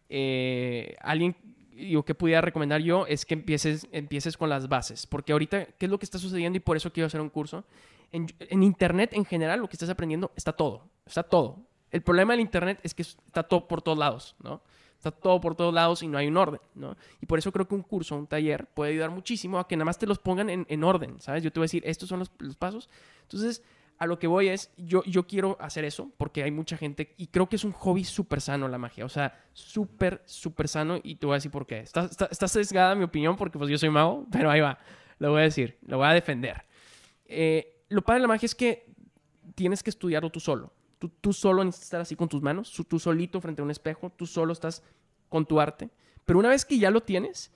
[0.08, 1.36] eh, alguien
[1.76, 5.08] yo que pudiera recomendar yo es que empieces, empieces con las bases.
[5.08, 6.58] Porque ahorita, ¿qué es lo que está sucediendo?
[6.58, 7.64] Y por eso quiero hacer un curso.
[8.12, 10.84] En, en Internet, en general, lo que estás aprendiendo está todo.
[11.08, 11.58] Está todo.
[11.90, 14.62] El problema del Internet es que está todo por todos lados, ¿no?
[15.02, 16.96] Está todo por todos lados y no hay un orden, ¿no?
[17.20, 19.86] Y por eso creo que un curso, un taller, puede ayudar muchísimo a que nada
[19.86, 21.42] más te los pongan en, en orden, ¿sabes?
[21.42, 22.88] Yo te voy a decir, estos son los, los pasos.
[23.24, 23.64] Entonces,
[23.98, 27.26] a lo que voy es, yo, yo quiero hacer eso porque hay mucha gente y
[27.28, 31.16] creo que es un hobby súper sano la magia, o sea, súper, súper sano y
[31.16, 31.80] te voy a decir por qué.
[31.80, 34.78] Está, está, está sesgada mi opinión porque pues yo soy mago, pero ahí va,
[35.18, 36.64] lo voy a decir, lo voy a defender.
[37.26, 38.86] Eh, lo padre de la magia es que
[39.56, 40.72] tienes que estudiarlo tú solo.
[41.02, 44.12] Tú, tú solo necesitas estar así con tus manos, tú, solito frente a un espejo,
[44.12, 44.84] tú solo estás
[45.30, 45.90] con tu arte.
[46.26, 47.52] Pero una vez que ya lo tienes,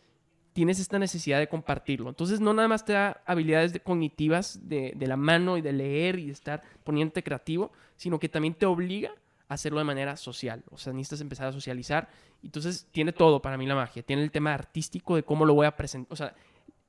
[0.54, 2.10] tienes esta necesidad de compartirlo.
[2.10, 5.74] Entonces no nada más te da habilidades de- cognitivas de, de la mano y de
[5.74, 9.12] leer y de estar poniéndote creativo, sino que también te obliga
[9.48, 10.64] a hacerlo de manera social.
[10.72, 12.10] O sea, necesitas empezar a socializar.
[12.42, 14.02] Entonces tiene todo para mí la magia.
[14.02, 16.12] Tiene el tema artístico de cómo lo voy a presentar.
[16.12, 16.34] O sea,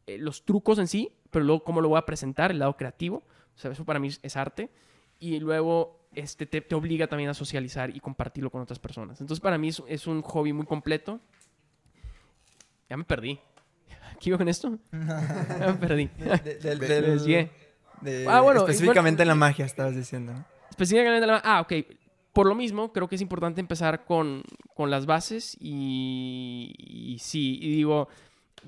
[0.07, 3.25] eh, los trucos en sí, pero luego cómo lo voy a presentar, el lado creativo.
[3.55, 4.71] O sea, eso para mí es arte.
[5.19, 9.21] Y luego este, te, te obliga también a socializar y compartirlo con otras personas.
[9.21, 11.21] Entonces para mí es, es un hobby muy completo.
[12.89, 13.39] Ya me perdí.
[14.21, 14.79] ¿Qué iba con esto?
[14.93, 16.07] Ya me perdí.
[16.17, 17.51] De- Me desvié.
[18.01, 20.33] de- Ah, bueno, específicamente en la magia, estabas diciendo.
[20.33, 20.45] ¿no?
[20.71, 21.41] Específicamente la...
[21.45, 21.73] Ah, ok.
[22.33, 24.43] Por lo mismo, creo que es importante empezar con,
[24.75, 28.09] con las bases y, y sí, y digo,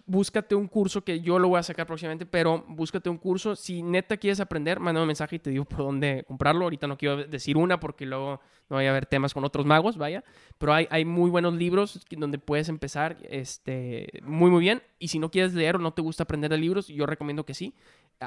[0.07, 3.57] búscate un curso que yo lo voy a sacar próximamente, pero búscate un curso.
[3.57, 6.65] Si neta quieres aprender, mándame un mensaje y te digo por dónde comprarlo.
[6.65, 9.97] Ahorita no quiero decir una porque luego no vaya a haber temas con otros magos,
[9.97, 10.25] vaya.
[10.59, 14.83] Pero hay, hay muy buenos libros donde puedes empezar este, muy, muy bien.
[14.99, 17.55] Y si no quieres leer o no te gusta aprender de libros, yo recomiendo que
[17.55, 17.75] sí.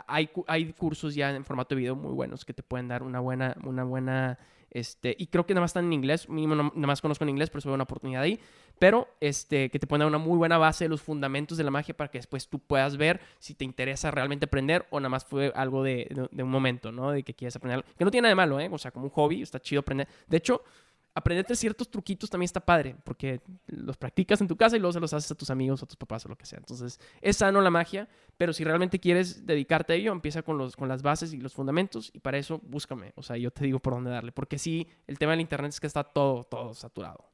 [0.07, 3.19] Hay, hay cursos ya en formato de video muy buenos que te pueden dar una
[3.19, 4.39] buena, una buena
[4.71, 7.49] Este, y creo que nada más están en inglés, mínimo nada más conozco en inglés,
[7.49, 8.39] por eso veo una oportunidad ahí.
[8.79, 11.69] Pero este, que te pueden dar una muy buena base de los fundamentos de la
[11.71, 15.23] magia para que después tú puedas ver si te interesa realmente aprender o nada más
[15.25, 17.11] fue algo de, de- de un momento, ¿no?
[17.11, 17.89] De que quieres aprender algo.
[17.97, 18.69] Que no tiene nada de malo, ¿eh?
[18.71, 20.07] O sea, como un hobby, está chido aprender.
[20.27, 20.63] De hecho,
[21.13, 24.99] aprenderte ciertos truquitos también está padre, porque los practicas en tu casa y luego se
[24.99, 26.59] los haces a tus amigos a tus papás o lo que sea.
[26.59, 28.07] Entonces, es sano la magia,
[28.37, 31.53] pero si realmente quieres dedicarte a ello, empieza con, los, con las bases y los
[31.53, 33.13] fundamentos y para eso búscame.
[33.15, 35.79] O sea, yo te digo por dónde darle, porque sí, el tema del internet es
[35.79, 37.29] que está todo, todo saturado.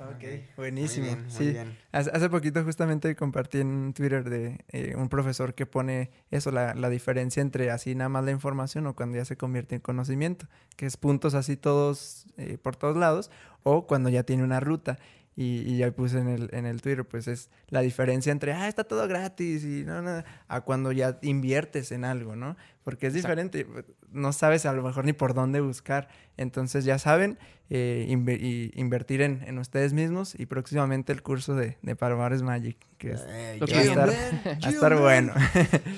[0.00, 0.24] Ok,
[0.56, 1.06] buenísimo.
[1.06, 1.50] Muy bien, muy sí.
[1.52, 1.78] bien.
[1.92, 6.74] Hace, hace poquito justamente compartí en Twitter de eh, un profesor que pone eso, la,
[6.74, 10.46] la diferencia entre así nada más la información o cuando ya se convierte en conocimiento,
[10.76, 13.30] que es puntos así todos eh, por todos lados,
[13.64, 14.98] o cuando ya tiene una ruta.
[15.40, 18.66] Y, y ya puse en el, en el Twitter, pues es la diferencia entre, ah,
[18.66, 22.56] está todo gratis y no, no, a cuando ya inviertes en algo, ¿no?
[22.82, 23.64] Porque es diferente,
[24.10, 26.08] no sabes a lo mejor ni por dónde buscar.
[26.38, 27.38] Entonces ya saben,
[27.70, 32.76] eh, y invertir en, en ustedes mismos y próximamente el curso de, de Palomares Magic,
[32.98, 33.20] que es-
[33.60, 35.02] qué que va a estar, man, va a qué estar bien.
[35.02, 35.34] bueno.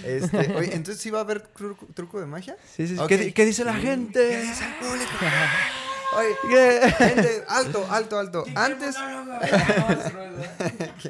[0.05, 2.57] Este, oye, entonces sí va a haber truco, truco de magia.
[2.77, 3.01] Sí, sí, sí.
[3.01, 3.09] Ok.
[3.09, 4.21] ¿Qué, di- qué dice la gente?
[4.21, 5.13] ¿Qué dice el público?
[6.17, 8.45] Oye, gente, alto, alto, alto.
[8.55, 8.97] Antes,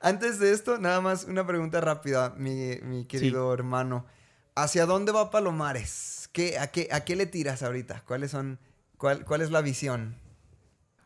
[0.00, 4.06] antes de esto, nada más una pregunta rápida, mi, mi querido hermano.
[4.54, 6.28] ¿Hacia dónde va Palomares?
[6.32, 8.02] ¿Qué, a, qué, ¿A qué le tiras ahorita?
[8.06, 8.58] ¿Cuáles son,
[8.96, 10.16] cuál, cuál es la visión?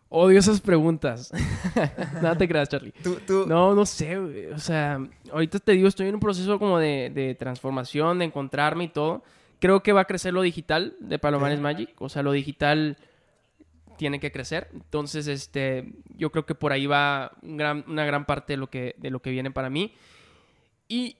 [0.09, 1.33] Odio esas preguntas.
[2.15, 2.93] Nada te creas, Charlie.
[3.03, 4.47] Tú, tú, No, no sé, güey.
[4.47, 4.99] O sea,
[5.31, 9.23] ahorita te digo, estoy en un proceso como de, de transformación, de encontrarme y todo.
[9.59, 11.95] Creo que va a crecer lo digital de Palomares Magic.
[12.01, 12.99] O sea, lo digital
[14.03, 14.69] tiene que crecer.
[14.73, 19.11] Entonces, este, yo creo que por ahí va una gran parte de lo, que, de
[19.11, 19.95] lo que viene para mí.
[20.89, 21.19] Y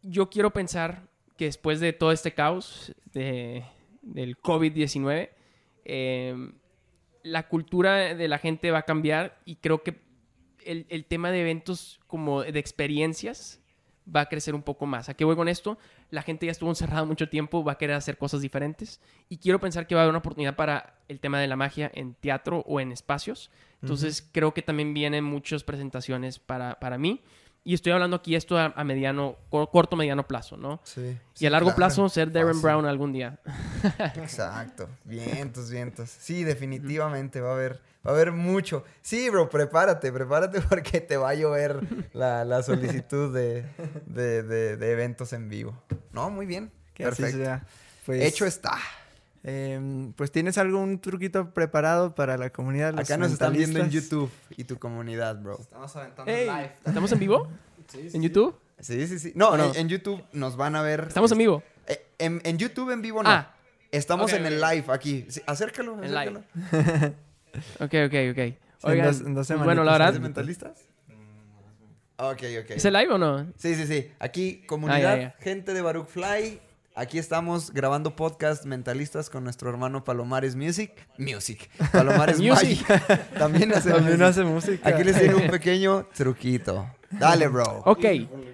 [0.00, 1.02] yo quiero pensar
[1.36, 3.66] que después de todo este caos de,
[4.00, 5.28] del COVID-19,
[5.84, 6.52] eh,
[7.22, 10.00] la cultura de la gente va a cambiar y creo que
[10.64, 13.60] el, el tema de eventos como de experiencias
[14.04, 15.08] va a crecer un poco más.
[15.08, 15.78] ¿A qué voy con esto?
[16.10, 19.60] La gente ya estuvo encerrada mucho tiempo, va a querer hacer cosas diferentes y quiero
[19.60, 22.64] pensar que va a haber una oportunidad para el tema de la magia en teatro
[22.66, 23.50] o en espacios.
[23.80, 27.20] Entonces creo que también vienen muchas presentaciones para, para mí
[27.64, 30.80] y estoy hablando aquí esto a, a mediano, cor- corto, mediano plazo, ¿no?
[30.84, 31.00] Sí,
[31.34, 31.76] y sí, a largo claro.
[31.76, 32.62] plazo ser Darren Fácil.
[32.62, 33.38] Brown algún día.
[34.16, 34.88] Exacto.
[35.04, 36.10] Vientos, vientos.
[36.10, 38.84] Sí, definitivamente va a haber, va a haber mucho.
[39.00, 41.80] Sí, bro, prepárate, prepárate porque te va a llover
[42.12, 43.64] la, la solicitud de,
[44.06, 45.80] de, de- de eventos en vivo.
[46.12, 46.72] No, muy bien.
[46.94, 47.44] Que así Perfecto.
[47.44, 47.66] sea.
[48.04, 48.78] Pues, Hecho está.
[49.44, 52.92] Em, pues tienes algún truquito preparado para la comunidad.
[52.94, 53.90] los Acá nos están viendo en?
[53.90, 55.58] YouTube y tu comunidad, bro.
[55.60, 56.72] Estamos aventando Ey, live.
[56.84, 57.48] ¿Estamos en vivo?
[57.94, 58.56] ¿En YouTube?
[58.80, 59.32] Sí, sí, sí.
[59.34, 59.70] No, ¿O no?
[59.74, 61.04] En, en YouTube nos van a ver.
[61.08, 61.62] ¿Estamos en vivo?
[61.86, 63.30] Eh, en, en YouTube en vivo no.
[63.30, 63.54] Ah.
[63.90, 65.26] Estamos en el live aquí.
[65.28, 66.42] Sí, acércalo, En acércalo.
[66.72, 67.14] live.
[67.80, 68.38] Ok, ok, ok.
[68.38, 70.86] en Oigan, dos- en dos bueno, la ¿Es verdad, mentalistas?
[72.16, 72.70] Ok, ok.
[72.70, 73.52] ¿es el live o no?
[73.58, 74.10] Sí, sí, sí.
[74.18, 75.34] Aquí, comunidad, Ah, ya.
[75.40, 76.60] gente de Baruch Fly.
[76.94, 80.92] Aquí estamos grabando podcast mentalistas con nuestro hermano Palomares Music.
[81.16, 81.70] Music.
[81.90, 82.86] Palomares Music.
[82.88, 83.30] Magic.
[83.38, 84.26] También hace También music.
[84.28, 84.88] hace música.
[84.90, 86.86] Aquí les tiene un pequeño truquito.
[87.10, 87.82] Dale, bro.
[87.86, 88.04] Ok,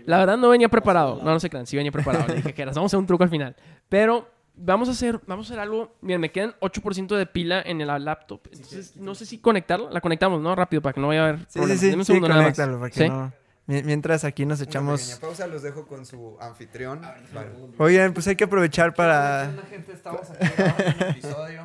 [0.06, 1.16] la verdad no venía preparado.
[1.22, 2.28] No, no se crean, sí venía preparado.
[2.28, 3.56] Le dije que vamos a hacer un truco al final.
[3.88, 5.96] Pero vamos a hacer, vamos a hacer algo.
[6.00, 8.40] Miren, me quedan 8% de pila en el laptop.
[8.52, 9.90] Entonces, no sé si conectarla.
[9.90, 10.54] La conectamos, ¿no?
[10.54, 11.80] Rápido, para que no vaya a haber Sí, sí, problemas.
[11.80, 11.86] sí.
[11.86, 12.54] Deme un sí, segundo nada más.
[12.56, 13.08] conéctalo para que ¿Sí?
[13.08, 13.32] no-
[13.68, 15.00] Mientras aquí nos Una echamos...
[15.02, 17.02] pequeña pausa, los dejo con su anfitrión.
[17.34, 17.50] Vale.
[17.76, 19.52] Oigan, pues hay que aprovechar para...
[19.52, 21.62] La gente estamos aquí grabando un episodio.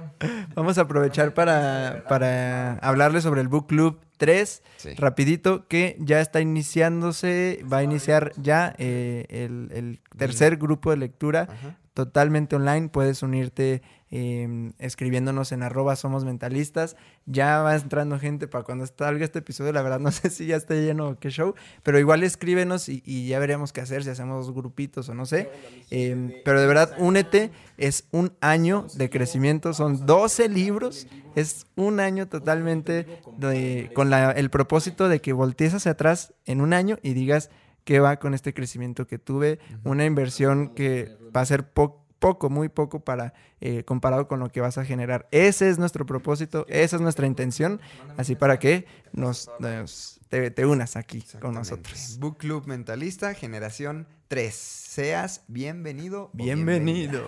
[0.53, 4.93] Vamos a aprovechar para, para hablarles sobre el Book Club 3, Sí.
[4.95, 10.97] rapidito, que ya está iniciándose, va a iniciar ya eh, el, el tercer grupo de
[10.97, 11.77] lectura Ajá.
[11.93, 12.89] totalmente online.
[12.89, 13.81] Puedes unirte
[14.15, 16.95] eh, escribiéndonos en arroba somos mentalistas.
[17.25, 19.73] Ya va entrando gente para cuando salga este episodio.
[19.73, 23.01] La verdad no sé si ya está lleno o qué show, pero igual escríbenos y,
[23.05, 25.49] y ya veremos qué hacer, si hacemos dos grupitos o no sé.
[25.89, 27.49] Eh, pero de verdad, únete.
[27.77, 31.07] Es un año de crecimiento, son 12 libros.
[31.35, 33.07] Es un año totalmente
[33.39, 37.49] de- con la- el propósito de que voltees hacia atrás en un año y digas
[37.83, 39.57] qué va con este crecimiento que tuve.
[39.83, 44.49] Una inversión que va a ser po- poco, muy poco para eh, comparado con lo
[44.49, 45.27] que vas a generar.
[45.31, 47.81] Ese es nuestro propósito, esa es nuestra intención.
[48.17, 52.17] Así para que nos, nos- te, te unas aquí con nosotros.
[52.19, 54.55] Book Club Mentalista, generación 3.
[54.55, 56.29] Seas bienvenido.
[56.33, 57.23] Bienvenido.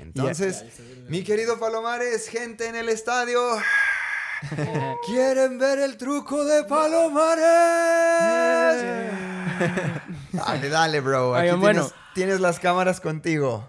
[0.00, 0.64] Entonces,
[1.08, 3.40] mi querido Palomares, gente en el estadio.
[5.06, 7.44] ¿Quieren ver el truco de Palomares?
[10.32, 11.34] Dale, dale, bro.
[11.34, 11.96] Aquí Oigan, tienes, bueno.
[12.14, 13.68] tienes las cámaras contigo.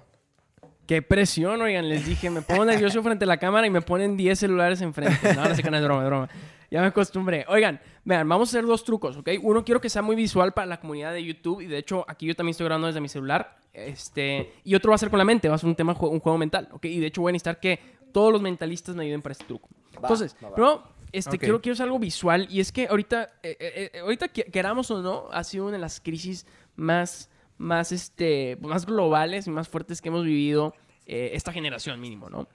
[0.89, 4.17] Qué presión, oigan, les dije, me pongo nervioso frente a la cámara y me ponen
[4.17, 5.35] 10 celulares enfrente.
[5.35, 6.29] No, no sé qué no es broma, es broma.
[6.71, 7.45] Ya me acostumbré.
[7.47, 9.29] Oigan, vean, vamos a hacer dos trucos, ¿ok?
[9.43, 12.25] Uno quiero que sea muy visual para la comunidad de YouTube y de hecho aquí
[12.25, 13.55] yo también estoy grabando desde mi celular.
[13.71, 16.19] Este, y otro va a ser con la mente, va a ser un tema, un
[16.19, 16.85] juego mental, ¿ok?
[16.85, 17.79] Y de hecho voy a necesitar que
[18.11, 19.69] todos los mentalistas me ayuden para este truco.
[19.95, 23.99] Entonces, primero, este, quiero, quiero hacer algo visual y es que ahorita, eh, eh, eh,
[23.99, 27.29] ahorita que- queramos o no, ha sido una de las crisis más,
[27.59, 30.73] más, este, más globales y más fuertes que hemos vivido
[31.05, 32.47] eh, esta generación mínimo, ¿no?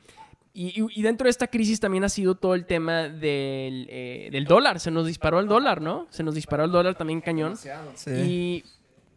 [0.52, 4.28] Y, y- y dentro de esta crisis también ha sido todo el tema del, eh,
[4.32, 4.78] del dólar.
[4.80, 6.06] Se nos disparó el dólar, ¿no?
[6.10, 7.56] Se nos disparó el dólar también cañón.
[7.94, 8.10] Sí.
[8.10, 8.64] Y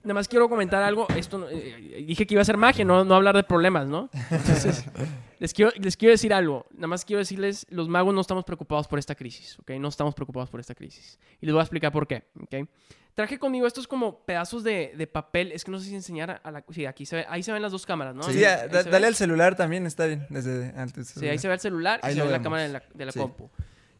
[0.07, 1.07] nada más quiero comentar algo.
[1.15, 4.09] Esto no- eh, dije que iba a ser magia, no, no hablar de problemas, ¿no?
[4.31, 4.85] Entonces,
[5.39, 6.65] les quiero, les quiero decir algo.
[6.73, 9.71] Nada más quiero decirles, los magos no estamos preocupados por esta crisis, ¿ok?
[9.79, 11.19] No estamos preocupados por esta crisis.
[11.41, 12.67] Y les voy a explicar por qué, ¿ok?
[13.13, 15.51] Traje conmigo estos como pedazos de, de papel.
[15.51, 16.63] Es que no sé si enseñar a- la...
[16.69, 18.21] Sí, aquí se ve, ahí se ven las dos cámaras, ¿no?
[18.23, 20.27] Sí, Ahí- a- ahí da- dale al celular también, está bien.
[20.29, 21.07] Desde antes.
[21.07, 22.43] Sí, ahí se ve el celular Ahí y se ve la vemos.
[22.43, 23.19] cámara de la, de la Sí.
[23.19, 23.49] compu.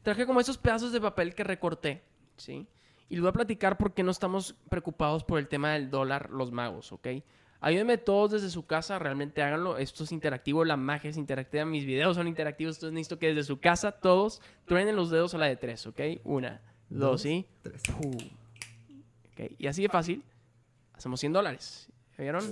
[0.03, 2.03] Traje como esos pedazos de papel que recorté,
[2.37, 2.67] ¿sí?
[3.09, 6.29] Y les voy a platicar por qué no estamos preocupados por el tema del dólar
[6.29, 7.07] los magos, ¿ok?
[7.59, 9.77] Ayúdenme todos desde su casa, realmente háganlo.
[9.77, 13.43] Esto es interactivo, la magia es interactiva, mis videos son interactivos, entonces necesito que desde
[13.43, 15.99] su casa todos truenen los dedos a la de tres, ¿ok?
[16.23, 17.47] Una, dos, y...
[17.99, 18.15] Pum.
[19.31, 20.23] Ok, Y así de fácil,
[20.93, 21.89] hacemos 100 dólares.
[22.17, 22.43] ¿Ya ¿Vieron?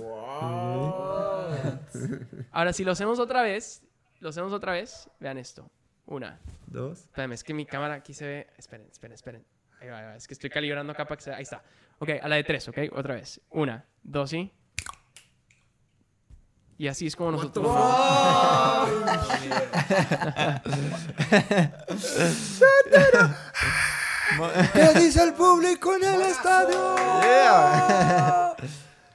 [2.52, 3.82] Ahora, si lo hacemos otra vez,
[4.20, 5.70] lo hacemos otra vez, vean esto.
[6.06, 6.40] Una.
[6.66, 7.00] Dos.
[7.00, 8.46] Espérame, es que mi cámara aquí se ve.
[8.56, 9.44] Esperen, esperen, esperen.
[9.80, 10.16] Ahí va, ahí va.
[10.16, 11.62] Es que estoy calibrando acá para que se Ahí está.
[11.98, 12.78] Ok, a la de tres, ok.
[12.92, 13.40] Otra vez.
[13.50, 14.52] Una, dos y.
[16.78, 17.66] Y así es como nosotros.
[24.74, 26.96] ¿Qué dice el público en el estadio?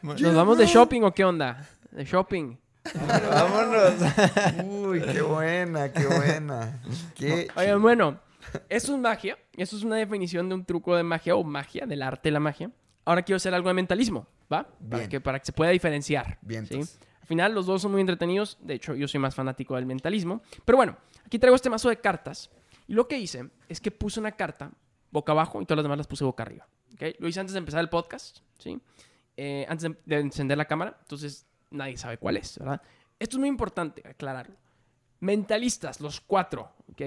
[0.02, 1.68] ¿Nos vamos de shopping o qué onda?
[1.92, 2.58] De shopping.
[3.30, 3.94] Vámonos.
[4.66, 6.82] Uy, qué buena, qué buena.
[7.16, 8.20] Qué Oigan, bueno,
[8.70, 9.38] eso es magia.
[9.56, 12.40] Eso es una definición de un truco de magia o magia, del arte de la
[12.40, 12.72] magia.
[13.06, 14.64] Ahora quiero hacer algo de mentalismo, ¿va?
[14.68, 15.10] Para Bien.
[15.10, 16.38] que, para que se pueda diferenciar.
[16.42, 16.90] Vientos.
[16.90, 16.98] ¿sí?
[17.22, 18.58] Al final, los dos son muy entretenidos.
[18.62, 20.42] De hecho, yo soy más fanático del mentalismo.
[20.66, 22.50] Pero bueno, aquí traigo este mazo de cartas.
[22.88, 24.72] Y lo que hice es que puse una carta
[25.12, 26.68] boca abajo y todas las demás las puse boca arriba.
[26.94, 27.16] ¿ok?
[27.20, 28.80] Lo hice antes de empezar el podcast, ¿sí?
[29.38, 30.98] Eh, antes de, de encender la cámara.
[31.02, 32.82] Entonces, nadie sabe cuál es, ¿verdad?
[33.18, 34.56] Esto es muy importante aclararlo.
[35.20, 37.02] Mentalistas, los cuatro, ¿ok?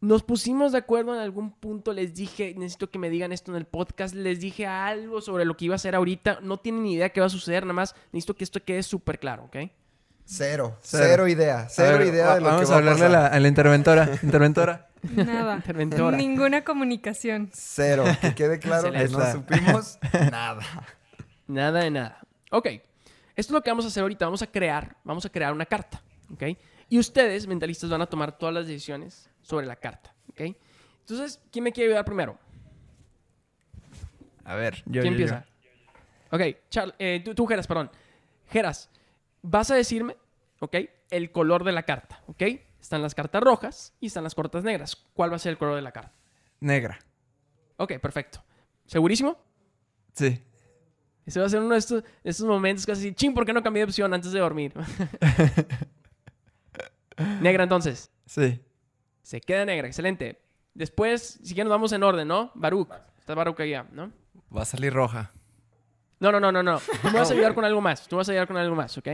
[0.00, 3.58] Nos pusimos de acuerdo en algún punto, les dije, necesito que me digan esto en
[3.58, 6.94] el podcast, les dije algo sobre lo que iba a hacer ahorita, no tienen ni
[6.94, 9.56] idea qué va a suceder, nada más necesito que esto quede súper claro, ¿ok?
[10.24, 11.04] Cero, Cero.
[11.06, 13.34] cero, idea, cero ver, idea de lo Vamos que a hablarle a la, pasar.
[13.34, 14.10] a la interventora.
[14.22, 14.88] Interventora.
[15.02, 15.56] Nada.
[15.56, 16.16] Interventora.
[16.16, 17.50] Ninguna comunicación.
[17.52, 19.98] Cero, que quede claro que no supimos
[20.30, 20.62] nada.
[21.48, 22.20] Nada de nada.
[22.52, 22.82] Ok, esto
[23.36, 26.00] es lo que vamos a hacer ahorita, vamos a crear, vamos a crear una carta,
[26.32, 26.44] ¿ok?
[26.90, 30.40] Y ustedes, mentalistas, van a tomar todas las decisiones sobre la carta, ¿ok?
[31.00, 32.38] Entonces, ¿quién me quiere ayudar primero?
[34.44, 35.24] A ver, yo, ¿Quién yo, yo.
[35.24, 35.46] empieza?
[36.32, 37.90] Ok, Char- eh, tú, tú, Geras, perdón.
[38.48, 38.90] Geras,
[39.42, 40.16] vas a decirme,
[40.58, 40.76] ¿ok?
[41.10, 42.42] El color de la carta, ¿ok?
[42.80, 44.96] Están las cartas rojas y están las cartas negras.
[45.14, 46.12] ¿Cuál va a ser el color de la carta?
[46.60, 46.98] Negra.
[47.76, 48.42] Ok, perfecto.
[48.86, 49.38] ¿Segurísimo?
[50.14, 50.42] Sí.
[51.24, 53.52] Ese va a ser uno de estos, de estos momentos que así, ching, ¿por qué
[53.52, 54.72] no cambié de opción antes de dormir?
[57.40, 58.10] negra entonces.
[58.26, 58.60] Sí.
[59.22, 60.40] Se queda negra, excelente.
[60.74, 62.50] Después, si que nos vamos en orden, ¿no?
[62.54, 62.88] Baruch.
[63.18, 64.10] Está Baruch allá, ¿no?
[64.54, 65.30] Va a salir roja.
[66.18, 66.78] No, no, no, no, no.
[67.02, 68.06] Tú me vas a ayudar con algo más.
[68.06, 69.06] Tú me vas a ayudar con algo más, ¿ok?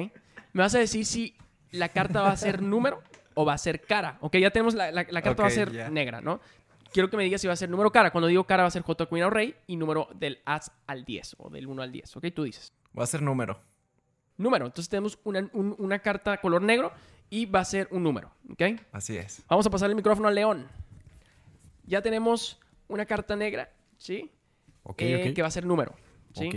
[0.53, 1.37] Me vas a decir si
[1.71, 3.03] la carta va a ser número
[3.35, 4.19] o va a ser cara.
[4.21, 5.89] Ok, ya tenemos la, la- la carta va a ser ya.
[5.91, 6.41] negra, ¿no?
[6.93, 8.11] Quiero que me digas si va a ser número cara.
[8.11, 11.05] Cuando digo cara va a ser J Queen o Rey y número del As al
[11.05, 12.27] 10 o del 1 al 10, ¿ok?
[12.35, 12.73] Tú dices.
[12.99, 13.61] Va a ser número.
[14.39, 14.67] Número.
[14.67, 16.93] Entonces tenemos una, un- una carta color negro
[17.31, 18.63] y va a ser un número, ¿ok?
[18.93, 19.43] Así es.
[19.49, 20.69] Vamos a pasar el micrófono al León.
[21.85, 22.59] Ya tenemos
[22.89, 24.31] una carta negra, ¿sí?
[24.83, 25.35] Ok, Eh, ok.
[25.35, 25.95] Que va a ser número,
[26.35, 26.49] ¿sí?
[26.49, 26.55] Ok.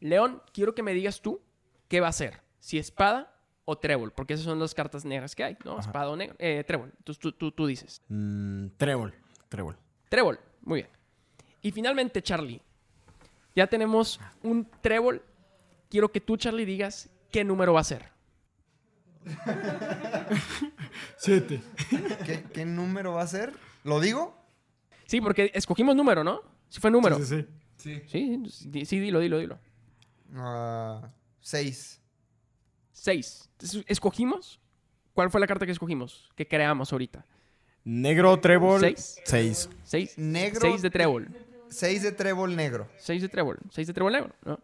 [0.00, 1.40] León, quiero que me digas tú
[1.88, 2.40] qué va a ser.
[2.60, 3.32] Si espada
[3.64, 5.78] o trébol, porque esas son las cartas negras que hay, ¿no?
[5.80, 6.36] Espada o negro.
[6.38, 6.92] Eh, trébol.
[6.98, 8.02] Entonces tú, tú, tú dices.
[8.08, 9.14] Mm, trébol.
[9.48, 9.76] Trébol.
[10.08, 10.38] Trébol.
[10.62, 10.90] Muy bien.
[11.62, 12.60] Y finalmente, Charlie.
[13.54, 15.22] Ya tenemos un trébol.
[15.88, 18.08] Quiero que tú, Charlie, digas qué número va a ser.
[21.16, 21.62] Siete.
[22.24, 23.52] ¿Qué, qué número va a ser?
[23.84, 24.36] ¿Lo digo?
[25.06, 26.40] Sí, porque escogimos número, ¿no?
[26.68, 27.18] Sí fue número.
[27.18, 27.46] Sí, sí,
[27.76, 28.02] Sí.
[28.08, 28.42] Sí,
[28.72, 29.58] sí, sí, dilo, dilo, dilo.
[30.34, 32.00] Ah, seis.
[32.92, 33.48] Seis.
[33.86, 34.60] Escogimos.
[35.12, 36.30] ¿Cuál fue la carta que escogimos?
[36.34, 37.24] Que creamos ahorita.
[37.84, 38.80] Negro, trébol.
[38.80, 39.20] Seis.
[39.24, 39.68] Seis.
[39.84, 40.18] Seis.
[40.18, 40.60] Negro.
[40.60, 41.28] Seis de trébol.
[41.68, 42.88] Seis de trébol negro.
[42.98, 43.58] Seis de trébol.
[43.70, 44.58] Seis de trébol negro, ¿no?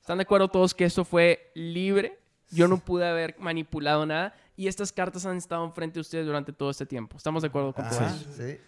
[0.00, 2.18] ¿Están de acuerdo todos que esto fue libre
[2.50, 6.52] Yo no pude haber manipulado nada y estas cartas han estado enfrente de ustedes durante
[6.52, 7.16] todo este tiempo.
[7.16, 8.32] ¿Estamos de acuerdo con todo Ajá, eso?
[8.36, 8.58] sí.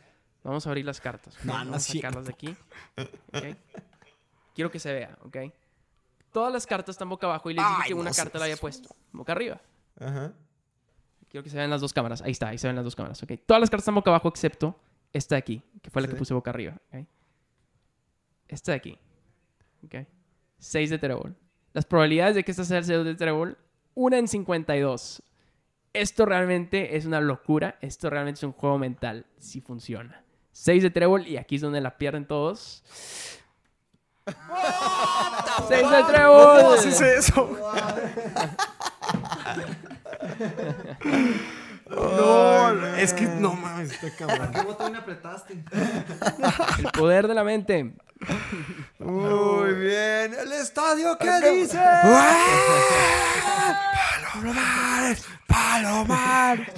[0.44, 1.36] Vamos a abrir las cartas.
[1.44, 2.56] Vamos a sacarlas de aquí.
[4.54, 5.36] Quiero que se vea, ¿ok?
[6.32, 8.56] Todas las cartas están boca abajo y les dije Ay, que una carta la había
[8.56, 9.60] puesto boca arriba.
[10.00, 10.32] Ajá.
[11.28, 12.22] Quiero que se vean las dos cámaras.
[12.22, 13.32] Ahí está, ahí se ven las dos cámaras, ¿ok?
[13.46, 14.78] Todas las cartas están boca abajo excepto
[15.12, 17.04] esta de aquí, que fue la que puse boca arriba, ¿ok?
[18.48, 18.98] Esta de aquí,
[19.84, 20.06] ¿ok?
[20.58, 21.36] 6 de trébol.
[21.72, 23.58] Las probabilidades de que esta sea el 6 de trébol,
[23.98, 25.22] 1 en 52.
[25.92, 27.78] Esto realmente es una locura.
[27.80, 30.22] Esto realmente es un juego mental, si funciona.
[30.52, 32.84] 6 de trébol y aquí es donde la pierden todos.
[35.68, 36.60] 6 de trébol.
[36.60, 37.58] ¿Cómo haces eso?
[41.90, 44.52] no, es que no mames, está cabrón.
[44.52, 45.64] ¿Qué botón apretaste?
[46.78, 47.94] El poder de la mente.
[48.98, 50.34] Muy bien.
[50.34, 51.78] ¿El estadio qué dice?
[54.34, 55.16] ¡Palomar!
[55.46, 56.72] ¡Palomar!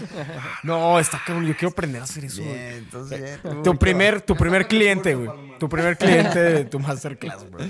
[0.63, 1.47] No, está cabrón.
[1.47, 2.43] Yo quiero aprender a hacer eso.
[2.43, 2.55] güey.
[2.55, 3.63] Bien, entonces bien.
[3.63, 5.31] Tu primer, tu primer cliente, güey.
[5.59, 7.65] Tu primer cliente de tu masterclass, bro.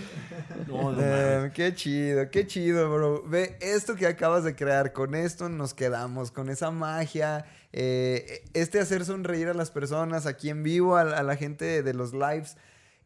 [0.69, 1.05] No, no mames.
[1.05, 3.23] Eh, qué chido, qué chido, bro.
[3.27, 8.79] Ve, esto que acabas de crear, con esto nos quedamos, con esa magia, eh, este
[8.79, 12.57] hacer sonreír a las personas aquí en vivo, a, a la gente de los lives.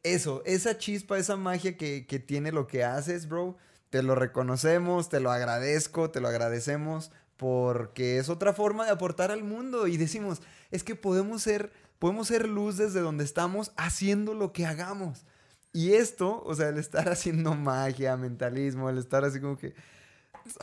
[0.05, 3.57] Eso, esa chispa, esa magia que, que tiene lo que haces, bro.
[3.89, 9.31] Te lo reconocemos, te lo agradezco, te lo agradecemos, porque es otra forma de aportar
[9.31, 9.87] al mundo.
[9.87, 14.67] Y decimos, es que podemos ser, podemos ser luz desde donde estamos haciendo lo que
[14.67, 15.25] hagamos.
[15.73, 19.75] Y esto, o sea, el estar haciendo magia, mentalismo, el estar así como que.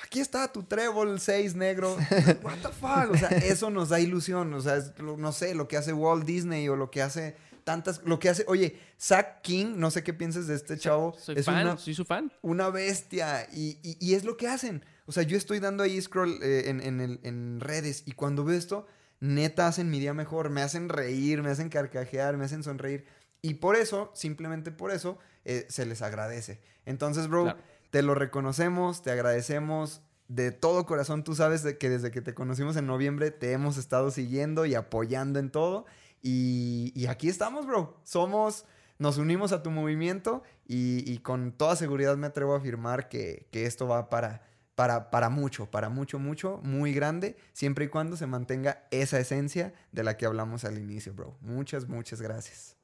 [0.04, 1.96] Aquí está tu trébol 6 negro.
[2.44, 3.12] What the fuck?
[3.12, 4.54] O sea, eso nos da ilusión.
[4.54, 8.02] O sea, es no sé, lo que hace Walt Disney o lo que hace tantas.
[8.04, 8.44] Lo que hace.
[8.48, 11.14] Oye, Zack King, no sé qué pienses de este chavo.
[11.20, 12.32] Soy es fan, una, soy su fan.
[12.42, 13.48] una bestia.
[13.54, 14.84] Y, y- y es lo que hacen.
[15.06, 18.44] O sea, yo estoy dando ahí scroll eh, en, en el- en redes y cuando
[18.44, 18.86] veo esto,
[19.20, 20.50] neta hacen mi día mejor.
[20.50, 23.06] Me hacen reír, me hacen carcajear, me hacen sonreír.
[23.42, 26.62] Y por eso, simplemente por eso, eh, se les agradece.
[26.86, 27.60] Entonces, bro, Claro.
[27.90, 30.02] te lo reconocemos, te agradecemos.
[30.28, 33.76] De todo corazón, tú sabes de que desde que te conocimos en noviembre te hemos
[33.78, 35.86] estado siguiendo y apoyando en todo.
[36.22, 38.00] Y, y aquí estamos, bro.
[38.04, 38.66] Somos,
[39.00, 43.48] nos unimos a tu movimiento y, y con toda seguridad me atrevo a afirmar que,
[43.52, 44.44] que esto va para,
[44.76, 49.74] para, para mucho, para mucho, mucho, muy grande, siempre y cuando se mantenga esa esencia
[49.92, 51.38] de la que hablamos al inicio, bro.
[51.42, 52.78] Muchas, muchas gracias.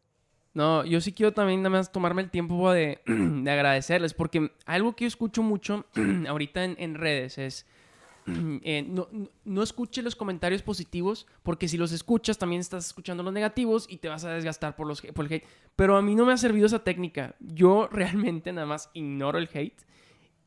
[0.54, 4.96] No, yo sí quiero también nada más tomarme el tiempo de, de agradecerles, porque algo
[4.96, 5.86] que yo escucho mucho
[6.28, 7.66] ahorita en, en redes es,
[8.64, 13.24] eh, no, no- no escuche los comentarios positivos, porque si los escuchas también estás escuchando
[13.24, 15.46] los negativos y te vas a desgastar por, los, por el hate.
[15.76, 17.36] Pero a mí no me ha servido esa técnica.
[17.40, 19.82] Yo realmente nada más ignoro el hate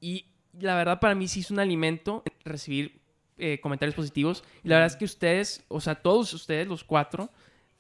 [0.01, 0.27] y
[0.59, 3.01] la verdad para mí sí es un alimento recibir
[3.39, 4.45] eh, comentarios positivos.
[4.63, 7.31] Y la verdad es que ustedes, o sea, todos ustedes, los cuatro,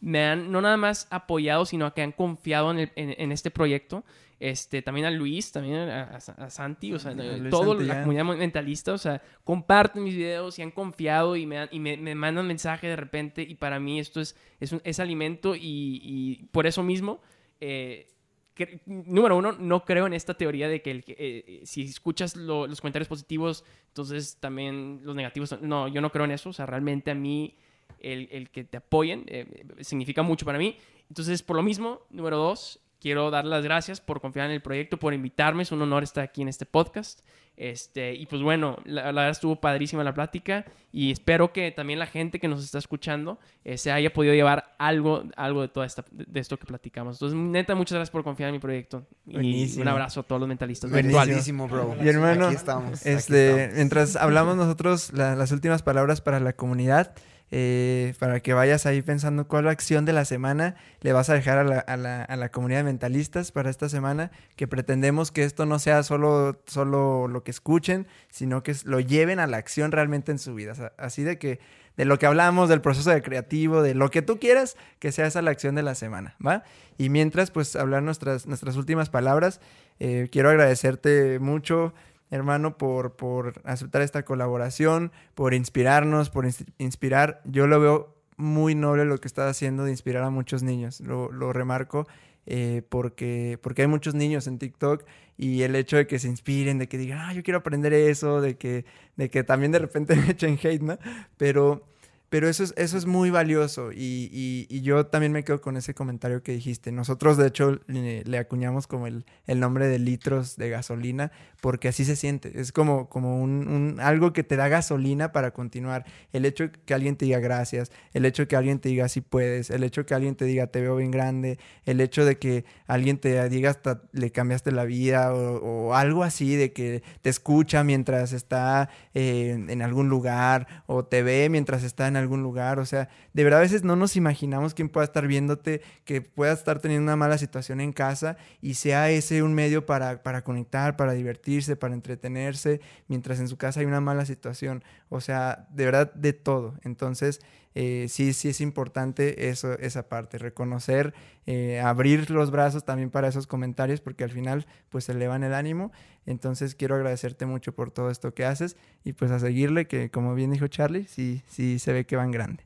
[0.00, 3.50] me han no nada más apoyado, sino que han confiado en, el- en- en este
[3.50, 4.04] proyecto.
[4.38, 7.12] Este, también a Luis, también a, a- a Santi, o sea,
[7.50, 11.78] toda la comunidad mentalista, o sea, comparten mis videos y han confiado y me, y
[11.78, 15.54] me, me mandan mensaje de repente y para mí esto es, es, un- es alimento
[15.54, 15.60] y,
[16.02, 17.20] y por eso mismo,
[17.60, 18.08] eh,
[18.56, 22.34] cre- número uno, no creo en esta teoría de que el que, eh, si escuchas
[22.34, 25.50] lo- los comentarios positivos, entonces también los negativos.
[25.50, 26.48] son- No, yo no creo en eso.
[26.48, 27.56] O sea, realmente a mí
[28.00, 29.46] el, el que te apoyen eh,
[29.80, 30.76] significa mucho para mí.
[31.08, 34.98] Entonces, por lo mismo, número dos, quiero dar las gracias por confiar en el proyecto,
[34.98, 35.62] por invitarme.
[35.62, 37.20] Es un honor estar aquí en este podcast.
[37.56, 41.98] Este, y pues bueno, la, la verdad estuvo padrísima la plática y espero que también
[41.98, 45.84] la gente que nos está escuchando eh, se haya podido llevar algo, algo de, toda
[45.84, 47.16] esta, de esto que platicamos.
[47.16, 49.06] Entonces, neta, muchas gracias por confiar en mi proyecto.
[49.26, 49.82] Y Buenísimo.
[49.82, 51.68] un abrazo a todos los mentalistas Buenísimo.
[51.68, 51.96] bro.
[52.02, 53.00] Y hermano, aquí estamos.
[53.00, 53.74] aquí Este, estamos.
[53.76, 57.14] mientras hablamos nosotros la- las últimas palabras para la comunidad,
[57.50, 61.58] eh, para que vayas ahí pensando cuál acción de la semana le vas a dejar
[61.58, 65.44] a la, a la- a la comunidad de mentalistas para esta semana, que pretendemos que
[65.44, 69.90] esto no sea solo, solo lo que escuchen, sino que lo lleven a la acción
[69.92, 70.92] realmente en su vida.
[70.96, 71.58] Así de que
[71.96, 75.26] de lo que hablamos, del proceso de creativo, de lo que tú quieras, que sea
[75.26, 76.62] esa la acción de la semana, ¿va?
[76.96, 79.60] Y mientras, pues, hablar nuestras, nuestras últimas palabras,
[79.98, 81.92] eh, quiero agradecerte mucho,
[82.30, 87.40] hermano, por, por aceptar esta colaboración, por inspirarnos, por ins- inspirar.
[87.44, 91.30] Yo lo veo muy noble lo que estás haciendo de inspirar a muchos niños, lo,
[91.32, 92.06] lo remarco.
[92.46, 95.04] eh, porque, porque hay muchos niños en TikTok
[95.36, 98.40] y el hecho de que se inspiren, de que digan, ah, yo quiero aprender eso,
[98.40, 98.84] de que,
[99.16, 100.98] de que también de repente me echen hate, ¿no?
[101.36, 101.84] Pero,
[102.30, 105.76] Pero eso es, eso es muy valioso y, y- y yo también me quedo con
[105.76, 106.92] ese comentario que dijiste.
[106.92, 111.88] Nosotros, de hecho, le, le acuñamos como el, el nombre de litros de gasolina porque
[111.88, 112.52] así se siente.
[112.60, 116.04] Es como, como un, un- algo que te da gasolina para continuar.
[116.32, 119.70] El hecho que alguien te diga gracias, el hecho que alguien te diga si puedes,
[119.70, 123.18] el hecho que alguien te diga te veo bien grande, el hecho de que alguien
[123.18, 127.84] te diga hasta le cambiaste la vida o, o algo así, de que te escucha
[127.84, 132.78] mientras está eh, en algún lugar o te ve mientras está en algún lugar.
[132.78, 136.52] O sea, de verdad a veces no nos imaginamos quién pueda estar viéndote, que pueda
[136.52, 140.96] estar teniendo una mala situación en casa y sea ese un medio para, para conectar,
[140.96, 141.12] para
[141.50, 144.82] divertirse, para entretenerse, mientras en su casa hay una mala situación.
[145.08, 146.74] O sea, de verdad de todo.
[146.82, 147.40] Entonces,
[147.74, 151.14] eh, sí, sí es importante eso, esa parte, reconocer,
[151.46, 155.92] eh, abrir los brazos también para esos comentarios, porque al final pues elevan el ánimo.
[156.26, 160.34] Entonces quiero agradecerte mucho por todo esto que haces y pues a seguirle, que como
[160.34, 162.64] bien dijo Charlie, sí, sí se ve que van grande.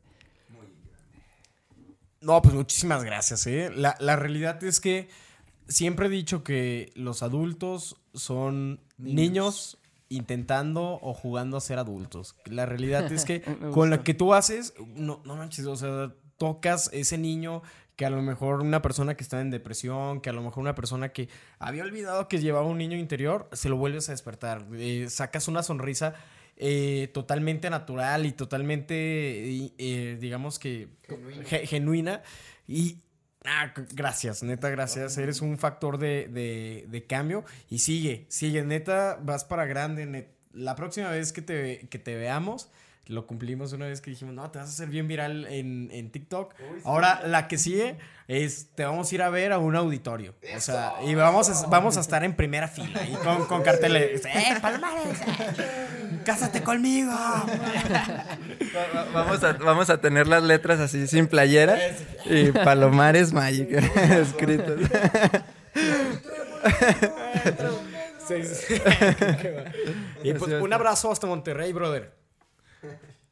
[2.20, 3.70] No, pues muchísimas gracias, ¿eh?
[3.74, 5.10] La, la realidad es que
[5.68, 9.78] siempre he dicho que los adultos son niños.
[10.10, 12.36] intentando o jugando a ser adultos.
[12.44, 13.40] La realidad es que
[13.72, 17.62] con lo que tú haces, no, no manches, o sea, tocas ese niño
[17.96, 20.74] que a lo mejor una persona que está en depresión, que a lo mejor una
[20.74, 21.28] persona que
[21.58, 24.66] había olvidado que llevaba un niño interior, se lo vuelves a despertar.
[24.74, 26.14] Eh, sacas una sonrisa
[26.56, 28.94] eh, totalmente natural y totalmente,
[29.78, 30.88] eh, digamos que,
[31.46, 32.22] ge- genuina.
[32.68, 32.98] Y
[33.44, 35.16] ah, gracias, neta, gracias.
[35.18, 37.44] Eres un factor de, de- de cambio.
[37.70, 40.06] Y sigue, sigue, neta, vas para grande.
[40.06, 42.70] net- La próxima vez que te, que te veamos,
[43.06, 46.10] lo cumplimos una vez que dijimos, no, te vas a hacer bien viral en, en
[46.10, 46.54] TikTok.
[46.84, 47.96] Ahora, la que sigue
[48.28, 50.34] es, te vamos a ir a ver a un auditorio.
[50.56, 54.24] O sea, y vamos a, vamos a estar en primera fila y con, con carteles.
[54.24, 55.20] ¡Eh, Palomares!
[55.58, 57.12] eh, ¡Cásate conmigo!
[59.12, 61.78] Vamos a, vamos a tener las letras así sin playera
[62.24, 64.80] y Palomares Magic escritos.
[68.26, 68.74] Sí, sí.
[70.22, 72.23] y pues un abrazo hasta Monterrey, brother.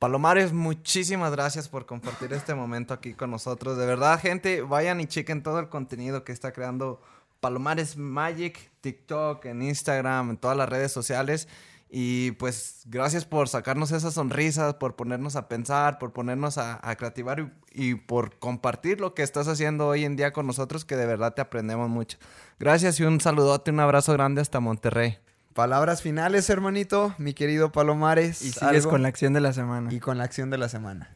[0.03, 3.79] Palomares, muchísimas gracias por compartir este momento aquí con nosotros.
[3.79, 7.01] De verdad, gente, vayan y chequen todo el contenido que está creando
[7.39, 11.47] Palomares Magic, TikTok, en Instagram, en todas las redes sociales.
[11.89, 17.53] Y pues gracias por sacarnos esas sonrisas, por ponernos a pensar, por ponernos a, creativar
[17.73, 21.07] y, y por compartir lo que estás haciendo hoy en día con nosotros, que de
[21.07, 22.19] verdad te aprendemos mucho.
[22.59, 25.21] Gracias y un saludote, un abrazo grande hasta Monterrey.
[25.55, 28.43] Palabras finales, hermanito, mi querido Palomares.
[28.43, 28.91] Y sigues ¿algo?
[28.91, 29.93] con la acción de la semana.
[29.93, 31.15] Y con la acción de la semana.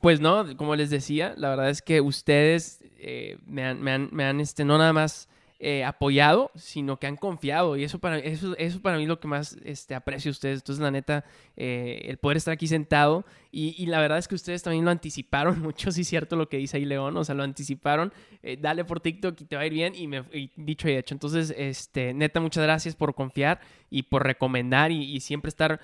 [0.00, 4.08] Pues no, como les decía, la verdad es que ustedes eh, me han, me han,
[4.10, 5.28] me han, este, no nada más
[5.64, 7.76] eh, apoyado, sino que han confiado.
[7.76, 10.58] Y eso para, eso, eso para mí es lo que más este, aprecio a ustedes.
[10.58, 11.24] Entonces, la neta,
[11.56, 13.24] eh, el poder estar aquí sentado.
[13.52, 16.56] Y, y la verdad es que ustedes también lo anticiparon mucho, sí cierto lo que
[16.56, 17.16] dice ahí León.
[17.16, 18.12] O sea, lo anticiparon.
[18.42, 19.94] eh, dale por TikTok y te va a ir bien.
[19.94, 20.24] Y, me,
[20.56, 21.14] dicho y hecho.
[21.14, 25.78] Entonces, este, neta, muchas gracias por confiar y por recomendar y, siempre estar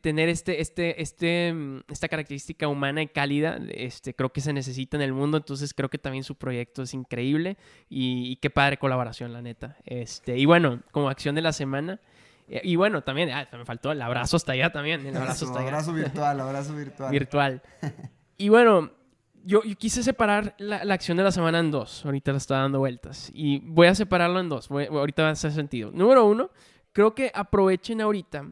[0.00, 4.96] tener este, este, este, mm, esta característica humana y cálida, este, creo que se necesita
[4.96, 7.56] en el mundo, entonces creo que también su proyecto es increíble
[7.88, 9.76] y, y qué padre colaboración, la neta.
[9.84, 12.00] Este, y bueno, como acción de la semana,
[12.48, 15.58] eh, y bueno, también, ah, me faltó el abrazo hasta allá también, el abrazo hasta
[15.60, 17.10] allá abrazo virtual, abrazo virtual.
[17.12, 17.62] virtual.
[18.40, 18.92] Y bueno,
[19.44, 22.04] yo, yo quise separar la, la acción de la semana en dos.
[22.04, 23.32] Ahorita la está dando vueltas.
[23.34, 24.68] Y voy a separarlo en dos.
[24.68, 25.90] Voy- ahorita va a hacer sentido.
[25.92, 26.48] Número uno,
[26.92, 28.46] creo que aprovechen ahorita.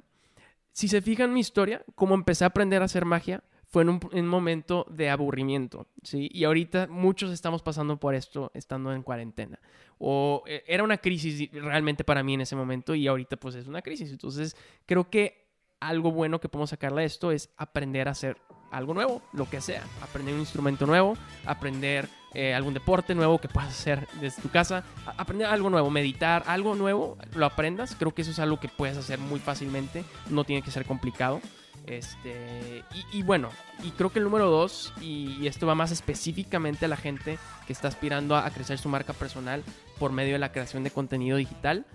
[0.76, 4.00] Si se fijan mi historia, como empecé a aprender a hacer magia, fue en un,
[4.12, 6.28] en un momento de aburrimiento, ¿sí?
[6.30, 9.58] Y ahorita muchos estamos pasando por esto estando en cuarentena.
[9.96, 13.66] O eh, era una crisis realmente para mí en ese momento y ahorita pues es
[13.66, 14.10] una crisis.
[14.10, 14.54] Entonces
[14.84, 15.46] creo que
[15.80, 18.36] algo bueno que podemos sacarle de esto es aprender a hacer
[18.70, 19.82] algo nuevo, lo que sea.
[20.02, 21.16] Aprender un instrumento nuevo,
[21.46, 22.06] aprender
[22.38, 24.84] eh, algún deporte nuevo que puedas hacer desde tu casa,
[25.16, 27.96] aprender algo nuevo, meditar, algo nuevo, lo aprendas.
[27.98, 31.40] Creo que eso es algo que puedes hacer muy fácilmente, no tiene que ser complicado.
[31.86, 33.48] Este, y, bueno,
[33.82, 37.72] y creo que el número dos, y, esto va más específicamente a la gente que
[37.72, 39.64] está aspirando a, crecer su marca personal
[39.98, 41.86] por medio de la creación de contenido digital.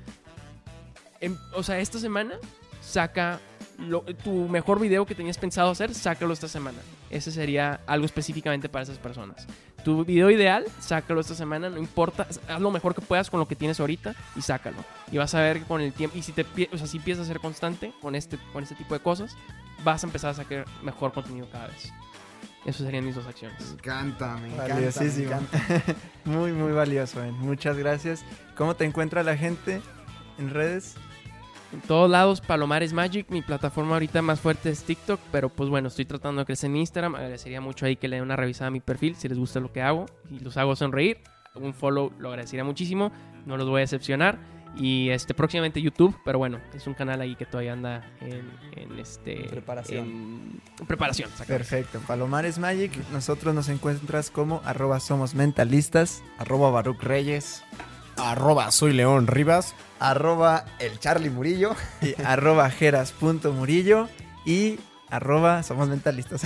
[1.19, 2.39] Em- o sea, esta semana
[2.81, 3.39] saca
[3.81, 6.77] lo- tu mejor video que tenías pensado hacer, sácalo esta semana.
[7.09, 9.47] Ese sería algo específicamente para esas personas.
[9.83, 13.47] Tu video ideal, sácalo esta semana, no importa, haz lo mejor que puedas con lo
[13.47, 14.77] que tienes ahorita y sácalo.
[15.11, 17.25] Y vas a ver que con el tiempo, y si te o sea, si empiezas
[17.25, 19.35] a ser constante con este, con este tipo de cosas,
[19.83, 21.91] vas a empezar a sacar mejor contenido cada vez.
[22.63, 23.71] Esas serían mis dos Me acciones.
[23.71, 24.63] encanta, me encanta.
[24.65, 25.25] Me Valiosísimo.
[25.31, 25.59] encanta.
[26.25, 27.33] Muy, muy valioso, Ben.
[27.39, 28.23] Muchas gracias.
[28.55, 29.81] ¿Cómo te encuentra la gente
[30.37, 30.93] en redes?
[31.73, 33.29] En todos lados, Palomares Magic.
[33.29, 35.19] Mi plataforma ahorita más fuerte es TikTok.
[35.31, 37.15] Pero pues bueno, estoy tratando de crecer en Instagram.
[37.15, 39.71] Agradecería mucho ahí que le den una revisada a mi perfil si les gusta lo
[39.71, 41.19] que hago y los hago sonreír.
[41.55, 43.11] Un follow lo agradecería muchísimo.
[43.45, 44.37] No los voy a decepcionar.
[44.77, 48.99] Y este próximamente YouTube, pero bueno, es un canal ahí que todavía anda en, en
[48.99, 50.05] este Preparación.
[50.05, 51.29] en- en preparación.
[51.45, 51.99] Perfecto.
[52.07, 56.23] Palomares Magic, nosotros nos encuentras como arroba somos mentalistas.
[56.37, 57.63] Arroba Baruch Reyes.
[58.21, 59.75] Arroba soy León Rivas.
[59.99, 61.75] Arroba el Charlie Murillo.
[62.01, 64.07] y arroba jeras.murillo
[64.45, 64.79] y
[65.09, 66.43] arroba somos mentalistas.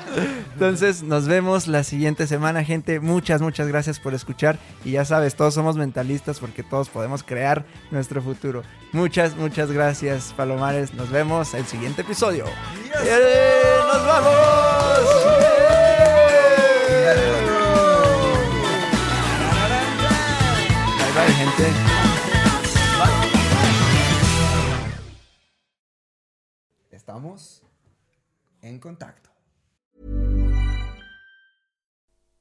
[0.54, 3.00] Entonces nos vemos la siguiente semana, gente.
[3.00, 4.58] Muchas, muchas gracias por escuchar.
[4.84, 8.62] Y ya sabes, todos somos mentalistas porque todos podemos crear nuestro futuro.
[8.92, 10.94] Muchas, muchas gracias, Palomares.
[10.94, 12.44] Nos vemos el siguiente episodio.
[13.04, 13.76] ¡Eh!
[13.92, 15.77] ¡Nos vamos!
[21.18, 21.66] Bye, gente.
[26.92, 27.62] Estamos
[28.62, 29.30] en contacto.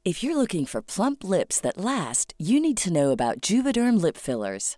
[0.06, 4.16] If you're looking for plump lips that last, you need to know about Juvederm lip
[4.16, 4.78] fillers.